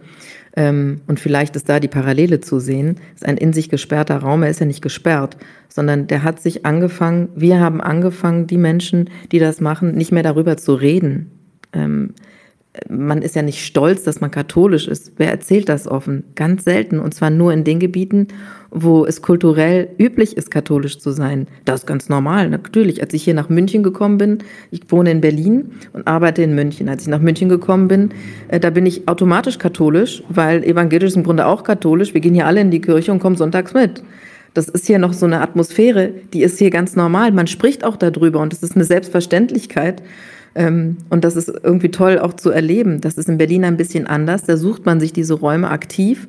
Ähm, 0.55 1.01
und 1.07 1.19
vielleicht 1.19 1.55
ist 1.55 1.69
da 1.69 1.79
die 1.79 1.87
Parallele 1.87 2.39
zu 2.41 2.59
sehen. 2.59 2.97
Ist 3.15 3.25
ein 3.25 3.37
in 3.37 3.53
sich 3.53 3.69
gesperrter 3.69 4.17
Raum, 4.17 4.43
er 4.43 4.49
ist 4.49 4.59
ja 4.59 4.65
nicht 4.67 4.83
gesperrt, 4.83 5.37
sondern 5.69 6.05
der 6.07 6.23
hat 6.23 6.39
sich 6.39 6.65
angefangen, 6.65 7.29
wir 7.35 7.59
haben 7.59 7.81
angefangen, 7.81 8.45
die 8.45 8.57
Menschen, 8.57 9.09
die 9.31 9.39
das 9.39 9.61
machen, 9.61 9.95
nicht 9.95 10.11
mehr 10.11 10.23
darüber 10.23 10.57
zu 10.57 10.75
reden. 10.75 11.31
Ähm, 11.73 12.13
man 12.89 13.21
ist 13.21 13.35
ja 13.35 13.41
nicht 13.41 13.65
stolz, 13.65 14.03
dass 14.03 14.21
man 14.21 14.31
katholisch 14.31 14.87
ist. 14.87 15.13
Wer 15.17 15.29
erzählt 15.29 15.69
das 15.69 15.87
offen? 15.87 16.23
Ganz 16.35 16.63
selten. 16.63 16.99
Und 16.99 17.13
zwar 17.13 17.29
nur 17.29 17.53
in 17.53 17.63
den 17.63 17.79
Gebieten, 17.79 18.27
wo 18.71 19.05
es 19.05 19.21
kulturell 19.21 19.89
üblich 19.97 20.37
ist, 20.37 20.51
katholisch 20.51 20.99
zu 20.99 21.11
sein. 21.11 21.47
Das 21.65 21.81
ist 21.81 21.85
ganz 21.87 22.09
normal, 22.09 22.49
natürlich. 22.49 23.01
Als 23.01 23.13
ich 23.13 23.23
hier 23.23 23.33
nach 23.33 23.49
München 23.49 23.83
gekommen 23.83 24.17
bin, 24.17 24.39
ich 24.71 24.81
wohne 24.89 25.11
in 25.11 25.21
Berlin 25.21 25.71
und 25.93 26.07
arbeite 26.07 26.43
in 26.43 26.55
München. 26.55 26.89
Als 26.89 27.03
ich 27.03 27.07
nach 27.07 27.21
München 27.21 27.49
gekommen 27.49 27.87
bin, 27.87 28.09
äh, 28.49 28.59
da 28.59 28.69
bin 28.69 28.85
ich 28.85 29.07
automatisch 29.07 29.57
katholisch, 29.57 30.23
weil 30.29 30.63
evangelisch 30.63 31.09
ist 31.09 31.17
im 31.17 31.23
Grunde 31.23 31.45
auch 31.45 31.63
katholisch. 31.63 32.13
Wir 32.13 32.21
gehen 32.21 32.33
hier 32.33 32.47
alle 32.47 32.61
in 32.61 32.71
die 32.71 32.81
Kirche 32.81 33.11
und 33.11 33.19
kommen 33.19 33.35
sonntags 33.35 33.73
mit. 33.73 34.03
Das 34.53 34.67
ist 34.69 34.87
hier 34.87 34.97
noch 34.97 35.13
so 35.13 35.25
eine 35.25 35.41
Atmosphäre, 35.41 36.11
die 36.33 36.41
ist 36.41 36.57
hier 36.57 36.71
ganz 36.71 36.95
normal. 36.95 37.31
Man 37.31 37.45
spricht 37.45 37.83
auch 37.83 37.95
darüber 37.95 38.39
und 38.39 38.53
es 38.53 38.63
ist 38.63 38.75
eine 38.75 38.85
Selbstverständlichkeit. 38.85 40.01
Ähm, 40.57 40.97
und 41.11 41.23
das 41.23 41.35
ist 41.35 41.49
irgendwie 41.63 41.91
toll 41.91 42.17
auch 42.17 42.33
zu 42.33 42.49
erleben. 42.49 42.99
Das 42.99 43.17
ist 43.17 43.29
in 43.29 43.37
Berlin 43.37 43.63
ein 43.63 43.77
bisschen 43.77 44.07
anders. 44.07 44.43
Da 44.43 44.57
sucht 44.57 44.85
man 44.85 44.99
sich 44.99 45.13
diese 45.13 45.35
Räume 45.35 45.69
aktiv 45.69 46.27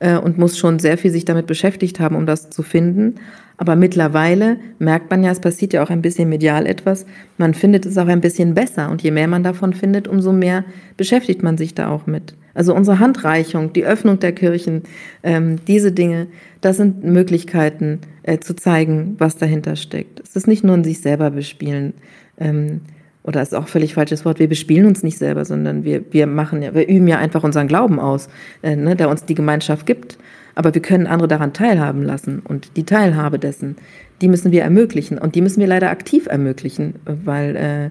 äh, 0.00 0.16
und 0.16 0.38
muss 0.38 0.56
schon 0.56 0.78
sehr 0.78 0.96
viel 0.96 1.10
sich 1.10 1.26
damit 1.26 1.46
beschäftigt 1.46 2.00
haben, 2.00 2.16
um 2.16 2.24
das 2.24 2.48
zu 2.48 2.62
finden. 2.62 3.16
Aber 3.58 3.76
mittlerweile 3.76 4.58
merkt 4.78 5.10
man 5.10 5.22
ja, 5.22 5.30
es 5.30 5.40
passiert 5.40 5.74
ja 5.74 5.82
auch 5.82 5.90
ein 5.90 6.00
bisschen 6.00 6.28
medial 6.30 6.66
etwas. 6.66 7.04
Man 7.36 7.52
findet 7.52 7.84
es 7.84 7.98
auch 7.98 8.06
ein 8.06 8.22
bisschen 8.22 8.54
besser. 8.54 8.90
Und 8.90 9.02
je 9.02 9.10
mehr 9.10 9.28
man 9.28 9.42
davon 9.42 9.74
findet, 9.74 10.08
umso 10.08 10.32
mehr 10.32 10.64
beschäftigt 10.96 11.42
man 11.42 11.58
sich 11.58 11.74
da 11.74 11.90
auch 11.90 12.06
mit. 12.06 12.34
Also 12.54 12.74
unsere 12.74 12.98
Handreichung, 12.98 13.74
die 13.74 13.84
Öffnung 13.84 14.18
der 14.20 14.32
Kirchen, 14.32 14.84
ähm, 15.22 15.56
diese 15.66 15.92
Dinge, 15.92 16.28
das 16.62 16.78
sind 16.78 17.04
Möglichkeiten 17.04 18.00
äh, 18.22 18.38
zu 18.38 18.56
zeigen, 18.56 19.16
was 19.18 19.36
dahinter 19.36 19.76
steckt. 19.76 20.20
Es 20.20 20.34
ist 20.34 20.46
nicht 20.46 20.64
nur 20.64 20.74
ein 20.74 20.84
sich 20.84 21.00
selber 21.00 21.30
bespielen. 21.30 21.92
Ähm, 22.38 22.80
oder 23.26 23.42
ist 23.42 23.54
auch 23.54 23.68
völlig 23.68 23.94
falsches 23.94 24.24
Wort, 24.24 24.38
wir 24.38 24.48
bespielen 24.48 24.86
uns 24.86 25.02
nicht 25.02 25.18
selber, 25.18 25.44
sondern 25.44 25.84
wir, 25.84 26.02
wir 26.12 26.26
machen 26.26 26.62
ja, 26.62 26.74
wir 26.74 26.88
üben 26.88 27.08
ja 27.08 27.18
einfach 27.18 27.42
unseren 27.42 27.66
Glauben 27.66 27.98
aus, 27.98 28.28
äh, 28.62 28.76
ne, 28.76 28.94
der 28.96 29.08
uns 29.08 29.24
die 29.24 29.34
Gemeinschaft 29.34 29.84
gibt. 29.84 30.16
Aber 30.54 30.72
wir 30.72 30.80
können 30.80 31.06
andere 31.06 31.28
daran 31.28 31.52
teilhaben 31.52 32.02
lassen. 32.02 32.40
Und 32.40 32.76
die 32.76 32.84
Teilhabe 32.84 33.38
dessen, 33.38 33.76
die 34.22 34.28
müssen 34.28 34.52
wir 34.52 34.62
ermöglichen. 34.62 35.18
Und 35.18 35.34
die 35.34 35.42
müssen 35.42 35.60
wir 35.60 35.66
leider 35.66 35.90
aktiv 35.90 36.26
ermöglichen, 36.26 36.94
weil 37.04 37.56
äh, 37.56 37.90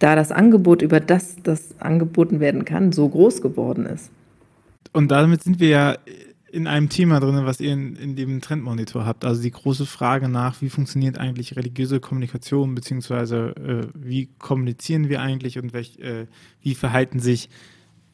da 0.00 0.16
das 0.16 0.32
Angebot, 0.32 0.82
über 0.82 1.00
das 1.00 1.36
das 1.42 1.80
angeboten 1.80 2.40
werden 2.40 2.64
kann, 2.64 2.92
so 2.92 3.08
groß 3.08 3.40
geworden 3.40 3.86
ist. 3.86 4.10
Und 4.92 5.10
damit 5.10 5.42
sind 5.42 5.60
wir 5.60 5.68
ja 5.68 5.96
in 6.54 6.68
einem 6.68 6.88
Thema 6.88 7.18
drin, 7.18 7.44
was 7.44 7.58
ihr 7.60 7.72
in, 7.72 7.96
in 7.96 8.14
dem 8.14 8.40
Trendmonitor 8.40 9.04
habt. 9.04 9.24
Also 9.24 9.42
die 9.42 9.50
große 9.50 9.86
Frage 9.86 10.28
nach, 10.28 10.62
wie 10.62 10.68
funktioniert 10.68 11.18
eigentlich 11.18 11.56
religiöse 11.56 11.98
Kommunikation, 11.98 12.76
beziehungsweise 12.76 13.54
äh, 13.56 13.86
wie 13.94 14.28
kommunizieren 14.38 15.08
wir 15.08 15.20
eigentlich 15.20 15.58
und 15.58 15.72
welch, 15.72 15.98
äh, 15.98 16.26
wie 16.62 16.76
verhalten 16.76 17.18
sich 17.18 17.50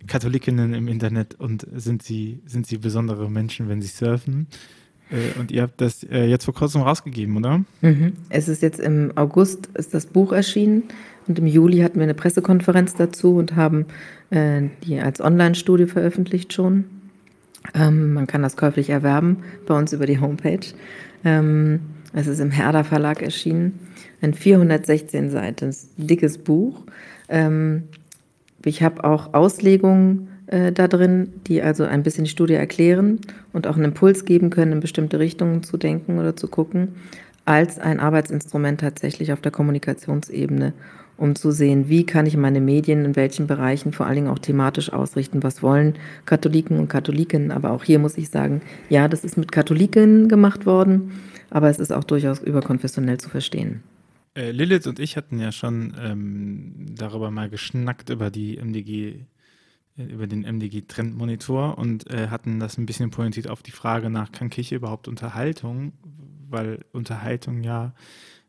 Katholikinnen 0.06 0.72
im 0.72 0.88
Internet 0.88 1.34
und 1.38 1.66
sind 1.74 2.02
sie, 2.02 2.40
sind 2.46 2.66
sie 2.66 2.78
besondere 2.78 3.30
Menschen, 3.30 3.68
wenn 3.68 3.82
sie 3.82 3.88
surfen? 3.88 4.46
Äh, 5.10 5.38
und 5.38 5.50
ihr 5.50 5.60
habt 5.60 5.78
das 5.82 6.02
äh, 6.04 6.24
jetzt 6.24 6.46
vor 6.46 6.54
kurzem 6.54 6.80
rausgegeben, 6.80 7.36
oder? 7.36 7.62
Mhm. 7.82 8.14
Es 8.30 8.48
ist 8.48 8.62
jetzt 8.62 8.80
im 8.80 9.12
August 9.16 9.68
ist 9.74 9.92
das 9.92 10.06
Buch 10.06 10.32
erschienen 10.32 10.84
und 11.28 11.38
im 11.38 11.46
Juli 11.46 11.80
hatten 11.80 11.96
wir 11.96 12.04
eine 12.04 12.14
Pressekonferenz 12.14 12.94
dazu 12.94 13.36
und 13.36 13.54
haben 13.54 13.84
äh, 14.30 14.62
die 14.84 14.98
als 14.98 15.20
Online-Studie 15.20 15.84
veröffentlicht 15.84 16.54
schon. 16.54 16.84
Ähm, 17.74 18.14
man 18.14 18.26
kann 18.26 18.42
das 18.42 18.56
käuflich 18.56 18.90
erwerben 18.90 19.38
bei 19.66 19.76
uns 19.76 19.92
über 19.92 20.06
die 20.06 20.20
Homepage. 20.20 20.66
Ähm, 21.24 21.80
es 22.12 22.26
ist 22.26 22.40
im 22.40 22.50
Herder 22.50 22.84
Verlag 22.84 23.22
erschienen. 23.22 23.78
Ein 24.20 24.34
416 24.34 25.30
Seiten 25.30 25.74
dickes 25.96 26.38
Buch. 26.38 26.82
Ähm, 27.28 27.84
ich 28.64 28.82
habe 28.82 29.04
auch 29.04 29.32
Auslegungen 29.32 30.28
äh, 30.46 30.72
da 30.72 30.88
drin, 30.88 31.32
die 31.46 31.62
also 31.62 31.84
ein 31.84 32.02
bisschen 32.02 32.24
die 32.24 32.30
Studie 32.30 32.54
erklären 32.54 33.20
und 33.52 33.66
auch 33.66 33.76
einen 33.76 33.86
Impuls 33.86 34.24
geben 34.24 34.50
können, 34.50 34.72
in 34.72 34.80
bestimmte 34.80 35.18
Richtungen 35.18 35.62
zu 35.62 35.76
denken 35.76 36.18
oder 36.18 36.36
zu 36.36 36.48
gucken, 36.48 36.96
als 37.44 37.78
ein 37.78 38.00
Arbeitsinstrument 38.00 38.80
tatsächlich 38.80 39.32
auf 39.32 39.40
der 39.40 39.52
Kommunikationsebene 39.52 40.72
um 41.20 41.34
zu 41.34 41.52
sehen, 41.52 41.90
wie 41.90 42.06
kann 42.06 42.24
ich 42.24 42.36
meine 42.36 42.60
Medien 42.60 43.04
in 43.04 43.14
welchen 43.14 43.46
Bereichen 43.46 43.92
vor 43.92 44.06
allen 44.06 44.16
Dingen 44.16 44.28
auch 44.28 44.38
thematisch 44.38 44.90
ausrichten, 44.90 45.42
was 45.42 45.62
wollen 45.62 45.94
Katholiken 46.24 46.78
und 46.78 46.88
Katholiken. 46.88 47.50
Aber 47.50 47.72
auch 47.72 47.84
hier 47.84 47.98
muss 47.98 48.16
ich 48.16 48.30
sagen, 48.30 48.62
ja, 48.88 49.06
das 49.06 49.22
ist 49.22 49.36
mit 49.36 49.52
Katholiken 49.52 50.28
gemacht 50.28 50.64
worden, 50.64 51.12
aber 51.50 51.68
es 51.68 51.78
ist 51.78 51.92
auch 51.92 52.04
durchaus 52.04 52.40
überkonfessionell 52.40 53.18
zu 53.18 53.28
verstehen. 53.28 53.82
Äh, 54.34 54.52
Lilith 54.52 54.86
und 54.86 54.98
ich 54.98 55.18
hatten 55.18 55.38
ja 55.38 55.52
schon 55.52 55.94
ähm, 56.00 56.86
darüber 56.96 57.30
mal 57.30 57.50
geschnackt 57.50 58.08
über 58.08 58.30
die 58.30 58.56
MDG 58.56 59.26
äh, 59.98 60.04
über 60.04 60.26
den 60.26 60.44
MDG-Trendmonitor 60.44 61.76
und 61.76 62.08
äh, 62.10 62.28
hatten 62.28 62.60
das 62.60 62.78
ein 62.78 62.86
bisschen 62.86 63.10
pointiert 63.10 63.50
auf 63.50 63.62
die 63.62 63.72
Frage 63.72 64.08
nach, 64.08 64.32
kann 64.32 64.48
Kirche 64.48 64.76
überhaupt 64.76 65.06
Unterhaltung? 65.06 65.92
Weil 66.48 66.84
Unterhaltung 66.92 67.62
ja 67.62 67.92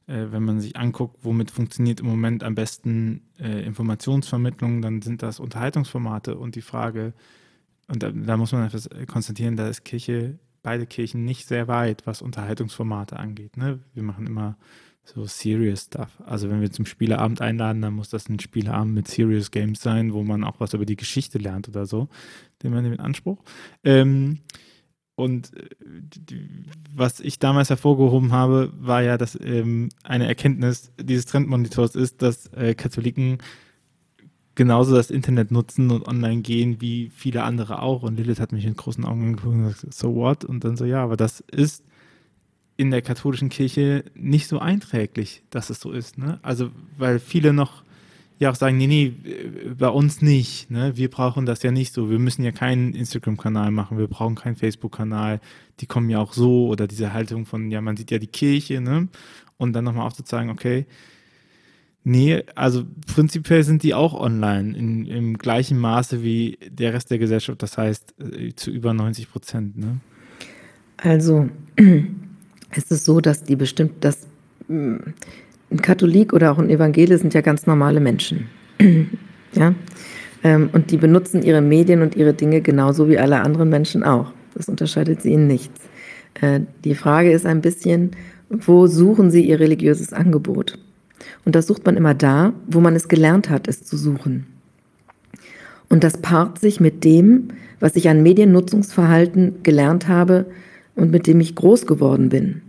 wenn 0.07 0.43
man 0.43 0.59
sich 0.59 0.75
anguckt, 0.75 1.17
womit 1.23 1.51
funktioniert 1.51 1.99
im 1.99 2.07
Moment 2.07 2.43
am 2.43 2.55
besten 2.55 3.21
äh, 3.39 3.63
Informationsvermittlung, 3.63 4.81
dann 4.81 5.01
sind 5.01 5.21
das 5.21 5.39
Unterhaltungsformate 5.39 6.37
und 6.37 6.55
die 6.55 6.61
Frage, 6.61 7.13
und 7.87 8.03
da, 8.03 8.11
da 8.11 8.37
muss 8.37 8.51
man 8.51 8.65
etwas 8.65 8.89
konstatieren, 9.07 9.55
da 9.55 9.67
ist 9.67 9.83
Kirche, 9.83 10.39
beide 10.63 10.85
Kirchen 10.85 11.25
nicht 11.25 11.47
sehr 11.47 11.67
weit, 11.67 12.05
was 12.05 12.21
Unterhaltungsformate 12.21 13.17
angeht. 13.17 13.57
Ne? 13.57 13.79
Wir 13.93 14.03
machen 14.03 14.27
immer 14.27 14.57
so 15.03 15.25
serious 15.25 15.83
stuff. 15.83 16.21
Also 16.25 16.49
wenn 16.49 16.61
wir 16.61 16.71
zum 16.71 16.85
Spieleabend 16.85 17.41
einladen, 17.41 17.81
dann 17.81 17.93
muss 17.93 18.09
das 18.09 18.29
ein 18.29 18.39
Spieleabend 18.39 18.93
mit 18.93 19.07
serious 19.07 19.51
Games 19.51 19.81
sein, 19.81 20.13
wo 20.13 20.23
man 20.23 20.43
auch 20.43 20.59
was 20.59 20.73
über 20.73 20.85
die 20.85 20.95
Geschichte 20.95 21.37
lernt 21.37 21.67
oder 21.67 21.85
so. 21.85 22.07
Den 22.63 22.71
man 22.71 22.85
in 22.85 22.99
Anspruch. 22.99 23.39
Ähm, 23.83 24.39
Und 25.21 25.51
äh, 25.55 25.69
was 26.95 27.19
ich 27.19 27.37
damals 27.37 27.69
hervorgehoben 27.69 28.31
habe, 28.31 28.73
war 28.79 29.03
ja, 29.03 29.17
dass 29.17 29.39
ähm, 29.39 29.89
eine 30.03 30.27
Erkenntnis 30.27 30.91
dieses 30.99 31.27
Trendmonitors 31.27 31.95
ist, 31.95 32.21
dass 32.21 32.47
äh, 32.53 32.73
Katholiken 32.73 33.37
genauso 34.55 34.95
das 34.95 35.11
Internet 35.11 35.51
nutzen 35.51 35.91
und 35.91 36.07
online 36.07 36.41
gehen 36.41 36.81
wie 36.81 37.11
viele 37.13 37.43
andere 37.43 37.81
auch. 37.81 38.03
Und 38.03 38.17
Lilith 38.17 38.39
hat 38.39 38.51
mich 38.51 38.65
in 38.65 38.75
großen 38.75 39.05
Augen 39.05 39.21
angeguckt 39.21 39.55
und 39.55 39.67
gesagt, 39.67 39.93
so 39.93 40.15
what? 40.15 40.43
Und 40.43 40.63
dann 40.63 40.75
so, 40.75 40.85
ja, 40.85 41.03
aber 41.03 41.17
das 41.17 41.39
ist 41.39 41.83
in 42.77 42.89
der 42.89 43.03
katholischen 43.03 43.49
Kirche 43.49 44.03
nicht 44.15 44.47
so 44.47 44.57
einträglich, 44.57 45.43
dass 45.51 45.69
es 45.69 45.79
so 45.79 45.91
ist. 45.91 46.17
Ne? 46.17 46.39
Also, 46.41 46.71
weil 46.97 47.19
viele 47.19 47.53
noch 47.53 47.83
ja 48.41 48.49
auch 48.49 48.55
sagen, 48.55 48.75
nee, 48.77 48.87
nee, 48.87 49.13
bei 49.77 49.87
uns 49.87 50.23
nicht. 50.23 50.71
Ne? 50.71 50.97
Wir 50.97 51.11
brauchen 51.11 51.45
das 51.45 51.61
ja 51.61 51.71
nicht 51.71 51.93
so. 51.93 52.09
Wir 52.09 52.17
müssen 52.17 52.43
ja 52.43 52.51
keinen 52.51 52.95
Instagram-Kanal 52.95 53.69
machen, 53.69 53.99
wir 53.99 54.07
brauchen 54.07 54.33
keinen 54.33 54.55
Facebook-Kanal. 54.55 55.39
Die 55.79 55.85
kommen 55.85 56.09
ja 56.09 56.19
auch 56.19 56.33
so 56.33 56.67
oder 56.67 56.87
diese 56.87 57.13
Haltung 57.13 57.45
von, 57.45 57.69
ja, 57.69 57.81
man 57.81 57.97
sieht 57.97 58.09
ja 58.09 58.17
die 58.17 58.27
Kirche, 58.27 58.81
ne? 58.81 59.09
Und 59.57 59.73
dann 59.73 59.83
nochmal 59.83 60.07
aufzuzeigen, 60.07 60.49
okay, 60.49 60.87
nee, 62.03 62.43
also 62.55 62.83
prinzipiell 63.13 63.63
sind 63.63 63.83
die 63.83 63.93
auch 63.93 64.19
online 64.19 64.75
in, 64.75 65.05
im 65.05 65.37
gleichen 65.37 65.77
Maße 65.77 66.23
wie 66.23 66.57
der 66.67 66.95
Rest 66.95 67.11
der 67.11 67.19
Gesellschaft, 67.19 67.61
das 67.61 67.77
heißt 67.77 68.15
äh, 68.19 68.55
zu 68.55 68.71
über 68.71 68.95
90 68.95 69.31
Prozent, 69.31 69.77
ne? 69.77 69.99
Also 70.97 71.47
es 72.71 72.89
ist 72.89 73.05
so, 73.05 73.21
dass 73.21 73.43
die 73.43 73.55
bestimmt, 73.55 74.03
dass 74.03 74.25
mm, 74.67 74.97
ein 75.71 75.81
Katholik 75.81 76.33
oder 76.33 76.51
auch 76.51 76.59
ein 76.59 76.69
Evangele 76.69 77.17
sind 77.17 77.33
ja 77.33 77.41
ganz 77.41 77.65
normale 77.65 77.99
Menschen. 77.99 78.49
ja? 79.53 79.73
Ähm, 80.43 80.69
und 80.73 80.91
die 80.91 80.97
benutzen 80.97 81.43
ihre 81.43 81.61
Medien 81.61 82.01
und 82.01 82.15
ihre 82.15 82.33
Dinge 82.33 82.61
genauso 82.61 83.07
wie 83.09 83.17
alle 83.17 83.41
anderen 83.41 83.69
Menschen 83.69 84.03
auch. 84.03 84.33
Das 84.53 84.67
unterscheidet 84.67 85.21
sie 85.21 85.33
in 85.33 85.47
nichts. 85.47 85.79
Äh, 86.41 86.61
die 86.83 86.95
Frage 86.95 87.31
ist 87.31 87.45
ein 87.45 87.61
bisschen, 87.61 88.11
wo 88.49 88.87
suchen 88.87 89.31
sie 89.31 89.45
ihr 89.45 89.59
religiöses 89.59 90.13
Angebot? 90.13 90.77
Und 91.45 91.55
das 91.55 91.67
sucht 91.67 91.85
man 91.85 91.95
immer 91.95 92.13
da, 92.13 92.53
wo 92.67 92.79
man 92.79 92.95
es 92.95 93.07
gelernt 93.07 93.49
hat, 93.49 93.67
es 93.67 93.83
zu 93.83 93.95
suchen. 93.95 94.47
Und 95.89 96.03
das 96.03 96.17
paart 96.17 96.59
sich 96.59 96.79
mit 96.79 97.03
dem, 97.03 97.49
was 97.79 97.95
ich 97.95 98.09
an 98.09 98.23
Mediennutzungsverhalten 98.23 99.63
gelernt 99.63 100.07
habe 100.07 100.45
und 100.95 101.11
mit 101.11 101.27
dem 101.27 101.39
ich 101.39 101.55
groß 101.55 101.85
geworden 101.85 102.29
bin. 102.29 102.61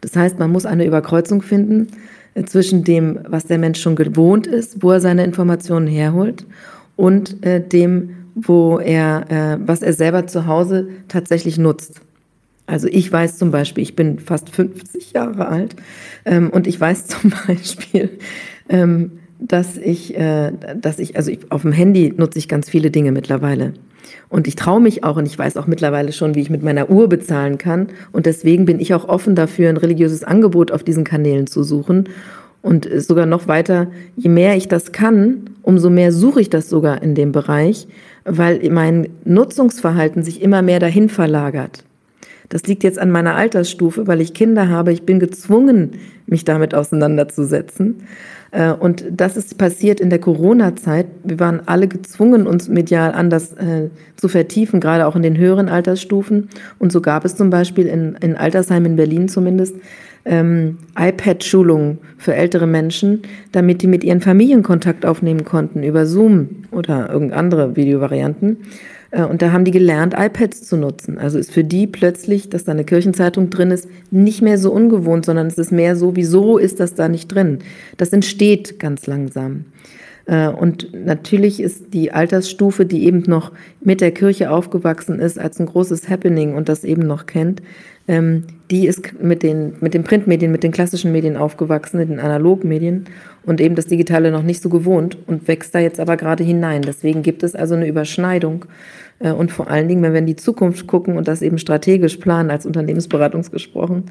Das 0.00 0.16
heißt, 0.16 0.38
man 0.38 0.50
muss 0.50 0.66
eine 0.66 0.86
Überkreuzung 0.86 1.42
finden 1.42 1.88
zwischen 2.46 2.84
dem, 2.84 3.20
was 3.26 3.46
der 3.46 3.58
Mensch 3.58 3.80
schon 3.80 3.96
gewohnt 3.96 4.46
ist, 4.46 4.82
wo 4.82 4.92
er 4.92 5.00
seine 5.00 5.24
Informationen 5.24 5.86
herholt, 5.86 6.46
und 6.96 7.44
äh, 7.46 7.66
dem, 7.66 8.10
wo 8.34 8.78
er, 8.78 9.30
äh, 9.30 9.58
was 9.66 9.80
er 9.82 9.94
selber 9.94 10.26
zu 10.26 10.46
Hause 10.46 10.88
tatsächlich 11.08 11.56
nutzt. 11.56 12.02
Also 12.66 12.88
ich 12.88 13.10
weiß 13.10 13.38
zum 13.38 13.50
Beispiel, 13.50 13.82
ich 13.82 13.96
bin 13.96 14.18
fast 14.18 14.50
50 14.50 15.12
Jahre 15.12 15.48
alt 15.48 15.76
ähm, 16.24 16.50
und 16.50 16.66
ich 16.66 16.78
weiß 16.78 17.06
zum 17.06 17.32
Beispiel, 17.46 18.18
ähm, 18.68 19.19
dass 19.40 19.76
ich, 19.76 20.16
äh, 20.16 20.52
dass 20.80 20.98
ich, 20.98 21.16
also 21.16 21.30
ich, 21.30 21.50
auf 21.50 21.62
dem 21.62 21.72
Handy 21.72 22.12
nutze 22.16 22.38
ich 22.38 22.48
ganz 22.48 22.68
viele 22.68 22.90
Dinge 22.90 23.12
mittlerweile. 23.12 23.72
Und 24.28 24.46
ich 24.46 24.56
traue 24.56 24.80
mich 24.80 25.02
auch 25.04 25.16
und 25.16 25.26
ich 25.26 25.38
weiß 25.38 25.56
auch 25.56 25.66
mittlerweile 25.66 26.12
schon, 26.12 26.34
wie 26.34 26.40
ich 26.40 26.50
mit 26.50 26.62
meiner 26.62 26.90
Uhr 26.90 27.08
bezahlen 27.08 27.58
kann. 27.58 27.88
Und 28.12 28.26
deswegen 28.26 28.64
bin 28.64 28.80
ich 28.80 28.94
auch 28.94 29.08
offen 29.08 29.34
dafür, 29.34 29.68
ein 29.68 29.76
religiöses 29.76 30.24
Angebot 30.24 30.70
auf 30.70 30.84
diesen 30.84 31.04
Kanälen 31.04 31.46
zu 31.46 31.62
suchen. 31.62 32.08
Und 32.62 32.88
sogar 32.98 33.26
noch 33.26 33.48
weiter, 33.48 33.88
je 34.16 34.28
mehr 34.28 34.56
ich 34.56 34.68
das 34.68 34.92
kann, 34.92 35.50
umso 35.62 35.90
mehr 35.90 36.12
suche 36.12 36.40
ich 36.40 36.50
das 36.50 36.68
sogar 36.68 37.02
in 37.02 37.14
dem 37.14 37.32
Bereich, 37.32 37.88
weil 38.24 38.68
mein 38.70 39.08
Nutzungsverhalten 39.24 40.22
sich 40.22 40.42
immer 40.42 40.60
mehr 40.60 40.78
dahin 40.78 41.08
verlagert. 41.08 41.84
Das 42.50 42.64
liegt 42.64 42.82
jetzt 42.82 42.98
an 42.98 43.10
meiner 43.10 43.36
Altersstufe, 43.36 44.06
weil 44.06 44.20
ich 44.20 44.34
Kinder 44.34 44.68
habe. 44.68 44.92
Ich 44.92 45.04
bin 45.04 45.20
gezwungen, 45.20 45.92
mich 46.26 46.44
damit 46.44 46.74
auseinanderzusetzen. 46.74 48.02
Äh, 48.52 48.72
und 48.72 49.04
das 49.10 49.36
ist 49.36 49.58
passiert 49.58 50.00
in 50.00 50.10
der 50.10 50.18
Corona-Zeit. 50.18 51.06
Wir 51.24 51.40
waren 51.40 51.62
alle 51.66 51.88
gezwungen, 51.88 52.46
uns 52.46 52.68
medial 52.68 53.12
anders 53.12 53.52
äh, 53.54 53.90
zu 54.16 54.28
vertiefen, 54.28 54.80
gerade 54.80 55.06
auch 55.06 55.16
in 55.16 55.22
den 55.22 55.36
höheren 55.36 55.68
Altersstufen. 55.68 56.48
Und 56.78 56.92
so 56.92 57.00
gab 57.00 57.24
es 57.24 57.36
zum 57.36 57.50
Beispiel 57.50 57.86
in, 57.86 58.16
in 58.20 58.36
Altersheimen 58.36 58.92
in 58.92 58.96
Berlin 58.96 59.28
zumindest 59.28 59.76
ähm, 60.24 60.78
iPad-Schulungen 60.98 61.98
für 62.18 62.34
ältere 62.34 62.66
Menschen, 62.66 63.22
damit 63.52 63.82
die 63.82 63.86
mit 63.86 64.04
ihren 64.04 64.20
Familien 64.20 64.62
Kontakt 64.62 65.06
aufnehmen 65.06 65.44
konnten 65.44 65.82
über 65.82 66.04
Zoom 66.04 66.64
oder 66.70 67.10
irgendeine 67.10 67.40
andere 67.40 67.76
Videovarianten. 67.76 68.58
Äh, 69.10 69.24
und 69.24 69.42
da 69.42 69.52
haben 69.52 69.64
die 69.64 69.70
gelernt, 69.70 70.14
iPads 70.16 70.64
zu 70.64 70.76
nutzen. 70.76 71.18
Also 71.18 71.38
ist 71.38 71.52
für 71.52 71.64
die 71.64 71.86
plötzlich, 71.86 72.48
dass 72.48 72.64
da 72.64 72.72
eine 72.72 72.84
Kirchenzeitung 72.84 73.50
drin 73.50 73.70
ist, 73.70 73.88
nicht 74.10 74.42
mehr 74.42 74.58
so 74.58 74.72
ungewohnt, 74.72 75.24
sondern 75.24 75.46
es 75.46 75.58
ist 75.58 75.72
mehr 75.72 75.96
so, 75.96 76.16
wieso 76.16 76.58
ist 76.58 76.80
das 76.80 76.94
da 76.94 77.08
nicht 77.08 77.28
drin? 77.28 77.60
Das 77.96 78.12
entsteht 78.12 78.78
ganz 78.78 79.06
langsam. 79.06 79.64
Äh, 80.26 80.48
und 80.48 80.94
natürlich 80.94 81.60
ist 81.60 81.92
die 81.92 82.12
Altersstufe, 82.12 82.86
die 82.86 83.04
eben 83.04 83.22
noch 83.26 83.52
mit 83.80 84.00
der 84.00 84.12
Kirche 84.12 84.50
aufgewachsen 84.50 85.18
ist, 85.18 85.38
als 85.38 85.58
ein 85.58 85.66
großes 85.66 86.08
Happening 86.08 86.54
und 86.54 86.68
das 86.68 86.84
eben 86.84 87.06
noch 87.06 87.26
kennt, 87.26 87.62
ähm, 88.10 88.42
die 88.72 88.88
ist 88.88 89.22
mit 89.22 89.44
den, 89.44 89.74
mit 89.80 89.94
den 89.94 90.02
Printmedien, 90.02 90.50
mit 90.50 90.64
den 90.64 90.72
klassischen 90.72 91.12
Medien 91.12 91.36
aufgewachsen, 91.36 91.98
mit 91.98 92.10
den 92.10 92.18
Analogmedien 92.18 93.04
und 93.46 93.60
eben 93.60 93.76
das 93.76 93.86
Digitale 93.86 94.32
noch 94.32 94.42
nicht 94.42 94.62
so 94.62 94.68
gewohnt 94.68 95.16
und 95.28 95.46
wächst 95.46 95.76
da 95.76 95.78
jetzt 95.78 96.00
aber 96.00 96.16
gerade 96.16 96.42
hinein. 96.42 96.82
Deswegen 96.82 97.22
gibt 97.22 97.44
es 97.44 97.54
also 97.54 97.76
eine 97.76 97.86
Überschneidung. 97.86 98.64
Äh, 99.20 99.30
und 99.30 99.52
vor 99.52 99.70
allen 99.70 99.86
Dingen, 99.86 100.02
wenn 100.02 100.12
wir 100.12 100.18
in 100.18 100.26
die 100.26 100.34
Zukunft 100.34 100.88
gucken 100.88 101.16
und 101.16 101.28
das 101.28 101.40
eben 101.40 101.58
strategisch 101.58 102.16
planen, 102.16 102.50
als 102.50 102.66
Unternehmensberatungs 102.66 103.52
gesprochen, 103.52 104.06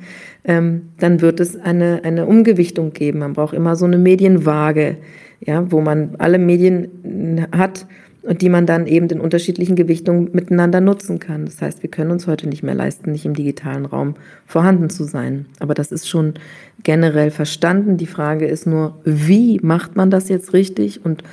ähm, 0.46 0.94
dann 0.98 1.20
wird 1.20 1.42
es 1.42 1.60
eine, 1.60 2.06
eine 2.06 2.26
Umgewichtung 2.26 2.94
geben. 2.94 3.20
Man 3.20 3.34
braucht 3.34 3.54
immer 3.54 3.76
so 3.76 3.86
eine 3.86 3.98
Medienwaage, 3.98 4.96
ja, 5.42 5.70
wo 5.70 5.82
man 5.82 6.16
alle 6.20 6.40
Medien 6.40 7.48
hat 7.52 7.86
und 8.30 8.44
die 8.44 8.50
man 8.50 8.68
dann 8.68 8.86
eben 8.86 9.10
in 9.10 9.22
unterschiedlichen 9.22 9.76
Gewichtungen 9.76 10.30
miteinander 10.34 10.82
nutzen 10.82 11.18
kann. 11.18 11.46
Das 11.46 11.64
heißt, 11.64 11.82
wir 11.82 11.90
können 11.90 12.12
uns 12.12 12.28
heute 12.28 12.48
nicht 12.48 12.62
mehr 12.62 12.76
leisten, 12.76 13.12
nicht 13.12 13.26
im 13.26 13.34
digitalen 13.34 13.88
Raum 13.88 14.14
vorhanden 14.46 14.92
zu 14.92 15.04
sein. 15.06 15.48
Aber 15.60 15.74
das 15.74 15.92
ist 15.92 16.08
schon 16.08 16.36
generell 16.84 17.32
verstanden. 17.32 17.98
Die 17.98 18.06
Frage 18.06 18.46
ist 18.46 18.68
nur, 18.68 19.02
wie 19.04 19.60
macht 19.64 19.96
man 19.96 20.12
das 20.12 20.30
jetzt 20.30 20.54
richtig 20.54 21.04
und 21.04 21.24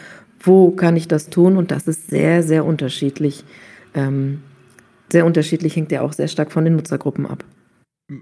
wo 0.41 0.71
kann 0.71 0.97
ich 0.97 1.07
das 1.07 1.29
tun? 1.29 1.59
Und 1.59 1.71
das 1.71 1.87
ist 1.87 2.09
sehr, 2.09 2.43
sehr 2.43 2.65
unterschiedlich. 2.65 3.45
Ähm, 3.93 4.41
sehr 5.13 5.27
unterschiedlich 5.27 5.77
hängt 5.77 5.93
ja 5.93 6.01
auch 6.01 6.15
sehr 6.15 6.29
stark 6.29 6.51
von 6.51 6.65
den 6.65 6.77
Nutzergruppen 6.77 7.27
ab. 7.27 7.45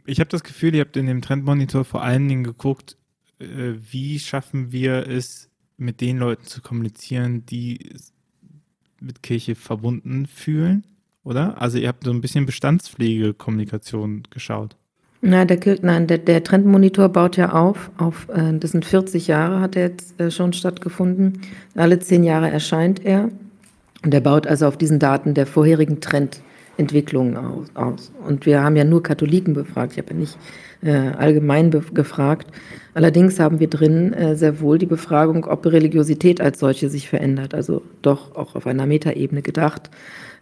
Ich 0.04 0.18
habe 0.18 0.30
das 0.30 0.42
Gefühl, 0.42 0.74
ihr 0.74 0.80
habt 0.80 0.96
in 0.96 1.06
dem 1.06 1.22
Trendmonitor 1.22 1.84
vor 1.84 2.02
allen 2.02 2.26
Dingen 2.26 2.42
geguckt, 2.42 2.96
äh, 3.38 3.74
wie 3.88 4.18
schaffen 4.18 4.72
wir 4.72 5.06
es, 5.06 5.48
mit 5.76 6.00
den 6.00 6.18
Leuten 6.18 6.44
zu 6.44 6.60
kommunizieren, 6.60 7.46
die 7.46 7.92
mit 9.04 9.22
Kirche 9.22 9.54
verbunden 9.54 10.26
fühlen, 10.26 10.84
oder? 11.22 11.60
Also 11.60 11.78
ihr 11.78 11.88
habt 11.88 12.04
so 12.04 12.10
ein 12.10 12.20
bisschen 12.20 12.46
Bestandspflegekommunikation 12.46 14.24
geschaut. 14.30 14.76
Nein, 15.26 15.48
der, 15.48 15.58
nein, 15.80 16.06
der, 16.06 16.18
der 16.18 16.44
Trendmonitor 16.44 17.08
baut 17.08 17.38
ja 17.38 17.52
auf, 17.52 17.90
auf 17.96 18.28
äh, 18.28 18.58
das 18.58 18.72
sind 18.72 18.84
40 18.84 19.26
Jahre, 19.26 19.60
hat 19.60 19.74
er 19.74 19.88
jetzt 19.88 20.20
äh, 20.20 20.30
schon 20.30 20.52
stattgefunden. 20.52 21.40
Alle 21.74 21.98
zehn 21.98 22.24
Jahre 22.24 22.50
erscheint 22.50 23.04
er. 23.04 23.30
Und 24.04 24.12
er 24.12 24.20
baut 24.20 24.46
also 24.46 24.66
auf 24.66 24.76
diesen 24.76 24.98
Daten 24.98 25.32
der 25.32 25.46
vorherigen 25.46 26.02
Trendentwicklungen 26.76 27.36
aus. 27.36 27.66
aus. 27.74 28.12
Und 28.26 28.46
wir 28.46 28.62
haben 28.62 28.76
ja 28.76 28.84
nur 28.84 29.02
Katholiken 29.02 29.54
befragt. 29.54 29.92
Ich 29.92 29.98
habe 29.98 30.12
ja 30.12 30.16
nicht 30.18 30.38
äh, 30.82 30.90
allgemein 30.90 31.70
gefragt. 31.70 32.48
Allerdings 32.94 33.40
haben 33.40 33.60
wir 33.60 33.68
drin 33.68 34.12
äh, 34.12 34.36
sehr 34.36 34.60
wohl 34.60 34.78
die 34.78 34.86
Befragung, 34.86 35.46
ob 35.46 35.66
Religiosität 35.66 36.40
als 36.40 36.58
solche 36.58 36.88
sich 36.88 37.08
verändert, 37.08 37.54
also 37.54 37.82
doch 38.02 38.36
auch 38.36 38.54
auf 38.54 38.66
einer 38.66 38.86
Metaebene 38.86 39.42
gedacht 39.42 39.90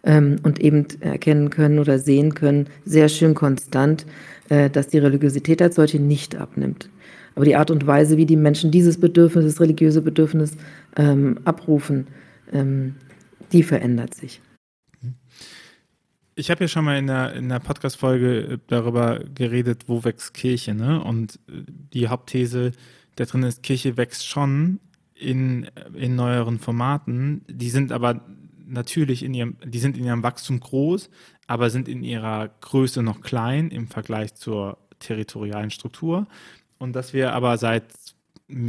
ähm, 0.04 0.36
und 0.42 0.60
eben 0.60 0.86
erkennen 1.00 1.50
können 1.50 1.78
oder 1.78 1.98
sehen 1.98 2.34
können, 2.34 2.66
sehr 2.84 3.08
schön 3.08 3.34
konstant, 3.34 4.06
äh, 4.48 4.68
dass 4.68 4.88
die 4.88 4.98
Religiosität 4.98 5.62
als 5.62 5.76
solche 5.76 6.00
nicht 6.00 6.36
abnimmt. 6.36 6.88
Aber 7.34 7.46
die 7.46 7.56
Art 7.56 7.70
und 7.70 7.86
Weise, 7.86 8.18
wie 8.18 8.26
die 8.26 8.36
Menschen 8.36 8.70
dieses 8.70 9.00
Bedürfnis, 9.00 9.46
das 9.46 9.60
religiöse 9.60 10.02
Bedürfnis 10.02 10.56
ähm, 10.96 11.38
abrufen, 11.44 12.08
ähm, 12.52 12.96
die 13.52 13.62
verändert 13.62 14.14
sich. 14.14 14.42
Ich 16.34 16.50
habe 16.50 16.64
ja 16.64 16.68
schon 16.68 16.84
mal 16.84 16.98
in 16.98 17.06
der, 17.06 17.34
in 17.34 17.48
der 17.48 17.58
Podcast-Folge 17.58 18.40
äh, 18.40 18.58
darüber 18.66 19.20
geredet, 19.34 19.84
wo 19.86 20.02
wächst 20.04 20.32
Kirche, 20.34 20.74
ne? 20.74 21.02
Und 21.02 21.36
äh, 21.48 21.62
die 21.66 22.08
Hauptthese 22.08 22.72
da 23.16 23.24
drin 23.24 23.42
ist, 23.42 23.62
Kirche 23.62 23.96
wächst 23.96 24.26
schon 24.26 24.80
in, 25.14 25.68
in 25.94 26.16
neueren 26.16 26.58
Formaten. 26.58 27.44
Die 27.48 27.68
sind 27.68 27.92
aber 27.92 28.24
natürlich 28.66 29.22
in 29.22 29.34
ihrem, 29.34 29.56
die 29.64 29.78
sind 29.78 29.98
in 29.98 30.04
ihrem 30.04 30.22
Wachstum 30.22 30.60
groß, 30.60 31.10
aber 31.46 31.68
sind 31.68 31.88
in 31.88 32.02
ihrer 32.02 32.48
Größe 32.60 33.02
noch 33.02 33.20
klein 33.20 33.70
im 33.70 33.86
Vergleich 33.86 34.34
zur 34.34 34.78
territorialen 34.98 35.70
Struktur. 35.70 36.26
Und 36.78 36.96
dass 36.96 37.12
wir 37.12 37.34
aber 37.34 37.58
seit 37.58 37.84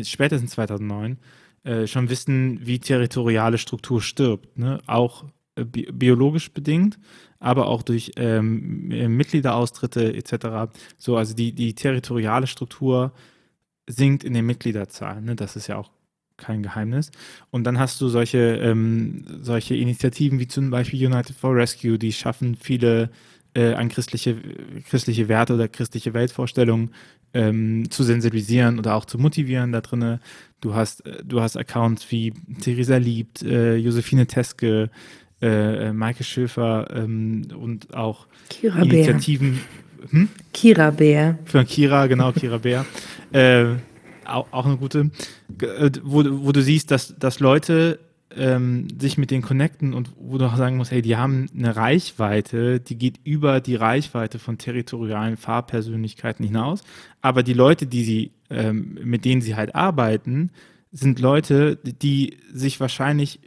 spätestens 0.04 0.52
2009 0.52 1.18
äh, 1.64 1.88
schon 1.88 2.10
wissen, 2.10 2.60
wie 2.66 2.80
territoriale 2.80 3.58
Struktur 3.58 4.02
stirbt. 4.02 4.58
Ne? 4.58 4.82
Auch 4.86 5.26
äh, 5.56 5.64
bi 5.64 5.88
biologisch 5.92 6.52
bedingt, 6.52 7.00
aber 7.44 7.68
auch 7.68 7.84
durch 7.84 8.14
ähm, 8.16 8.88
Mitgliederaustritte 8.88 10.14
etc. 10.16 10.74
So, 10.98 11.18
also 11.18 11.36
die, 11.36 11.52
die 11.52 11.76
territoriale 11.76 12.48
Struktur 12.48 13.12
sinkt 13.86 14.24
in 14.24 14.34
den 14.34 14.46
Mitgliederzahlen. 14.46 15.26
Ne? 15.26 15.36
Das 15.36 15.58
ist 15.58 15.68
ja 15.68 15.76
auch 15.78 15.92
kein 16.38 16.64
Geheimnis. 16.64 17.12
Und 17.52 17.66
dann 17.66 17.80
hast 17.80 18.00
du 18.00 18.08
solche, 18.08 18.38
ähm, 18.38 19.26
solche 19.42 19.76
Initiativen 19.76 20.40
wie 20.40 20.48
zum 20.48 20.70
Beispiel 20.70 21.06
United 21.06 21.36
for 21.36 21.54
Rescue, 21.54 22.00
die 22.00 22.14
schaffen 22.14 22.56
viele 22.56 23.10
äh, 23.56 23.74
an 23.74 23.90
christliche, 23.90 24.38
christliche 24.90 25.28
Werte 25.28 25.54
oder 25.54 25.68
christliche 25.68 26.14
Weltvorstellungen 26.14 26.92
ähm, 27.34 27.90
zu 27.90 28.04
sensibilisieren 28.04 28.80
oder 28.80 28.96
auch 28.96 29.06
zu 29.06 29.18
motivieren 29.18 29.74
da 29.74 29.82
drinne. 29.82 30.22
Du 30.62 30.76
hast, 30.76 31.06
äh, 31.06 31.24
du 31.26 31.42
hast 31.42 31.58
Accounts 31.58 32.10
wie 32.10 32.34
Theresa 32.62 32.96
Liebt, 32.96 33.44
äh, 33.44 33.76
Josephine 33.76 34.28
Teske, 34.28 34.90
äh, 35.44 35.90
äh 35.90 35.94
Maike 35.94 36.24
Schöfer 36.24 36.88
ähm, 36.96 37.48
und 37.60 37.94
auch 37.94 38.28
Kira 38.50 38.82
Initiativen. 38.82 39.60
Bär. 40.00 40.12
Hm? 40.12 40.30
Kira 40.54 40.92
Bär. 40.92 41.38
Für 41.46 41.64
Kira, 41.66 42.08
genau, 42.08 42.32
Kira 42.32 42.58
Bär. 42.58 42.86
Äh, 43.34 43.78
auch, 44.26 44.46
auch 44.52 44.68
eine 44.68 44.78
gute, 44.78 45.10
äh, 45.60 45.90
wo, 46.04 46.24
wo 46.24 46.52
du 46.52 46.62
siehst, 46.62 46.92
dass, 46.92 47.16
dass 47.18 47.40
Leute 47.40 47.98
ähm, 48.38 48.88
sich 49.00 49.18
mit 49.18 49.32
denen 49.32 49.42
connecten 49.42 49.94
und 49.94 50.12
wo 50.20 50.38
du 50.38 50.46
auch 50.46 50.56
sagen 50.56 50.78
musst, 50.78 50.92
hey, 50.92 51.02
die 51.02 51.18
haben 51.18 51.48
eine 51.58 51.76
Reichweite, 51.76 52.80
die 52.80 52.96
geht 52.96 53.20
über 53.24 53.60
die 53.60 53.76
Reichweite 53.76 54.40
von 54.40 54.58
territorialen 54.58 55.38
Fahrpersönlichkeiten 55.38 56.46
hinaus. 56.46 56.84
Aber 57.22 57.44
die 57.44 57.54
Leute, 57.54 57.86
die 57.86 58.04
sie, 58.04 58.32
ähm, 58.50 59.00
mit 59.04 59.26
denen 59.26 59.42
sie 59.42 59.56
halt 59.56 59.76
arbeiten, 59.76 60.52
sind 60.92 61.20
Leute, 61.20 61.78
die 61.78 62.38
sich 62.54 62.80
wahrscheinlich 62.80 63.40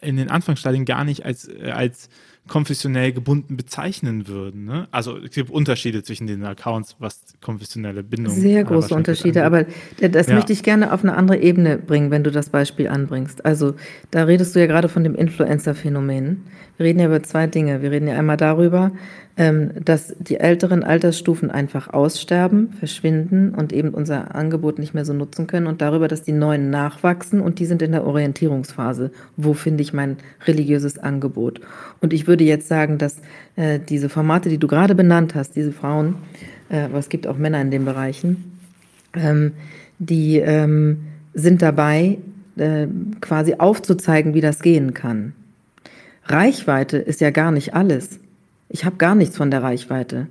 in 0.00 0.16
den 0.16 0.30
Anfangsstadien 0.30 0.84
gar 0.84 1.04
nicht 1.04 1.24
als, 1.24 1.48
äh, 1.48 1.70
als 1.70 2.08
konfessionell 2.46 3.12
gebunden 3.12 3.56
bezeichnen 3.56 4.28
würden. 4.28 4.66
Ne? 4.66 4.86
Also 4.90 5.16
es 5.16 5.30
gibt 5.30 5.48
Unterschiede 5.48 6.02
zwischen 6.02 6.26
den 6.26 6.44
Accounts, 6.44 6.96
was 6.98 7.20
konfessionelle 7.40 8.02
Bindungen 8.02 8.38
Sehr 8.38 8.64
große 8.64 8.94
Unterschiede, 8.94 9.46
aber 9.46 9.64
das 9.98 10.26
ja. 10.26 10.34
möchte 10.34 10.52
ich 10.52 10.62
gerne 10.62 10.92
auf 10.92 11.02
eine 11.02 11.16
andere 11.16 11.38
Ebene 11.38 11.78
bringen, 11.78 12.10
wenn 12.10 12.22
du 12.22 12.30
das 12.30 12.50
Beispiel 12.50 12.88
anbringst. 12.88 13.44
Also 13.46 13.74
da 14.10 14.24
redest 14.24 14.54
du 14.54 14.60
ja 14.60 14.66
gerade 14.66 14.90
von 14.90 15.04
dem 15.04 15.14
Influencer-Phänomen. 15.14 16.44
Wir 16.76 16.86
reden 16.86 16.98
ja 16.98 17.06
über 17.06 17.22
zwei 17.22 17.46
Dinge. 17.46 17.80
Wir 17.80 17.90
reden 17.90 18.08
ja 18.08 18.18
einmal 18.18 18.36
darüber, 18.36 18.92
dass 19.36 20.14
die 20.20 20.38
älteren 20.38 20.84
Altersstufen 20.84 21.50
einfach 21.50 21.92
aussterben, 21.92 22.72
verschwinden 22.78 23.52
und 23.52 23.72
eben 23.72 23.88
unser 23.88 24.36
Angebot 24.36 24.78
nicht 24.78 24.94
mehr 24.94 25.04
so 25.04 25.12
nutzen 25.12 25.48
können 25.48 25.66
und 25.66 25.80
darüber, 25.80 26.06
dass 26.06 26.22
die 26.22 26.32
neuen 26.32 26.70
nachwachsen 26.70 27.40
und 27.40 27.58
die 27.58 27.66
sind 27.66 27.82
in 27.82 27.90
der 27.90 28.06
Orientierungsphase. 28.06 29.10
Wo 29.36 29.52
finde 29.52 29.82
ich 29.82 29.92
mein 29.92 30.18
religiöses 30.46 30.98
Angebot? 30.98 31.60
Und 32.00 32.12
ich 32.12 32.28
würde 32.28 32.44
jetzt 32.44 32.68
sagen, 32.68 32.96
dass 32.96 33.16
äh, 33.56 33.80
diese 33.80 34.08
Formate, 34.08 34.48
die 34.48 34.58
du 34.58 34.68
gerade 34.68 34.94
benannt 34.94 35.34
hast, 35.34 35.56
diese 35.56 35.72
Frauen, 35.72 36.14
äh, 36.68 36.82
aber 36.82 36.98
es 36.98 37.08
gibt 37.08 37.26
auch 37.26 37.36
Männer 37.36 37.60
in 37.60 37.72
den 37.72 37.84
Bereichen, 37.84 38.58
ähm, 39.14 39.52
die 39.98 40.38
ähm, 40.38 41.06
sind 41.34 41.60
dabei, 41.60 42.18
äh, 42.56 42.86
quasi 43.20 43.54
aufzuzeigen, 43.58 44.34
wie 44.34 44.40
das 44.40 44.60
gehen 44.60 44.94
kann. 44.94 45.32
Reichweite 46.26 46.98
ist 46.98 47.20
ja 47.20 47.30
gar 47.30 47.50
nicht 47.50 47.74
alles. 47.74 48.20
Ich 48.68 48.84
habe 48.84 48.96
gar 48.96 49.14
nichts 49.14 49.36
von 49.36 49.50
der 49.50 49.62
Reichweite. 49.62 50.26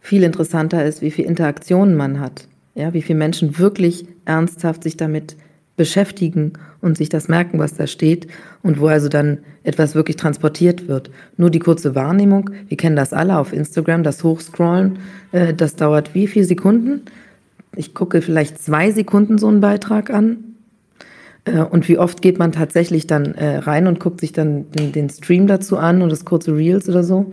Viel 0.00 0.22
interessanter 0.24 0.84
ist, 0.84 1.00
wie 1.00 1.10
viel 1.10 1.24
Interaktionen 1.24 1.96
man 1.96 2.20
hat. 2.20 2.48
Ja, 2.74 2.92
wie 2.92 3.02
viele 3.02 3.18
Menschen 3.18 3.58
wirklich 3.58 4.06
ernsthaft 4.24 4.82
sich 4.82 4.96
damit 4.96 5.36
beschäftigen 5.76 6.52
und 6.80 6.96
sich 6.96 7.08
das 7.08 7.28
merken, 7.28 7.58
was 7.58 7.74
da 7.74 7.86
steht 7.86 8.26
und 8.62 8.80
wo 8.80 8.88
also 8.88 9.08
dann 9.08 9.38
etwas 9.62 9.94
wirklich 9.94 10.16
transportiert 10.16 10.88
wird. 10.88 11.10
Nur 11.36 11.50
die 11.50 11.60
kurze 11.60 11.94
Wahrnehmung, 11.94 12.50
wir 12.68 12.76
kennen 12.76 12.96
das 12.96 13.12
alle 13.12 13.38
auf 13.38 13.52
Instagram, 13.52 14.02
das 14.02 14.22
Hochscrollen, 14.22 14.98
äh, 15.32 15.54
das 15.54 15.76
dauert 15.76 16.14
wie 16.14 16.26
viele 16.26 16.44
Sekunden? 16.44 17.02
Ich 17.74 17.94
gucke 17.94 18.20
vielleicht 18.20 18.62
zwei 18.62 18.90
Sekunden 18.90 19.38
so 19.38 19.48
einen 19.48 19.60
Beitrag 19.60 20.10
an 20.10 20.51
und 21.44 21.88
wie 21.88 21.98
oft 21.98 22.22
geht 22.22 22.38
man 22.38 22.52
tatsächlich 22.52 23.08
dann 23.08 23.34
äh, 23.34 23.56
rein 23.56 23.88
und 23.88 23.98
guckt 23.98 24.20
sich 24.20 24.32
dann 24.32 24.70
den, 24.70 24.92
den, 24.92 25.10
Stream 25.10 25.48
dazu 25.48 25.76
an 25.76 26.00
und 26.00 26.12
das 26.12 26.24
kurze 26.24 26.54
Reels 26.54 26.88
oder 26.88 27.02
so? 27.02 27.32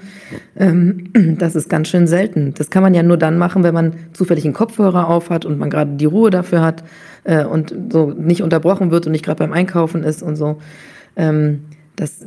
Ähm, 0.57 1.12
das 1.38 1.55
ist 1.55 1.70
ganz 1.70 1.89
schön 1.89 2.07
selten. 2.07 2.55
Das 2.57 2.72
kann 2.72 2.82
man 2.82 2.95
ja 2.95 3.03
nur 3.03 3.18
dann 3.18 3.38
machen, 3.38 3.62
wenn 3.62 3.74
man 3.76 3.93
zufällig 4.14 4.45
einen 4.45 4.55
Kopfhörer 4.55 5.07
auf 5.07 5.30
hat 5.30 5.45
und 5.45 5.60
man 5.60 5.70
gerade 5.70 5.91
die 5.95 6.05
Ruhe 6.05 6.32
dafür 6.32 6.62
hat 6.62 6.84
äh, 7.24 7.45
und 7.45 7.76
so 7.91 8.10
nicht 8.10 8.41
unterbrochen 8.41 8.89
wird 8.89 9.05
und 9.05 9.12
nicht 9.12 9.24
gerade 9.24 9.38
beim 9.38 9.53
Einkaufen 9.53 10.03
ist 10.03 10.24
und 10.24 10.38
so. 10.38 10.57
Ähm, 11.16 11.66
das, 11.95 12.26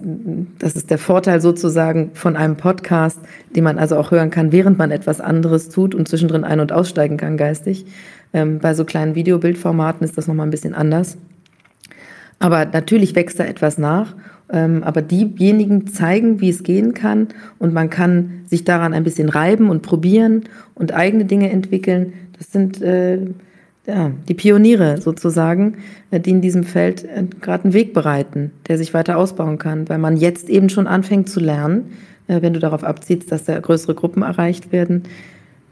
das 0.58 0.76
ist 0.76 0.90
der 0.90 0.98
Vorteil 0.98 1.40
sozusagen 1.40 2.10
von 2.14 2.36
einem 2.36 2.56
Podcast, 2.56 3.18
den 3.56 3.64
man 3.64 3.78
also 3.78 3.96
auch 3.96 4.10
hören 4.12 4.30
kann, 4.30 4.52
während 4.52 4.78
man 4.78 4.92
etwas 4.92 5.20
anderes 5.20 5.68
tut 5.70 5.94
und 5.94 6.06
zwischendrin 6.06 6.44
ein- 6.44 6.60
und 6.60 6.72
aussteigen 6.72 7.16
kann 7.16 7.36
geistig. 7.36 7.86
Ähm, 8.34 8.60
bei 8.60 8.74
so 8.74 8.84
kleinen 8.84 9.14
Videobildformaten 9.14 10.04
ist 10.04 10.16
das 10.16 10.28
nochmal 10.28 10.46
ein 10.46 10.50
bisschen 10.50 10.74
anders. 10.74 11.16
Aber 12.42 12.66
natürlich 12.66 13.14
wächst 13.14 13.38
da 13.38 13.44
etwas 13.44 13.78
nach. 13.78 14.16
Ähm, 14.50 14.82
aber 14.82 15.00
diejenigen 15.00 15.86
zeigen, 15.86 16.40
wie 16.40 16.50
es 16.50 16.64
gehen 16.64 16.92
kann 16.92 17.28
und 17.58 17.72
man 17.72 17.88
kann 17.88 18.42
sich 18.46 18.64
daran 18.64 18.92
ein 18.92 19.04
bisschen 19.04 19.30
reiben 19.30 19.70
und 19.70 19.80
probieren 19.80 20.42
und 20.74 20.92
eigene 20.92 21.24
Dinge 21.24 21.48
entwickeln. 21.50 22.12
Das 22.36 22.52
sind 22.52 22.82
äh, 22.82 23.18
ja, 23.86 24.10
die 24.28 24.34
Pioniere 24.34 25.00
sozusagen, 25.00 25.78
äh, 26.10 26.20
die 26.20 26.30
in 26.30 26.42
diesem 26.42 26.64
Feld 26.64 27.04
äh, 27.04 27.24
gerade 27.40 27.64
einen 27.64 27.72
Weg 27.72 27.94
bereiten, 27.94 28.50
der 28.68 28.76
sich 28.76 28.92
weiter 28.92 29.16
ausbauen 29.16 29.58
kann, 29.58 29.88
weil 29.88 29.98
man 29.98 30.16
jetzt 30.16 30.50
eben 30.50 30.68
schon 30.68 30.86
anfängt 30.86 31.30
zu 31.30 31.40
lernen, 31.40 31.92
äh, 32.26 32.42
wenn 32.42 32.52
du 32.52 32.60
darauf 32.60 32.84
abziehst, 32.84 33.32
dass 33.32 33.44
da 33.44 33.58
größere 33.58 33.94
Gruppen 33.94 34.22
erreicht 34.22 34.72
werden, 34.72 35.04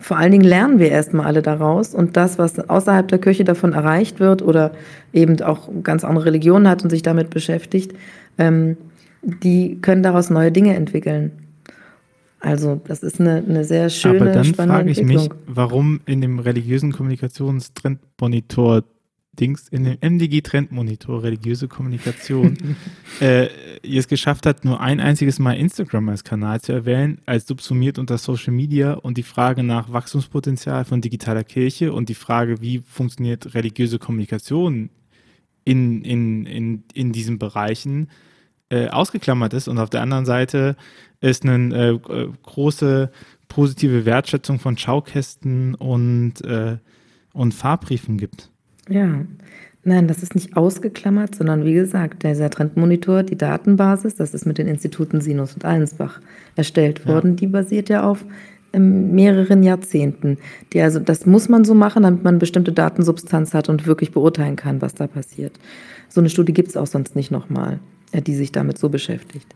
vor 0.01 0.17
allen 0.17 0.33
Dingen 0.33 0.45
lernen 0.45 0.79
wir 0.79 0.89
erstmal 0.89 1.27
alle 1.27 1.43
daraus 1.43 1.95
und 1.95 2.17
das, 2.17 2.39
was 2.39 2.59
außerhalb 2.59 3.07
der 3.07 3.19
Kirche 3.19 3.45
davon 3.45 3.75
erreicht 3.75 4.19
wird 4.19 4.41
oder 4.41 4.73
eben 5.13 5.41
auch 5.43 5.69
ganz 5.83 6.05
andere 6.05 6.25
Religionen 6.25 6.69
hat 6.69 6.83
und 6.83 6.91
sich 6.91 7.03
damit 7.03 7.29
beschäftigt, 7.31 7.93
ähm, 8.39 8.79
die 9.23 9.79
können 9.83 10.03
daraus 10.03 10.31
neue 10.31 10.51
Dinge 10.51 10.75
entwickeln. 10.75 11.33
Also 12.41 12.81
das 12.87 13.03
ist 13.03 13.21
eine, 13.21 13.45
eine 13.47 13.65
sehr 13.65 13.91
schöne, 13.91 14.23
Aber 14.23 14.31
dann 14.33 14.55
frage 14.55 14.91
ich 14.91 15.03
mich, 15.03 15.29
warum 15.47 16.01
in 16.07 16.23
dem 16.23 16.39
religiösen 16.39 16.93
Kommunikationstrendmonitor 16.93 18.85
Dings 19.33 19.69
in 19.69 19.85
dem 19.85 19.99
MDG-Trendmonitor 20.01 21.23
religiöse 21.23 21.69
Kommunikation 21.69 22.77
äh, 23.21 23.49
ihr 23.83 24.01
es 24.01 24.09
geschafft 24.09 24.45
hat, 24.45 24.65
nur 24.65 24.81
ein 24.81 25.01
einziges 25.01 25.39
Mal 25.39 25.55
Instagram 25.55 26.09
als 26.09 26.25
Kanal 26.25 26.61
zu 26.61 26.73
erwähnen, 26.73 27.21
als 27.27 27.47
subsumiert 27.47 27.99
unter 27.99 28.19
Social 28.19 28.53
Media 28.53 28.95
und 28.95 29.17
die 29.17 29.23
Frage 29.23 29.63
nach 29.63 29.93
Wachstumspotenzial 29.93 30.85
von 30.85 31.01
digitaler 31.01 31.45
Kirche 31.45 31.93
und 31.93 32.09
die 32.09 32.15
Frage, 32.15 32.61
wie 32.61 32.81
funktioniert 32.81 33.55
religiöse 33.55 33.99
Kommunikation 33.99 34.91
in, 35.65 36.03
in, 36.03 36.47
in, 36.47 36.85
in 36.93 37.13
diesen 37.13 37.39
Bereichen 37.39 38.09
äh, 38.71 38.89
ausgeklammert 38.89 39.55
ist 39.55 39.69
und 39.69 39.79
auf 39.79 39.91
der 39.91 40.03
anderen 40.03 40.27
Seite 40.27 40.77
es 41.21 41.43
eine 41.43 42.01
äh, 42.09 42.29
große 42.43 43.11
positive 43.49 44.05
Wertschätzung 44.05 44.59
von 44.59 44.79
Schaukästen 44.79 45.75
und, 45.75 46.41
äh, 46.43 46.79
und 47.33 47.53
Fahrbriefen 47.53 48.17
gibt. 48.17 48.51
Ja, 48.91 49.25
nein, 49.85 50.09
das 50.09 50.23
ist 50.23 50.35
nicht 50.35 50.57
ausgeklammert, 50.57 51.35
sondern 51.35 51.65
wie 51.65 51.75
gesagt, 51.75 52.25
dieser 52.25 52.51
Trendmonitor, 52.51 53.23
die 53.23 53.39
Datenbasis, 53.39 54.17
das 54.17 54.35
ist 54.35 54.47
mit 54.47 54.59
den 54.59 54.67
Instituten 54.67 55.21
Sinus 55.21 55.55
und 55.55 55.65
Allensbach 55.65 56.21
erstellt 56.57 57.07
worden, 57.07 57.31
ja. 57.31 57.37
die 57.37 57.47
basiert 57.47 57.89
ja 57.89 58.03
auf 58.03 58.25
ähm, 58.73 59.13
mehreren 59.13 59.63
Jahrzehnten. 59.63 60.39
Die 60.73 60.81
also, 60.81 60.99
das 60.99 61.25
muss 61.25 61.49
man 61.49 61.65
so 61.65 61.75
machen, 61.75 62.03
damit 62.03 62.25
man 62.25 62.39
bestimmte 62.39 62.73
Datensubstanz 62.73 63.55
hat 63.55 63.69
und 63.69 63.87
wirklich 63.87 64.13
beurteilen 64.13 64.57
kann, 64.57 64.83
was 64.83 64.95
da 64.95 65.07
passiert. 65.07 65.59
So 66.09 66.21
eine 66.21 66.31
Studie 66.31 66.53
gibt 66.53 66.69
es 66.69 66.77
auch 66.77 66.87
sonst 66.87 67.17
nicht 67.17 67.31
nochmal, 67.31 67.79
äh, 68.13 68.23
die 68.23 68.35
sich 68.35 68.53
damit 68.53 68.79
so 68.79 68.89
beschäftigt. 68.89 69.47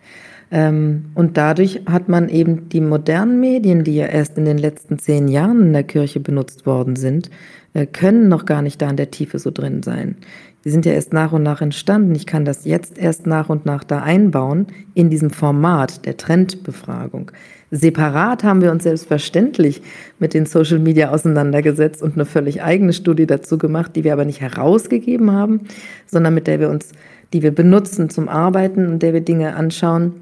Ähm, 0.50 1.06
und 1.14 1.36
dadurch 1.36 1.80
hat 1.86 2.08
man 2.08 2.28
eben 2.28 2.68
die 2.68 2.80
modernen 2.80 3.40
Medien, 3.40 3.84
die 3.84 3.96
ja 3.96 4.06
erst 4.06 4.38
in 4.38 4.44
den 4.44 4.58
letzten 4.58 4.98
zehn 4.98 5.28
Jahren 5.28 5.62
in 5.62 5.72
der 5.72 5.84
Kirche 5.84 6.20
benutzt 6.20 6.66
worden 6.66 6.96
sind, 6.96 7.30
können 7.92 8.28
noch 8.28 8.46
gar 8.46 8.62
nicht 8.62 8.80
da 8.80 8.88
in 8.88 8.96
der 8.96 9.10
Tiefe 9.10 9.38
so 9.38 9.50
drin 9.50 9.82
sein. 9.82 10.16
Die 10.64 10.70
sind 10.70 10.86
ja 10.86 10.92
erst 10.92 11.12
nach 11.12 11.32
und 11.32 11.42
nach 11.42 11.60
entstanden. 11.60 12.14
Ich 12.14 12.26
kann 12.26 12.44
das 12.44 12.64
jetzt 12.64 12.96
erst 12.96 13.26
nach 13.26 13.50
und 13.50 13.66
nach 13.66 13.84
da 13.84 14.02
einbauen 14.02 14.66
in 14.94 15.10
diesem 15.10 15.30
Format 15.30 16.06
der 16.06 16.16
Trendbefragung. 16.16 17.30
Separat 17.70 18.44
haben 18.44 18.62
wir 18.62 18.70
uns 18.70 18.84
selbstverständlich 18.84 19.82
mit 20.18 20.32
den 20.32 20.46
Social 20.46 20.78
Media 20.78 21.10
auseinandergesetzt 21.10 22.02
und 22.02 22.14
eine 22.14 22.24
völlig 22.24 22.62
eigene 22.62 22.92
Studie 22.92 23.26
dazu 23.26 23.58
gemacht, 23.58 23.96
die 23.96 24.04
wir 24.04 24.12
aber 24.12 24.24
nicht 24.24 24.40
herausgegeben 24.40 25.32
haben, 25.32 25.62
sondern 26.06 26.34
mit 26.34 26.46
der 26.46 26.60
wir 26.60 26.70
uns, 26.70 26.92
die 27.32 27.42
wir 27.42 27.52
benutzen 27.52 28.08
zum 28.08 28.28
Arbeiten 28.28 28.86
und 28.86 29.02
der 29.02 29.12
wir 29.12 29.20
Dinge 29.20 29.56
anschauen, 29.56 30.12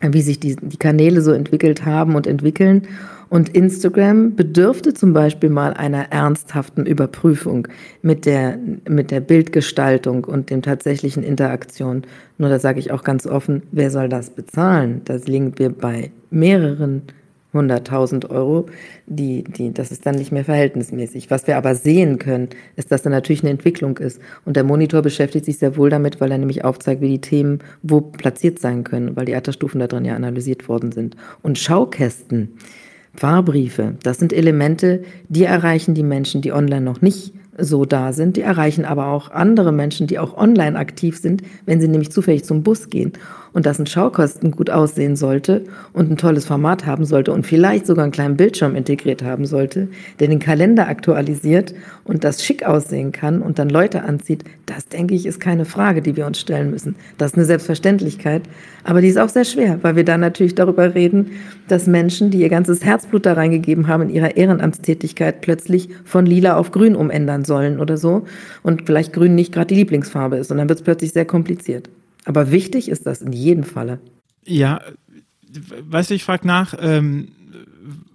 wie 0.00 0.22
sich 0.22 0.38
die, 0.40 0.56
die 0.56 0.76
Kanäle 0.76 1.20
so 1.20 1.32
entwickelt 1.32 1.84
haben 1.84 2.14
und 2.14 2.26
entwickeln 2.26 2.86
Und 3.34 3.48
Instagram 3.48 4.36
bedürfte 4.36 4.94
zum 4.94 5.12
Beispiel 5.12 5.50
mal 5.50 5.74
einer 5.74 6.12
ernsthaften 6.12 6.86
Überprüfung 6.86 7.66
mit 8.00 8.26
der, 8.26 8.56
mit 8.88 9.10
der 9.10 9.18
Bildgestaltung 9.18 10.22
und 10.22 10.50
dem 10.50 10.62
tatsächlichen 10.62 11.24
Interaktion. 11.24 12.02
Nur 12.38 12.48
da 12.48 12.60
sage 12.60 12.78
ich 12.78 12.92
auch 12.92 13.02
ganz 13.02 13.26
offen, 13.26 13.64
wer 13.72 13.90
soll 13.90 14.08
das 14.08 14.30
bezahlen? 14.30 15.00
Da 15.04 15.16
liegen 15.16 15.58
wir 15.58 15.70
bei 15.70 16.12
mehreren 16.30 17.02
100.000 17.52 18.30
Euro, 18.30 18.66
die, 19.06 19.42
die, 19.42 19.74
das 19.74 19.90
ist 19.90 20.06
dann 20.06 20.14
nicht 20.14 20.30
mehr 20.30 20.44
verhältnismäßig. 20.44 21.28
Was 21.32 21.48
wir 21.48 21.56
aber 21.56 21.74
sehen 21.74 22.20
können, 22.20 22.50
ist, 22.76 22.92
dass 22.92 23.02
da 23.02 23.10
natürlich 23.10 23.42
eine 23.42 23.50
Entwicklung 23.50 23.98
ist. 23.98 24.20
Und 24.44 24.54
der 24.54 24.62
Monitor 24.62 25.02
beschäftigt 25.02 25.46
sich 25.46 25.58
sehr 25.58 25.76
wohl 25.76 25.90
damit, 25.90 26.20
weil 26.20 26.30
er 26.30 26.38
nämlich 26.38 26.64
aufzeigt, 26.64 27.00
wie 27.00 27.08
die 27.08 27.20
Themen 27.20 27.58
wo 27.82 28.00
platziert 28.00 28.60
sein 28.60 28.84
können, 28.84 29.16
weil 29.16 29.24
die 29.24 29.34
Altersstufen 29.34 29.80
da 29.80 29.88
drin 29.88 30.04
ja 30.04 30.14
analysiert 30.14 30.68
worden 30.68 30.92
sind. 30.92 31.16
Und 31.42 31.58
Schaukästen, 31.58 32.58
Fahrbriefe, 33.16 33.96
das 34.02 34.18
sind 34.18 34.32
Elemente, 34.32 35.02
die 35.28 35.44
erreichen 35.44 35.94
die 35.94 36.02
Menschen, 36.02 36.42
die 36.42 36.52
online 36.52 36.84
noch 36.84 37.00
nicht 37.00 37.32
so 37.56 37.84
da 37.84 38.12
sind. 38.12 38.36
Die 38.36 38.40
erreichen 38.40 38.84
aber 38.84 39.06
auch 39.06 39.30
andere 39.30 39.72
Menschen, 39.72 40.06
die 40.06 40.18
auch 40.18 40.36
online 40.36 40.76
aktiv 40.76 41.18
sind, 41.18 41.42
wenn 41.66 41.80
sie 41.80 41.88
nämlich 41.88 42.10
zufällig 42.10 42.44
zum 42.44 42.62
Bus 42.62 42.90
gehen 42.90 43.12
und 43.54 43.64
dass 43.66 43.78
ein 43.78 43.86
Schaukosten 43.86 44.50
gut 44.50 44.68
aussehen 44.68 45.16
sollte 45.16 45.64
und 45.92 46.10
ein 46.10 46.16
tolles 46.16 46.44
Format 46.44 46.84
haben 46.84 47.06
sollte 47.06 47.32
und 47.32 47.46
vielleicht 47.46 47.86
sogar 47.86 48.02
einen 48.02 48.12
kleinen 48.12 48.36
Bildschirm 48.36 48.76
integriert 48.76 49.22
haben 49.22 49.46
sollte, 49.46 49.88
der 50.20 50.28
den 50.28 50.40
Kalender 50.40 50.88
aktualisiert 50.88 51.72
und 52.02 52.24
das 52.24 52.44
schick 52.44 52.66
aussehen 52.66 53.12
kann 53.12 53.40
und 53.40 53.58
dann 53.58 53.70
Leute 53.70 54.02
anzieht, 54.02 54.44
das 54.66 54.88
denke 54.88 55.14
ich 55.14 55.24
ist 55.24 55.40
keine 55.40 55.64
Frage, 55.64 56.02
die 56.02 56.16
wir 56.16 56.26
uns 56.26 56.40
stellen 56.40 56.70
müssen. 56.70 56.96
Das 57.16 57.32
ist 57.32 57.38
eine 57.38 57.46
Selbstverständlichkeit, 57.46 58.42
aber 58.82 59.00
die 59.00 59.08
ist 59.08 59.18
auch 59.18 59.28
sehr 59.28 59.44
schwer, 59.44 59.78
weil 59.82 59.96
wir 59.96 60.04
dann 60.04 60.20
natürlich 60.20 60.56
darüber 60.56 60.94
reden, 60.94 61.30
dass 61.68 61.86
Menschen, 61.86 62.30
die 62.30 62.40
ihr 62.40 62.48
ganzes 62.48 62.84
Herzblut 62.84 63.24
da 63.24 63.34
reingegeben 63.34 63.86
haben 63.86 64.02
in 64.02 64.10
ihrer 64.10 64.36
Ehrenamtstätigkeit, 64.36 65.40
plötzlich 65.40 65.88
von 66.04 66.26
lila 66.26 66.56
auf 66.56 66.72
grün 66.72 66.96
umändern 66.96 67.44
sollen 67.44 67.78
oder 67.78 67.96
so 67.96 68.24
und 68.64 68.82
vielleicht 68.86 69.12
grün 69.12 69.36
nicht 69.36 69.52
gerade 69.52 69.68
die 69.68 69.76
Lieblingsfarbe 69.76 70.36
ist 70.36 70.50
und 70.50 70.58
dann 70.58 70.68
wird 70.68 70.80
es 70.80 70.84
plötzlich 70.84 71.12
sehr 71.12 71.24
kompliziert. 71.24 71.88
Aber 72.24 72.50
wichtig 72.50 72.88
ist 72.88 73.06
das 73.06 73.22
in 73.22 73.32
jedem 73.32 73.64
Falle. 73.64 74.00
Ja, 74.46 74.80
weißt 75.88 76.10
du, 76.10 76.14
ich 76.14 76.24
frage 76.24 76.46
nach, 76.46 76.74
ähm, 76.78 77.28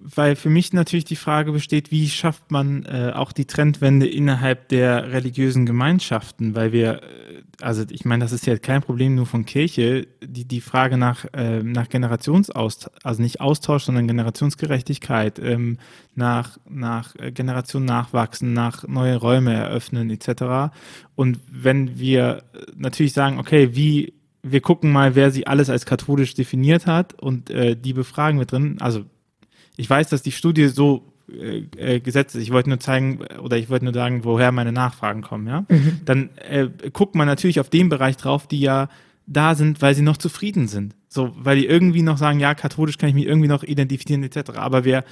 weil 0.02 0.36
für 0.36 0.50
mich 0.50 0.74
natürlich 0.74 1.06
die 1.06 1.16
Frage 1.16 1.52
besteht, 1.52 1.92
wie 1.92 2.10
schafft 2.10 2.52
man 2.52 2.86
äh, 2.86 3.12
auch 3.14 3.32
die 3.32 3.46
Trendwende 3.46 4.08
innerhalb 4.08 4.70
der 4.70 5.12
religiösen 5.12 5.66
Gemeinschaften, 5.66 6.56
weil 6.56 6.72
wir, 6.72 7.04
äh, 7.04 7.42
also 7.62 7.84
ich 7.90 8.06
meine, 8.06 8.24
das 8.24 8.32
ist 8.32 8.46
ja 8.46 8.58
kein 8.58 8.82
Problem 8.82 9.16
nur 9.16 9.26
von 9.26 9.46
Kirche, 9.46 10.08
die, 10.24 10.46
die 10.46 10.62
Frage 10.62 10.98
nach, 10.98 11.26
äh, 11.34 11.62
nach 11.64 11.90
Generationsaustausch, 11.90 12.94
also 13.04 13.22
nicht 13.22 13.42
Austausch, 13.42 13.84
sondern 13.84 14.08
Generationsgerechtigkeit, 14.08 15.40
ähm, 15.40 15.78
nach, 16.16 16.58
nach 16.70 17.16
äh, 17.16 17.32
Generation 17.32 17.86
nachwachsen, 17.86 18.54
nach 18.54 18.88
neue 18.88 19.18
Räume 19.18 19.54
eröffnen 19.54 20.10
etc. 20.10 20.74
Und 21.16 21.40
wenn 21.52 22.00
wir 22.00 22.44
natürlich 22.76 23.14
sagen, 23.14 23.40
okay, 23.40 23.76
wie 23.76 24.14
wir 24.42 24.62
gucken 24.62 24.92
mal, 24.92 25.16
wer 25.16 25.32
sie 25.32 25.48
alles 25.48 25.70
als 25.70 25.86
katholisch 25.86 26.34
definiert 26.34 26.88
hat 26.88 27.14
und 27.14 27.50
äh, 27.50 27.76
die 27.76 27.94
befragen 27.94 28.40
wir 28.40 28.46
drin. 28.46 28.78
Also 28.80 29.06
ich 29.80 29.90
weiß, 29.90 30.10
dass 30.10 30.22
die 30.22 30.34
Studie 30.34 30.68
so 30.68 31.04
äh, 31.32 31.64
äh, 31.78 32.00
gesetzt 32.02 32.36
ist. 32.36 32.44
Ich 32.44 32.52
wollte 32.52 32.70
nur 32.70 32.82
zeigen 32.82 33.20
oder 33.42 33.58
ich 33.58 33.70
wollte 33.70 33.86
nur 33.86 33.94
sagen, 33.94 34.26
woher 34.26 34.52
meine 34.52 34.74
Nachfragen 34.74 35.22
kommen. 35.22 35.48
Ja, 35.48 35.66
mhm. 35.70 36.02
dann 36.04 36.30
äh, 36.50 36.68
guckt 36.92 37.16
man 37.16 37.28
natürlich 37.28 37.62
auf 37.62 37.70
den 37.70 37.88
Bereich 37.88 38.18
drauf, 38.18 38.46
die 38.46 38.60
ja 38.60 38.90
da 39.26 39.56
sind, 39.56 39.82
weil 39.82 39.96
sie 39.96 40.02
noch 40.02 40.18
zufrieden 40.18 40.68
sind. 40.68 40.96
So, 41.08 41.34
weil 41.38 41.56
die 41.56 41.66
irgendwie 41.66 42.02
noch 42.02 42.18
sagen, 42.18 42.42
ja, 42.42 42.56
katholisch 42.56 42.98
kann 42.98 43.08
ich 43.08 43.16
mich 43.16 43.26
irgendwie 43.26 43.48
noch 43.48 43.64
identifizieren 43.64 44.24
etc. 44.24 44.52
Aber 44.56 44.84
wer 44.84 45.06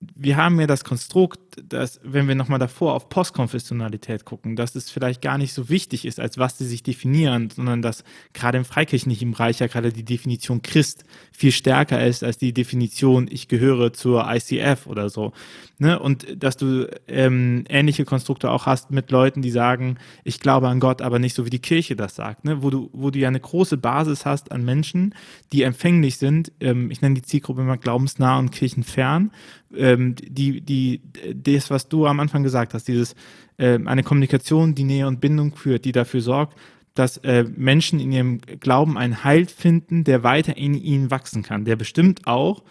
wir 0.00 0.36
haben 0.36 0.60
ja 0.60 0.66
das 0.66 0.84
Konstrukt, 0.84 1.40
dass, 1.62 2.00
wenn 2.02 2.28
wir 2.28 2.34
nochmal 2.34 2.58
davor 2.58 2.92
auf 2.92 3.08
Postkonfessionalität 3.08 4.26
gucken, 4.26 4.54
dass 4.54 4.74
es 4.74 4.90
vielleicht 4.90 5.22
gar 5.22 5.38
nicht 5.38 5.54
so 5.54 5.70
wichtig 5.70 6.04
ist, 6.04 6.20
als 6.20 6.36
was 6.36 6.58
sie 6.58 6.66
sich 6.66 6.82
definieren, 6.82 7.48
sondern 7.48 7.80
dass 7.80 8.04
gerade 8.34 8.58
im 8.58 8.66
freikirchlichen 8.66 9.30
Bereich 9.30 9.58
ja 9.60 9.68
gerade 9.68 9.92
die 9.92 10.04
Definition 10.04 10.60
Christ 10.60 11.04
viel 11.32 11.52
stärker 11.52 12.04
ist 12.04 12.22
als 12.22 12.36
die 12.36 12.52
Definition, 12.52 13.26
ich 13.30 13.48
gehöre 13.48 13.94
zur 13.94 14.30
ICF 14.30 14.86
oder 14.86 15.08
so. 15.08 15.32
Ne? 15.78 15.98
Und 15.98 16.26
dass 16.42 16.58
du 16.58 16.88
ähm, 17.08 17.64
ähnliche 17.68 18.04
Konstrukte 18.04 18.50
auch 18.50 18.66
hast 18.66 18.90
mit 18.90 19.10
Leuten, 19.10 19.40
die 19.40 19.50
sagen, 19.50 19.96
ich 20.24 20.40
glaube 20.40 20.68
an 20.68 20.80
Gott, 20.80 21.00
aber 21.00 21.18
nicht 21.18 21.34
so 21.34 21.46
wie 21.46 21.50
die 21.50 21.58
Kirche 21.58 21.96
das 21.96 22.16
sagt, 22.16 22.44
ne? 22.44 22.62
wo, 22.62 22.68
du, 22.68 22.90
wo 22.92 23.10
du 23.10 23.18
ja 23.18 23.28
eine 23.28 23.40
große 23.40 23.78
Basis 23.78 24.26
hast 24.26 24.52
an 24.52 24.62
Menschen, 24.62 25.14
die 25.52 25.62
empfänglich 25.62 26.18
sind, 26.18 26.52
ähm, 26.60 26.90
ich 26.90 27.00
nenne 27.00 27.14
die 27.14 27.22
Zielgruppe 27.22 27.62
immer 27.62 27.78
glaubensnah 27.78 28.38
und 28.38 28.52
kirchenfern, 28.52 29.30
ähm, 29.76 30.14
die, 30.16 30.60
die, 30.60 31.02
das, 31.34 31.70
was 31.70 31.88
du 31.88 32.06
am 32.06 32.20
Anfang 32.20 32.42
gesagt 32.42 32.74
hast, 32.74 32.88
dieses 32.88 33.14
äh, 33.58 33.78
eine 33.84 34.02
Kommunikation, 34.02 34.74
die 34.74 34.84
Nähe 34.84 35.06
und 35.06 35.20
Bindung 35.20 35.54
führt, 35.54 35.84
die 35.84 35.92
dafür 35.92 36.20
sorgt, 36.20 36.58
dass 36.94 37.18
äh, 37.18 37.44
Menschen 37.44 38.00
in 38.00 38.12
ihrem 38.12 38.40
Glauben 38.60 38.96
einen 38.96 39.22
Halt 39.22 39.50
finden, 39.50 40.04
der 40.04 40.22
weiter 40.22 40.56
in 40.56 40.74
ihnen 40.74 41.10
wachsen 41.10 41.42
kann, 41.42 41.64
der 41.64 41.76
bestimmt 41.76 42.26
auch, 42.26 42.64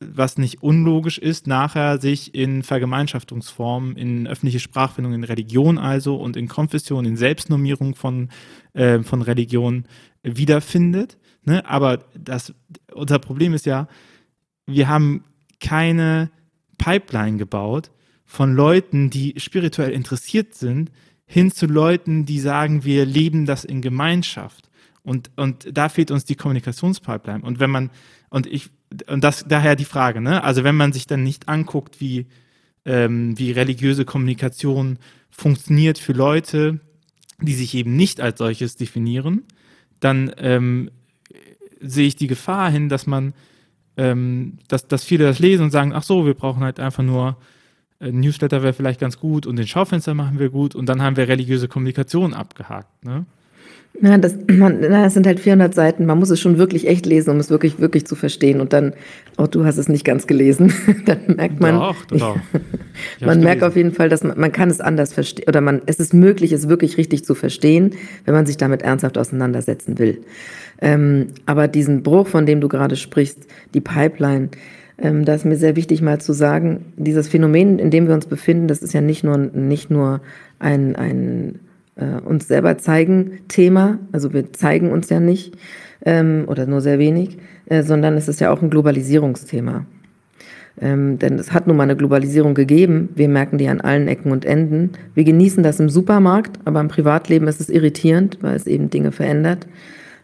was 0.00 0.38
nicht 0.38 0.62
unlogisch 0.62 1.18
ist, 1.18 1.46
nachher 1.46 2.00
sich 2.00 2.34
in 2.34 2.62
Vergemeinschaftungsformen, 2.62 3.96
in 3.96 4.26
öffentliche 4.26 4.58
Sprachfindung, 4.58 5.12
in 5.14 5.24
Religion 5.24 5.78
also 5.78 6.16
und 6.16 6.36
in 6.36 6.48
Konfession, 6.48 7.04
in 7.04 7.16
Selbstnormierung 7.16 7.94
von, 7.94 8.30
äh, 8.72 9.02
von 9.02 9.22
Religion 9.22 9.84
wiederfindet. 10.22 11.18
Ne? 11.44 11.64
Aber 11.66 12.00
das, 12.18 12.54
unser 12.92 13.18
Problem 13.18 13.54
ist 13.54 13.66
ja, 13.66 13.86
wir 14.66 14.88
haben 14.88 15.24
keine 15.62 16.30
Pipeline 16.76 17.38
gebaut 17.38 17.90
von 18.24 18.54
Leuten, 18.54 19.08
die 19.08 19.34
spirituell 19.38 19.90
interessiert 19.90 20.54
sind, 20.54 20.90
hin 21.24 21.50
zu 21.50 21.66
Leuten, 21.66 22.26
die 22.26 22.40
sagen, 22.40 22.84
wir 22.84 23.06
leben 23.06 23.46
das 23.46 23.64
in 23.64 23.80
Gemeinschaft. 23.80 24.68
Und, 25.02 25.30
und 25.36 25.66
da 25.72 25.88
fehlt 25.88 26.10
uns 26.10 26.24
die 26.24 26.34
Kommunikationspipeline. 26.34 27.42
Und 27.42 27.58
wenn 27.58 27.70
man, 27.70 27.90
und 28.28 28.46
ich, 28.46 28.70
und 29.06 29.24
das 29.24 29.44
daher 29.48 29.74
die 29.74 29.84
Frage, 29.84 30.20
ne? 30.20 30.44
Also 30.44 30.64
wenn 30.64 30.76
man 30.76 30.92
sich 30.92 31.06
dann 31.06 31.22
nicht 31.22 31.48
anguckt, 31.48 32.00
wie, 32.00 32.26
ähm, 32.84 33.38
wie 33.38 33.52
religiöse 33.52 34.04
Kommunikation 34.04 34.98
funktioniert 35.30 35.98
für 35.98 36.12
Leute, 36.12 36.80
die 37.40 37.54
sich 37.54 37.74
eben 37.74 37.96
nicht 37.96 38.20
als 38.20 38.38
solches 38.38 38.76
definieren, 38.76 39.44
dann 40.00 40.32
ähm, 40.36 40.90
sehe 41.80 42.06
ich 42.06 42.16
die 42.16 42.26
Gefahr 42.26 42.70
hin, 42.70 42.88
dass 42.88 43.06
man 43.06 43.34
ähm, 43.96 44.58
dass, 44.68 44.88
dass 44.88 45.04
viele 45.04 45.24
das 45.24 45.38
lesen 45.38 45.64
und 45.64 45.70
sagen, 45.70 45.92
ach 45.92 46.02
so, 46.02 46.26
wir 46.26 46.34
brauchen 46.34 46.62
halt 46.62 46.80
einfach 46.80 47.02
nur 47.02 47.36
ein 48.00 48.20
Newsletter 48.20 48.62
wäre 48.62 48.72
vielleicht 48.72 49.00
ganz 49.00 49.18
gut 49.18 49.46
und 49.46 49.56
den 49.56 49.66
Schaufenster 49.66 50.14
machen 50.14 50.38
wir 50.38 50.50
gut 50.50 50.74
und 50.74 50.86
dann 50.86 51.02
haben 51.02 51.16
wir 51.16 51.28
religiöse 51.28 51.68
Kommunikation 51.68 52.34
abgehakt. 52.34 53.04
Ne? 53.04 53.26
Ja, 54.00 54.18
das, 54.18 54.36
man, 54.50 54.82
das 54.82 55.14
sind 55.14 55.26
halt 55.26 55.40
400 55.40 55.74
Seiten. 55.74 56.06
Man 56.06 56.18
muss 56.18 56.30
es 56.30 56.40
schon 56.40 56.58
wirklich 56.58 56.88
echt 56.88 57.06
lesen, 57.06 57.30
um 57.30 57.38
es 57.38 57.50
wirklich, 57.50 57.78
wirklich 57.78 58.06
zu 58.06 58.14
verstehen. 58.14 58.60
Und 58.60 58.72
dann, 58.72 58.92
auch 59.36 59.44
oh, 59.44 59.46
du 59.46 59.64
hast 59.64 59.76
es 59.76 59.88
nicht 59.88 60.04
ganz 60.04 60.26
gelesen. 60.26 60.72
dann 61.06 61.36
merkt 61.36 61.60
man. 61.60 61.74
Doch, 61.74 62.04
doch. 62.06 62.38
man 63.20 63.40
merkt 63.40 63.62
auf 63.62 63.76
jeden 63.76 63.92
Fall, 63.92 64.08
dass 64.08 64.24
man, 64.24 64.38
man 64.38 64.52
kann 64.52 64.70
es 64.70 64.80
anders 64.80 65.12
verstehen. 65.12 65.46
Oder 65.48 65.60
man, 65.60 65.82
es 65.86 66.00
ist 66.00 66.14
möglich, 66.14 66.52
es 66.52 66.68
wirklich 66.68 66.96
richtig 66.96 67.24
zu 67.24 67.34
verstehen, 67.34 67.92
wenn 68.24 68.34
man 68.34 68.46
sich 68.46 68.56
damit 68.56 68.82
ernsthaft 68.82 69.18
auseinandersetzen 69.18 69.98
will. 69.98 70.22
Ähm, 70.80 71.28
aber 71.46 71.68
diesen 71.68 72.02
Bruch, 72.02 72.26
von 72.26 72.46
dem 72.46 72.60
du 72.60 72.68
gerade 72.68 72.96
sprichst, 72.96 73.46
die 73.74 73.80
Pipeline, 73.80 74.48
ähm, 74.98 75.24
da 75.24 75.34
ist 75.34 75.44
mir 75.44 75.56
sehr 75.56 75.76
wichtig 75.76 76.02
mal 76.02 76.20
zu 76.20 76.32
sagen, 76.32 76.92
dieses 76.96 77.28
Phänomen, 77.28 77.78
in 77.78 77.90
dem 77.90 78.08
wir 78.08 78.14
uns 78.14 78.26
befinden, 78.26 78.68
das 78.68 78.82
ist 78.82 78.92
ja 78.92 79.00
nicht 79.00 79.24
nur, 79.24 79.36
nicht 79.36 79.90
nur 79.90 80.20
ein, 80.58 80.96
ein 80.96 81.60
äh, 81.96 82.20
uns 82.20 82.48
selber 82.48 82.78
zeigen 82.78 83.40
Thema, 83.48 83.98
also 84.12 84.32
wir 84.32 84.52
zeigen 84.52 84.90
uns 84.90 85.08
ja 85.10 85.20
nicht 85.20 85.56
ähm, 86.04 86.44
oder 86.46 86.66
nur 86.66 86.80
sehr 86.80 86.98
wenig, 86.98 87.38
äh, 87.66 87.82
sondern 87.82 88.16
es 88.16 88.28
ist 88.28 88.40
ja 88.40 88.50
auch 88.50 88.62
ein 88.62 88.70
Globalisierungsthema. 88.70 89.86
Ähm, 90.80 91.18
denn 91.18 91.38
es 91.38 91.52
hat 91.52 91.66
nun 91.66 91.76
mal 91.76 91.82
eine 91.82 91.96
Globalisierung 91.96 92.54
gegeben. 92.54 93.10
Wir 93.14 93.28
merken 93.28 93.58
die 93.58 93.68
an 93.68 93.82
allen 93.82 94.08
Ecken 94.08 94.32
und 94.32 94.46
Enden. 94.46 94.92
Wir 95.14 95.24
genießen 95.24 95.62
das 95.62 95.78
im 95.80 95.90
Supermarkt, 95.90 96.58
aber 96.64 96.80
im 96.80 96.88
Privatleben 96.88 97.46
ist 97.46 97.60
es 97.60 97.68
irritierend, 97.68 98.38
weil 98.40 98.56
es 98.56 98.66
eben 98.66 98.88
Dinge 98.88 99.12
verändert. 99.12 99.66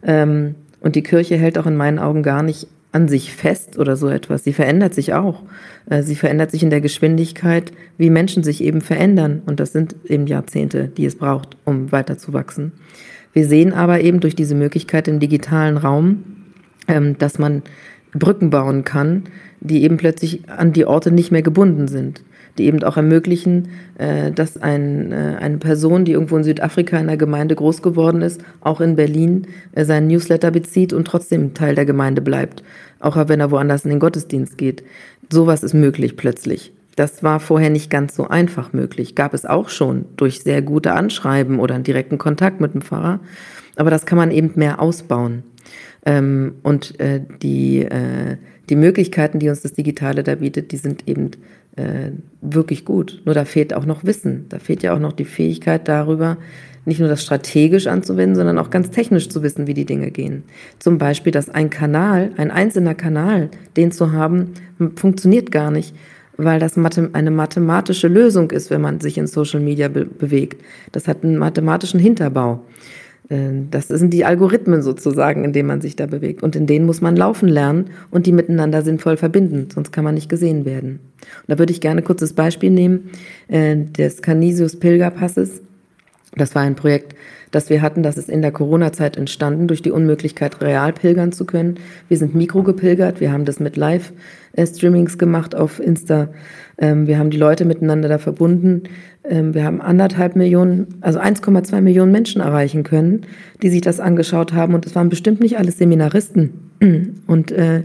Ähm, 0.02 0.54
und 0.80 0.94
die 0.94 1.02
Kirche 1.02 1.36
hält 1.36 1.58
auch 1.58 1.66
in 1.66 1.76
meinen 1.76 1.98
Augen 1.98 2.22
gar 2.22 2.42
nicht 2.42 2.68
an 2.93 3.09
sich 3.09 3.32
fest 3.32 3.78
oder 3.78 3.97
so 3.97 4.09
etwas. 4.09 4.45
Sie 4.45 4.53
verändert 4.53 4.95
sich 4.95 5.14
auch. 5.14 5.43
Äh, 5.91 6.03
sie 6.03 6.14
verändert 6.14 6.51
sich 6.51 6.62
in 6.62 6.70
der 6.70 6.80
Geschwindigkeit, 6.80 7.72
wie 7.99 8.11
Menschen 8.11 8.43
sich 8.43 8.62
eben 8.62 8.80
verändern. 8.80 9.43
Und 9.47 9.61
das 9.61 9.72
sind 9.72 9.97
eben 10.05 10.26
Jahrzehnte, 10.26 10.89
die 10.89 11.05
es 11.05 11.16
braucht, 11.16 11.57
um 11.64 11.93
weiter 11.93 12.18
zu 12.18 12.32
wachsen. 12.32 12.72
Wir 13.32 13.47
sehen 13.47 13.72
aber 13.72 14.01
eben 14.01 14.20
durch 14.20 14.34
diese 14.34 14.55
Möglichkeit 14.55 15.07
im 15.07 15.20
digitalen 15.20 15.76
Raum, 15.76 16.24
ähm, 16.89 17.18
dass 17.18 17.39
man 17.39 17.62
Brücken 18.12 18.51
bauen 18.51 18.84
kann, 18.84 19.24
die 19.61 19.82
eben 19.82 19.99
plötzlich 19.99 20.49
an 20.49 20.72
die 20.72 20.86
Orte 20.86 21.11
nicht 21.11 21.30
mehr 21.30 21.43
gebunden 21.43 21.89
sind 21.89 22.22
die 22.59 22.66
eben 22.66 22.82
auch 22.82 22.96
ermöglichen, 22.96 23.68
äh, 23.98 24.32
dass 24.32 24.56
ein, 24.56 25.12
äh, 25.12 25.36
eine 25.40 25.59
Person, 25.59 26.04
die 26.04 26.12
irgendwo 26.12 26.36
in 26.36 26.44
Südafrika 26.44 26.98
in 26.98 27.06
der 27.06 27.16
Gemeinde 27.16 27.54
groß 27.54 27.82
geworden 27.82 28.22
ist, 28.22 28.42
auch 28.61 28.80
in 28.80 28.96
Berlin 28.96 29.46
äh, 29.72 29.84
seinen 29.84 30.09
Newsletter 30.09 30.50
bezieht 30.50 30.92
und 30.92 31.06
trotzdem 31.06 31.54
Teil 31.54 31.74
der 31.74 31.84
Gemeinde 31.84 32.20
bleibt, 32.20 32.62
auch 33.00 33.16
wenn 33.28 33.40
er 33.40 33.50
woanders 33.50 33.84
in 33.84 33.90
den 33.90 34.00
Gottesdienst 34.00 34.59
geht. 34.59 34.82
sowas 35.30 35.62
ist 35.62 35.74
möglich 35.74 36.16
plötzlich. 36.16 36.72
Das 36.96 37.22
war 37.22 37.38
vorher 37.38 37.70
nicht 37.70 37.90
ganz 37.90 38.16
so 38.16 38.26
einfach 38.26 38.72
möglich. 38.72 39.14
Gab 39.14 39.32
es 39.32 39.46
auch 39.46 39.68
schon 39.68 40.06
durch 40.16 40.40
sehr 40.42 40.62
gute 40.62 40.94
Anschreiben 40.94 41.61
oder 41.61 41.76
einen 41.76 41.84
direkten 41.84 42.18
Kontakt 42.18 42.61
mit 42.61 42.74
dem 42.74 42.82
Pfarrer. 42.82 43.20
Aber 43.76 43.90
das 43.90 44.04
kann 44.04 44.18
man 44.18 44.32
eben 44.32 44.52
mehr 44.56 44.80
ausbauen. 44.80 45.44
Ähm, 46.04 46.54
und 46.64 46.94
die, 47.42 47.86
die 48.68 48.76
Möglichkeiten, 48.76 49.38
die 49.38 49.48
uns 49.48 49.62
das 49.62 49.74
Digitale 49.74 50.22
da 50.24 50.36
bietet, 50.36 50.72
die 50.72 50.76
sind 50.76 51.06
eben 51.06 51.30
äh, 51.79 52.12
wirklich 52.41 52.85
gut. 52.85 53.22
Nur 53.24 53.35
da 53.35 53.45
fehlt 53.45 53.74
auch 53.74 53.87
noch 53.87 54.05
Wissen. 54.05 54.47
Da 54.49 54.59
fehlt 54.59 54.83
ja 54.83 54.95
auch 54.95 54.99
noch 54.99 55.12
die 55.12 55.24
Fähigkeit 55.24 55.89
darüber, 55.89 56.37
nicht 56.85 57.01
nur 57.01 57.09
das 57.09 57.22
strategisch 57.22 57.87
anzuwenden, 57.87 58.35
sondern 58.35 58.59
auch 58.59 58.70
ganz 58.70 58.91
technisch 58.91 59.29
zu 59.29 59.43
wissen, 59.43 59.66
wie 59.66 59.74
die 59.74 59.85
Dinge 59.85 60.11
gehen. 60.11 60.45
Zum 60.79 60.99
Beispiel, 60.99 61.33
dass 61.33 61.51
ein 61.51 61.70
Kanal, 61.70 62.33
ein 62.37 62.51
einzelner 62.51 62.95
Kanal, 62.95 63.51
den 63.76 63.93
zu 63.93 64.12
haben, 64.12 64.55
funktioniert 64.97 65.51
gar 65.51 65.70
nicht, 65.70 65.95
weil 66.37 66.61
das 66.61 66.79
eine 66.79 67.31
mathematische 67.31 68.09
Lösung 68.09 68.51
ist, 68.53 68.70
wenn 68.70 68.81
man 68.81 69.01
sich 69.01 69.18
in 69.18 69.26
Social 69.26 69.61
Media 69.61 69.89
be 69.89 70.05
bewegt. 70.05 70.62
Das 70.93 71.09
hat 71.09 71.24
einen 71.24 71.37
mathematischen 71.37 72.01
Hinterbau. 72.01 72.64
Äh, 73.29 73.51
das 73.70 73.89
sind 73.89 74.12
die 74.12 74.24
Algorithmen 74.24 74.83
sozusagen, 74.83 75.45
in 75.45 75.53
denen 75.53 75.68
man 75.68 75.81
sich 75.81 75.97
da 75.97 76.07
bewegt. 76.07 76.43
Und 76.43 76.57
in 76.57 76.66
denen 76.66 76.87
muss 76.87 77.01
man 77.01 77.16
laufen 77.16 77.49
lernen 77.49 77.91
und 78.11 78.26
die 78.26 78.33
miteinander 78.33 78.83
sinnvoll 78.83 79.16
verbinden, 79.16 79.68
sonst 79.72 79.93
kann 79.93 80.05
man 80.05 80.14
nicht 80.14 80.29
gesehen 80.29 80.64
werden. 80.64 81.01
Und 81.20 81.49
da 81.49 81.59
würde 81.59 81.72
ich 81.72 81.81
gerne 81.81 82.01
ein 82.01 82.05
kurzes 82.05 82.33
Beispiel 82.33 82.70
nehmen 82.70 83.11
äh, 83.49 83.76
des 83.76 84.22
Canisius 84.22 84.79
Pilgerpasses. 84.79 85.62
Das 86.37 86.55
war 86.55 86.62
ein 86.62 86.76
Projekt, 86.76 87.14
das 87.51 87.70
wir 87.70 87.82
hatten, 87.82 88.03
das 88.03 88.18
ist 88.18 88.28
in 88.28 88.42
der 88.42 88.53
Corona-Zeit 88.53 89.16
entstanden, 89.16 89.68
durch 89.68 89.82
die 89.82 89.90
Unmöglichkeit, 89.90 90.61
real 90.61 90.92
pilgern 90.92 91.32
zu 91.32 91.44
können. 91.44 91.78
Wir 92.09 92.16
sind 92.16 92.34
mikro 92.34 92.62
gepilgert, 92.62 93.20
wir 93.20 93.32
haben 93.32 93.44
das 93.44 93.61
mit 93.61 93.76
Live-Streamings 93.76 95.18
gemacht 95.18 95.55
auf 95.55 95.80
Insta. 95.80 96.28
Ähm, 96.78 97.07
wir 97.07 97.18
haben 97.18 97.30
die 97.30 97.38
Leute 97.38 97.64
miteinander 97.64 98.09
da 98.09 98.18
verbunden. 98.18 98.84
Ähm, 99.24 99.55
wir 99.55 99.64
haben 99.64 99.80
anderthalb 99.80 100.36
Millionen, 100.36 100.94
also 101.01 101.18
1,2 101.18 101.80
Millionen 101.80 102.12
Menschen 102.12 102.40
erreichen 102.40 102.84
können, 102.84 103.22
die 103.62 103.70
sich 103.70 103.80
das 103.80 104.01
angeschaut 104.01 104.53
haben. 104.53 104.74
Und 104.74 104.86
es 104.86 104.94
waren 104.94 105.09
bestimmt 105.09 105.40
nicht 105.40 105.59
alles 105.59 105.78
Seminaristen. 105.78 106.53
Und 107.26 107.51
äh, 107.53 107.82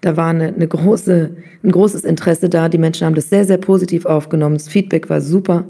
da 0.00 0.16
war 0.16 0.28
eine, 0.28 0.54
eine 0.54 0.68
große, 0.68 1.30
ein 1.64 1.70
großes 1.70 2.04
Interesse 2.04 2.48
da. 2.48 2.68
Die 2.68 2.78
Menschen 2.78 3.06
haben 3.06 3.16
das 3.16 3.28
sehr, 3.28 3.44
sehr 3.44 3.58
positiv 3.58 4.06
aufgenommen. 4.06 4.56
Das 4.56 4.68
Feedback 4.68 5.10
war 5.10 5.20
super 5.20 5.64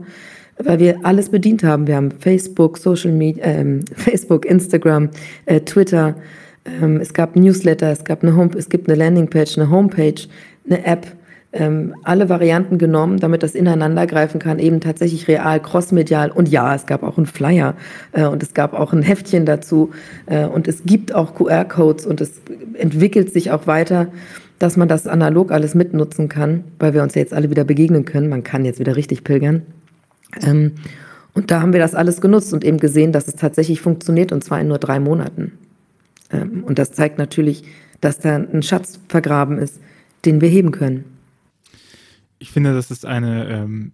weil 0.58 0.78
wir 0.78 1.00
alles 1.04 1.28
bedient 1.30 1.62
haben. 1.62 1.86
Wir 1.86 1.96
haben 1.96 2.10
Facebook, 2.10 2.78
Social 2.78 3.12
Media, 3.12 3.44
ähm, 3.44 3.84
Facebook, 3.94 4.44
Instagram, 4.44 5.10
äh, 5.46 5.60
Twitter. 5.60 6.16
Ähm, 6.64 6.98
es 7.00 7.12
gab 7.12 7.36
Newsletter, 7.36 7.90
es 7.90 8.04
gab 8.04 8.22
eine 8.22 8.36
Home, 8.36 8.50
es 8.56 8.68
gibt 8.68 8.88
eine 8.88 8.98
Landingpage, 8.98 9.58
eine 9.58 9.70
Homepage, 9.70 10.22
eine 10.66 10.84
App. 10.84 11.06
Ähm, 11.50 11.94
alle 12.04 12.28
Varianten 12.28 12.76
genommen, 12.76 13.20
damit 13.20 13.42
das 13.42 13.54
ineinander 13.54 14.06
greifen 14.06 14.38
kann, 14.38 14.58
eben 14.58 14.80
tatsächlich 14.80 15.28
real, 15.28 15.60
crossmedial. 15.62 16.30
Und 16.30 16.50
ja, 16.50 16.74
es 16.74 16.84
gab 16.84 17.02
auch 17.02 17.16
einen 17.16 17.24
Flyer 17.24 17.74
äh, 18.12 18.26
und 18.26 18.42
es 18.42 18.52
gab 18.52 18.74
auch 18.74 18.92
ein 18.92 19.00
Heftchen 19.00 19.46
dazu 19.46 19.90
äh, 20.26 20.44
und 20.44 20.68
es 20.68 20.84
gibt 20.84 21.14
auch 21.14 21.34
QR-Codes 21.34 22.04
und 22.04 22.20
es 22.20 22.42
entwickelt 22.74 23.32
sich 23.32 23.50
auch 23.50 23.66
weiter, 23.66 24.08
dass 24.58 24.76
man 24.76 24.88
das 24.88 25.06
analog 25.06 25.50
alles 25.50 25.74
mitnutzen 25.74 26.28
kann, 26.28 26.64
weil 26.78 26.92
wir 26.92 27.02
uns 27.02 27.14
ja 27.14 27.22
jetzt 27.22 27.32
alle 27.32 27.48
wieder 27.48 27.64
begegnen 27.64 28.04
können. 28.04 28.28
Man 28.28 28.44
kann 28.44 28.66
jetzt 28.66 28.78
wieder 28.78 28.96
richtig 28.96 29.24
pilgern. 29.24 29.62
Ähm, 30.42 30.72
und 31.34 31.50
da 31.50 31.60
haben 31.62 31.72
wir 31.72 31.80
das 31.80 31.94
alles 31.94 32.20
genutzt 32.20 32.52
und 32.52 32.64
eben 32.64 32.78
gesehen, 32.78 33.12
dass 33.12 33.28
es 33.28 33.36
tatsächlich 33.36 33.80
funktioniert 33.80 34.32
und 34.32 34.42
zwar 34.42 34.60
in 34.60 34.68
nur 34.68 34.78
drei 34.78 34.98
Monaten. 35.00 35.52
Ähm, 36.30 36.64
und 36.64 36.78
das 36.78 36.92
zeigt 36.92 37.18
natürlich, 37.18 37.64
dass 38.00 38.18
da 38.18 38.36
ein 38.36 38.62
Schatz 38.62 39.00
vergraben 39.08 39.58
ist, 39.58 39.80
den 40.24 40.40
wir 40.40 40.48
heben 40.48 40.72
können. 40.72 41.04
Ich 42.38 42.50
finde, 42.50 42.74
das 42.74 42.90
ist 42.90 43.06
eine, 43.06 43.48
ähm, 43.48 43.92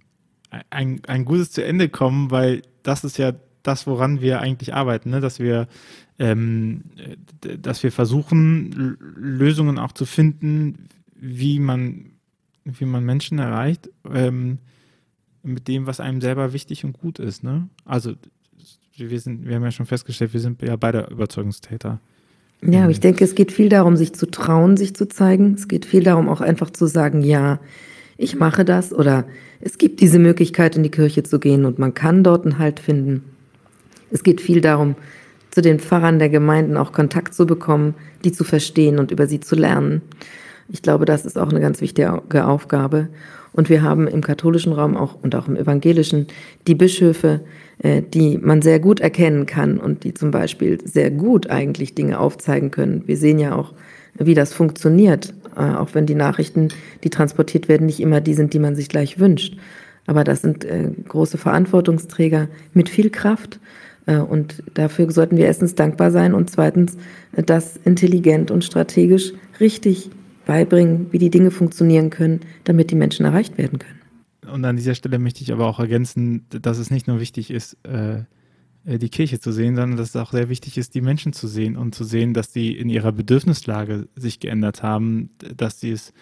ein, 0.70 1.00
ein 1.06 1.24
gutes 1.24 1.50
zu 1.50 1.64
Ende 1.64 1.88
kommen, 1.88 2.30
weil 2.30 2.62
das 2.82 3.04
ist 3.04 3.18
ja 3.18 3.32
das, 3.62 3.86
woran 3.86 4.20
wir 4.20 4.40
eigentlich 4.40 4.74
arbeiten, 4.74 5.10
ne? 5.10 5.20
dass 5.20 5.38
wir 5.38 5.68
ähm, 6.18 6.82
dass 7.40 7.82
wir 7.82 7.90
versuchen, 7.90 8.96
Lösungen 9.16 9.78
auch 9.78 9.92
zu 9.92 10.06
finden, 10.06 10.88
wie 11.16 11.58
man, 11.58 12.12
wie 12.64 12.84
man 12.84 13.04
Menschen 13.04 13.38
erreicht, 13.38 13.90
ähm, 14.12 14.58
mit 15.44 15.68
dem, 15.68 15.86
was 15.86 16.00
einem 16.00 16.20
selber 16.20 16.52
wichtig 16.52 16.84
und 16.84 16.98
gut 16.98 17.18
ist. 17.18 17.44
Ne? 17.44 17.68
Also 17.84 18.14
wir 18.96 19.20
sind, 19.20 19.46
wir 19.46 19.56
haben 19.56 19.64
ja 19.64 19.70
schon 19.70 19.86
festgestellt, 19.86 20.32
wir 20.32 20.40
sind 20.40 20.62
ja 20.62 20.76
beide 20.76 21.08
Überzeugungstäter. 21.10 22.00
Ja, 22.62 22.82
aber 22.82 22.90
ich 22.90 23.00
denke, 23.00 23.24
es 23.24 23.34
geht 23.34 23.52
viel 23.52 23.68
darum, 23.68 23.96
sich 23.96 24.14
zu 24.14 24.26
trauen, 24.26 24.76
sich 24.76 24.94
zu 24.94 25.06
zeigen. 25.06 25.54
Es 25.54 25.68
geht 25.68 25.84
viel 25.84 26.02
darum, 26.02 26.28
auch 26.28 26.40
einfach 26.40 26.70
zu 26.70 26.86
sagen, 26.86 27.22
ja, 27.22 27.60
ich 28.16 28.36
mache 28.36 28.64
das 28.64 28.92
oder 28.92 29.26
es 29.60 29.76
gibt 29.76 30.00
diese 30.00 30.18
Möglichkeit, 30.18 30.76
in 30.76 30.82
die 30.82 30.90
Kirche 30.90 31.24
zu 31.24 31.38
gehen 31.40 31.64
und 31.64 31.78
man 31.78 31.94
kann 31.94 32.22
dort 32.22 32.44
einen 32.44 32.58
Halt 32.58 32.80
finden. 32.80 33.24
Es 34.10 34.22
geht 34.22 34.40
viel 34.40 34.60
darum, 34.60 34.94
zu 35.50 35.60
den 35.60 35.78
Pfarrern 35.78 36.18
der 36.18 36.28
Gemeinden 36.28 36.76
auch 36.76 36.92
Kontakt 36.92 37.34
zu 37.34 37.46
bekommen, 37.46 37.94
die 38.24 38.32
zu 38.32 38.44
verstehen 38.44 38.98
und 38.98 39.10
über 39.10 39.26
sie 39.26 39.40
zu 39.40 39.56
lernen. 39.56 40.02
Ich 40.68 40.82
glaube, 40.82 41.04
das 41.04 41.26
ist 41.26 41.38
auch 41.38 41.50
eine 41.50 41.60
ganz 41.60 41.80
wichtige 41.80 42.46
Aufgabe. 42.46 43.08
Und 43.54 43.70
wir 43.70 43.82
haben 43.82 44.08
im 44.08 44.20
katholischen 44.20 44.72
Raum 44.72 44.96
auch 44.96 45.16
und 45.22 45.34
auch 45.36 45.46
im 45.46 45.56
evangelischen 45.56 46.26
die 46.66 46.74
Bischöfe, 46.74 47.40
äh, 47.78 48.02
die 48.02 48.36
man 48.36 48.62
sehr 48.62 48.80
gut 48.80 48.98
erkennen 48.98 49.46
kann 49.46 49.78
und 49.78 50.02
die 50.02 50.12
zum 50.12 50.32
Beispiel 50.32 50.78
sehr 50.84 51.12
gut 51.12 51.48
eigentlich 51.48 51.94
Dinge 51.94 52.18
aufzeigen 52.18 52.72
können. 52.72 53.04
Wir 53.06 53.16
sehen 53.16 53.38
ja 53.38 53.54
auch, 53.54 53.72
wie 54.18 54.34
das 54.34 54.52
funktioniert, 54.52 55.34
äh, 55.56 55.60
auch 55.60 55.90
wenn 55.94 56.04
die 56.04 56.16
Nachrichten, 56.16 56.68
die 57.04 57.10
transportiert 57.10 57.68
werden, 57.68 57.86
nicht 57.86 58.00
immer 58.00 58.20
die 58.20 58.34
sind, 58.34 58.54
die 58.54 58.58
man 58.58 58.74
sich 58.74 58.88
gleich 58.88 59.20
wünscht. 59.20 59.56
Aber 60.06 60.24
das 60.24 60.42
sind 60.42 60.64
äh, 60.64 60.90
große 61.08 61.38
Verantwortungsträger 61.38 62.48
mit 62.74 62.88
viel 62.88 63.10
Kraft. 63.10 63.60
Und 64.28 64.62
dafür 64.74 65.10
sollten 65.10 65.38
wir 65.38 65.46
erstens 65.46 65.76
dankbar 65.76 66.10
sein 66.10 66.34
und 66.34 66.50
zweitens 66.50 66.98
das 67.32 67.78
intelligent 67.86 68.50
und 68.50 68.62
strategisch 68.62 69.32
richtig 69.60 70.10
beibringen, 70.46 71.08
wie 71.10 71.18
die 71.18 71.30
Dinge 71.30 71.50
funktionieren 71.50 72.10
können, 72.10 72.40
damit 72.64 72.90
die 72.90 72.96
Menschen 72.96 73.24
erreicht 73.26 73.58
werden 73.58 73.78
können. 73.78 74.00
Und 74.52 74.64
an 74.64 74.76
dieser 74.76 74.94
Stelle 74.94 75.18
möchte 75.18 75.42
ich 75.42 75.52
aber 75.52 75.66
auch 75.66 75.78
ergänzen, 75.78 76.46
dass 76.50 76.78
es 76.78 76.90
nicht 76.90 77.06
nur 77.08 77.20
wichtig 77.20 77.50
ist, 77.50 77.76
äh, 77.84 78.24
äh, 78.84 78.98
die 78.98 79.08
Kirche 79.08 79.40
zu 79.40 79.52
sehen, 79.52 79.76
sondern 79.76 79.96
dass 79.96 80.10
es 80.10 80.16
auch 80.16 80.32
sehr 80.32 80.48
wichtig 80.48 80.76
ist, 80.76 80.94
die 80.94 81.00
Menschen 81.00 81.32
zu 81.32 81.48
sehen 81.48 81.76
und 81.76 81.94
zu 81.94 82.04
sehen, 82.04 82.34
dass 82.34 82.52
die 82.52 82.76
in 82.76 82.88
ihrer 82.88 83.12
Bedürfnislage 83.12 84.08
sich 84.16 84.40
geändert 84.40 84.82
haben, 84.82 85.30
dass 85.56 85.80
sie 85.80 85.92
es, 85.92 86.12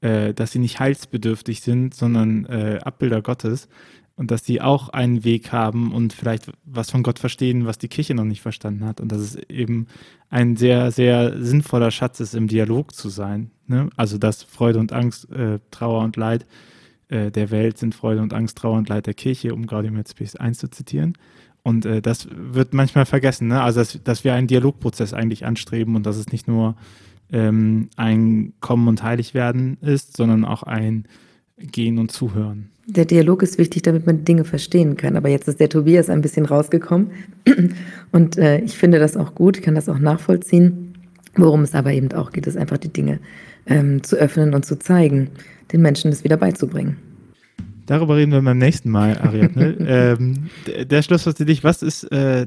äh, 0.00 0.34
dass 0.34 0.52
sie 0.52 0.58
nicht 0.58 0.80
heilsbedürftig 0.80 1.62
sind, 1.62 1.94
sondern 1.94 2.46
Abbilder 2.46 3.22
Gottes 3.22 3.68
und 4.16 4.30
dass 4.30 4.44
sie 4.44 4.60
auch 4.60 4.88
einen 4.90 5.24
Weg 5.24 5.52
haben 5.52 5.92
und 5.92 6.12
vielleicht 6.12 6.50
was 6.64 6.90
von 6.90 7.02
Gott 7.02 7.18
verstehen, 7.18 7.66
was 7.66 7.78
die 7.78 7.88
Kirche 7.88 8.14
noch 8.14 8.24
nicht 8.24 8.42
verstanden 8.42 8.84
hat 8.84 9.00
und 9.00 9.10
dass 9.10 9.20
es 9.20 9.36
eben 9.48 9.86
ein 10.30 10.56
sehr, 10.56 10.90
sehr 10.90 11.42
sinnvoller 11.42 11.90
Schatz 11.90 12.20
ist, 12.20 12.34
im 12.34 12.48
Dialog 12.48 12.94
zu 12.94 13.08
sein. 13.08 13.50
Ne? 13.66 13.88
Also 13.96 14.18
dass 14.18 14.42
Freude 14.42 14.78
und 14.78 14.92
Angst, 14.92 15.30
äh, 15.30 15.58
Trauer 15.70 16.02
und 16.02 16.16
Leid 16.16 16.46
äh, 17.08 17.30
der 17.30 17.50
Welt 17.50 17.78
sind 17.78 17.94
Freude 17.94 18.22
und 18.22 18.34
Angst, 18.34 18.58
Trauer 18.58 18.76
und 18.76 18.88
Leid 18.88 19.06
der 19.06 19.14
Kirche, 19.14 19.54
um 19.54 19.66
Gaudium 19.66 19.96
et 19.96 20.08
Spes 20.08 20.36
1 20.36 20.58
zu 20.58 20.68
zitieren. 20.68 21.14
Und 21.62 21.86
äh, 21.86 22.02
das 22.02 22.28
wird 22.30 22.74
manchmal 22.74 23.06
vergessen, 23.06 23.48
ne? 23.48 23.62
also 23.62 23.80
dass, 23.80 24.02
dass 24.02 24.24
wir 24.24 24.34
einen 24.34 24.48
Dialogprozess 24.48 25.14
eigentlich 25.14 25.46
anstreben 25.46 25.94
und 25.94 26.06
dass 26.06 26.16
es 26.16 26.32
nicht 26.32 26.48
nur 26.48 26.76
ähm, 27.30 27.88
ein 27.96 28.52
Kommen 28.60 28.88
und 28.88 29.02
Heiligwerden 29.02 29.78
ist, 29.80 30.16
sondern 30.16 30.44
auch 30.44 30.64
ein 30.64 31.06
Gehen 31.56 31.98
und 31.98 32.10
Zuhören. 32.10 32.71
Der 32.86 33.04
Dialog 33.04 33.42
ist 33.42 33.58
wichtig, 33.58 33.82
damit 33.82 34.06
man 34.06 34.24
Dinge 34.24 34.44
verstehen 34.44 34.96
kann. 34.96 35.16
Aber 35.16 35.28
jetzt 35.28 35.46
ist 35.46 35.60
der 35.60 35.68
Tobias 35.68 36.10
ein 36.10 36.20
bisschen 36.20 36.46
rausgekommen. 36.46 37.10
Und 38.12 38.38
äh, 38.38 38.58
ich 38.58 38.76
finde 38.76 38.98
das 38.98 39.16
auch 39.16 39.34
gut, 39.34 39.58
ich 39.58 39.62
kann 39.62 39.74
das 39.74 39.88
auch 39.88 39.98
nachvollziehen. 39.98 40.94
Worum 41.36 41.62
es 41.62 41.74
aber 41.74 41.92
eben 41.92 42.12
auch 42.12 42.32
geht, 42.32 42.46
ist 42.46 42.56
einfach 42.56 42.78
die 42.78 42.92
Dinge 42.92 43.20
ähm, 43.66 44.02
zu 44.02 44.16
öffnen 44.16 44.54
und 44.54 44.66
zu 44.66 44.78
zeigen, 44.78 45.30
den 45.72 45.80
Menschen 45.80 46.10
das 46.10 46.24
wieder 46.24 46.36
beizubringen. 46.36 46.98
Darüber 47.86 48.16
reden 48.16 48.32
wir 48.32 48.42
beim 48.42 48.58
nächsten 48.58 48.90
Mal, 48.90 49.18
Ariadne. 49.18 49.76
ähm, 50.18 50.50
der 50.84 51.02
Schluss 51.02 51.22
für 51.22 51.32
dich, 51.32 51.64
was 51.64 51.82
ist, 51.82 52.04
äh, 52.12 52.46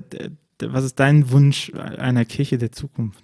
was 0.59 0.83
ist 0.83 0.99
dein 0.99 1.31
Wunsch 1.31 1.71
einer 1.73 2.25
Kirche 2.25 2.57
der 2.57 2.71
Zukunft? 2.71 3.23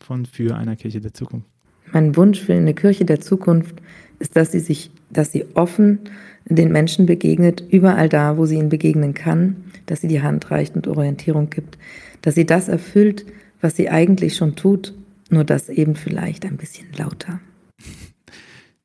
Von 0.00 0.26
für 0.26 0.56
einer 0.56 0.76
Kirche 0.76 1.00
der 1.00 1.14
Zukunft? 1.14 1.48
Mein 1.92 2.16
Wunsch 2.16 2.40
für 2.40 2.54
eine 2.54 2.74
Kirche 2.74 3.04
der 3.04 3.20
Zukunft 3.20 3.76
ist, 4.22 4.36
dass 4.36 4.52
sie 4.52 4.60
sich, 4.60 4.90
dass 5.10 5.32
sie 5.32 5.44
offen 5.54 5.98
den 6.46 6.72
Menschen 6.72 7.06
begegnet, 7.06 7.62
überall 7.68 8.08
da, 8.08 8.36
wo 8.36 8.46
sie 8.46 8.56
ihnen 8.56 8.68
begegnen 8.68 9.14
kann, 9.14 9.56
dass 9.86 10.00
sie 10.00 10.08
die 10.08 10.22
Hand 10.22 10.50
reicht 10.50 10.74
und 10.74 10.86
Orientierung 10.88 11.50
gibt, 11.50 11.76
dass 12.22 12.34
sie 12.34 12.46
das 12.46 12.68
erfüllt, 12.68 13.26
was 13.60 13.76
sie 13.76 13.90
eigentlich 13.90 14.36
schon 14.36 14.56
tut, 14.56 14.94
nur 15.30 15.44
das 15.44 15.68
eben 15.68 15.94
vielleicht 15.94 16.44
ein 16.44 16.56
bisschen 16.56 16.86
lauter. 16.96 17.40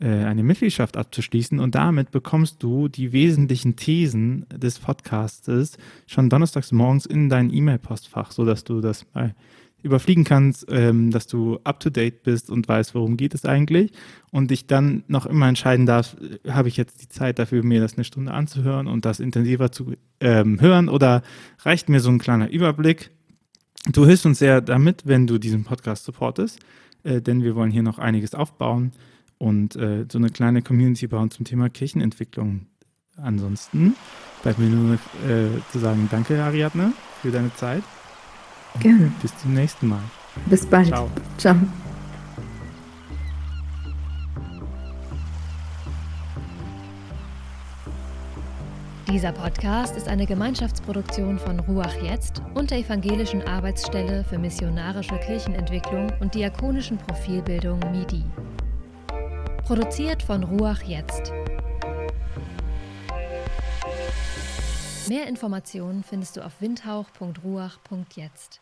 eine 0.00 0.42
Mitgliedschaft 0.42 0.96
abzuschließen. 0.96 1.60
Und 1.60 1.74
damit 1.74 2.10
bekommst 2.10 2.62
du 2.62 2.88
die 2.88 3.12
wesentlichen 3.12 3.76
Thesen 3.76 4.46
des 4.50 4.78
Podcastes 4.78 5.78
schon 6.06 6.28
donnerstags 6.28 6.72
morgens 6.72 7.06
in 7.06 7.28
dein 7.28 7.52
E-Mail-Postfach, 7.52 8.32
sodass 8.32 8.64
du 8.64 8.80
das 8.80 9.06
mal 9.14 9.34
überfliegen 9.84 10.24
kannst, 10.24 10.66
ähm, 10.70 11.10
dass 11.10 11.26
du 11.26 11.60
up-to-date 11.62 12.22
bist 12.22 12.50
und 12.50 12.66
weißt, 12.66 12.94
worum 12.94 13.16
geht 13.18 13.34
es 13.34 13.44
eigentlich. 13.44 13.92
Und 14.32 14.50
dich 14.50 14.66
dann 14.66 15.04
noch 15.08 15.26
immer 15.26 15.46
entscheiden 15.46 15.84
darfst, 15.84 16.16
äh, 16.20 16.50
habe 16.50 16.68
ich 16.68 16.76
jetzt 16.78 17.02
die 17.02 17.08
Zeit 17.08 17.38
dafür, 17.38 17.62
mir 17.62 17.80
das 17.80 17.94
eine 17.94 18.04
Stunde 18.04 18.32
anzuhören 18.32 18.86
und 18.86 19.04
das 19.04 19.20
intensiver 19.20 19.70
zu 19.70 19.92
ähm, 20.20 20.60
hören? 20.60 20.88
Oder 20.88 21.22
reicht 21.60 21.90
mir 21.90 22.00
so 22.00 22.08
ein 22.08 22.18
kleiner 22.18 22.50
Überblick? 22.50 23.10
Du 23.92 24.06
hilfst 24.06 24.24
uns 24.24 24.38
sehr 24.38 24.62
damit, 24.62 25.02
wenn 25.06 25.26
du 25.26 25.36
diesen 25.36 25.64
Podcast 25.64 26.04
supportest, 26.04 26.58
äh, 27.02 27.20
denn 27.20 27.42
wir 27.42 27.54
wollen 27.54 27.70
hier 27.70 27.82
noch 27.82 27.98
einiges 27.98 28.34
aufbauen 28.34 28.92
und 29.38 29.76
äh, 29.76 30.06
so 30.10 30.18
eine 30.18 30.30
kleine 30.30 30.62
Community 30.62 31.06
bauen 31.06 31.30
zum 31.30 31.44
Thema 31.44 31.68
Kirchenentwicklung. 31.68 32.66
Ansonsten 33.16 33.94
bleibt 34.42 34.58
mir 34.58 34.68
nur 34.68 34.94
äh, 34.94 35.60
zu 35.70 35.78
sagen, 35.78 36.08
danke 36.10 36.42
Ariadne 36.42 36.92
für 37.22 37.30
deine 37.30 37.54
Zeit. 37.54 37.82
Gerne. 38.80 39.12
Bis 39.22 39.36
zum 39.38 39.54
nächsten 39.54 39.88
Mal. 39.88 40.02
Bis 40.46 40.66
bald. 40.66 40.88
Ciao. 40.88 41.10
Ciao. 41.38 41.56
Dieser 49.14 49.30
Podcast 49.30 49.96
ist 49.96 50.08
eine 50.08 50.26
Gemeinschaftsproduktion 50.26 51.38
von 51.38 51.60
Ruach 51.60 51.94
Jetzt 52.02 52.42
und 52.54 52.72
der 52.72 52.78
Evangelischen 52.78 53.42
Arbeitsstelle 53.42 54.24
für 54.24 54.38
missionarische 54.38 55.16
Kirchenentwicklung 55.18 56.10
und 56.18 56.34
diakonischen 56.34 56.98
Profilbildung 56.98 57.78
MIDI. 57.92 58.24
Produziert 59.64 60.22
von 60.22 60.44
Ruach 60.44 60.82
Jetzt. 60.82 61.32
Mehr 65.08 65.26
Informationen 65.26 66.04
findest 66.04 66.36
du 66.36 66.44
auf 66.44 66.60
windhauch.ruach.jetzt. 66.60 68.60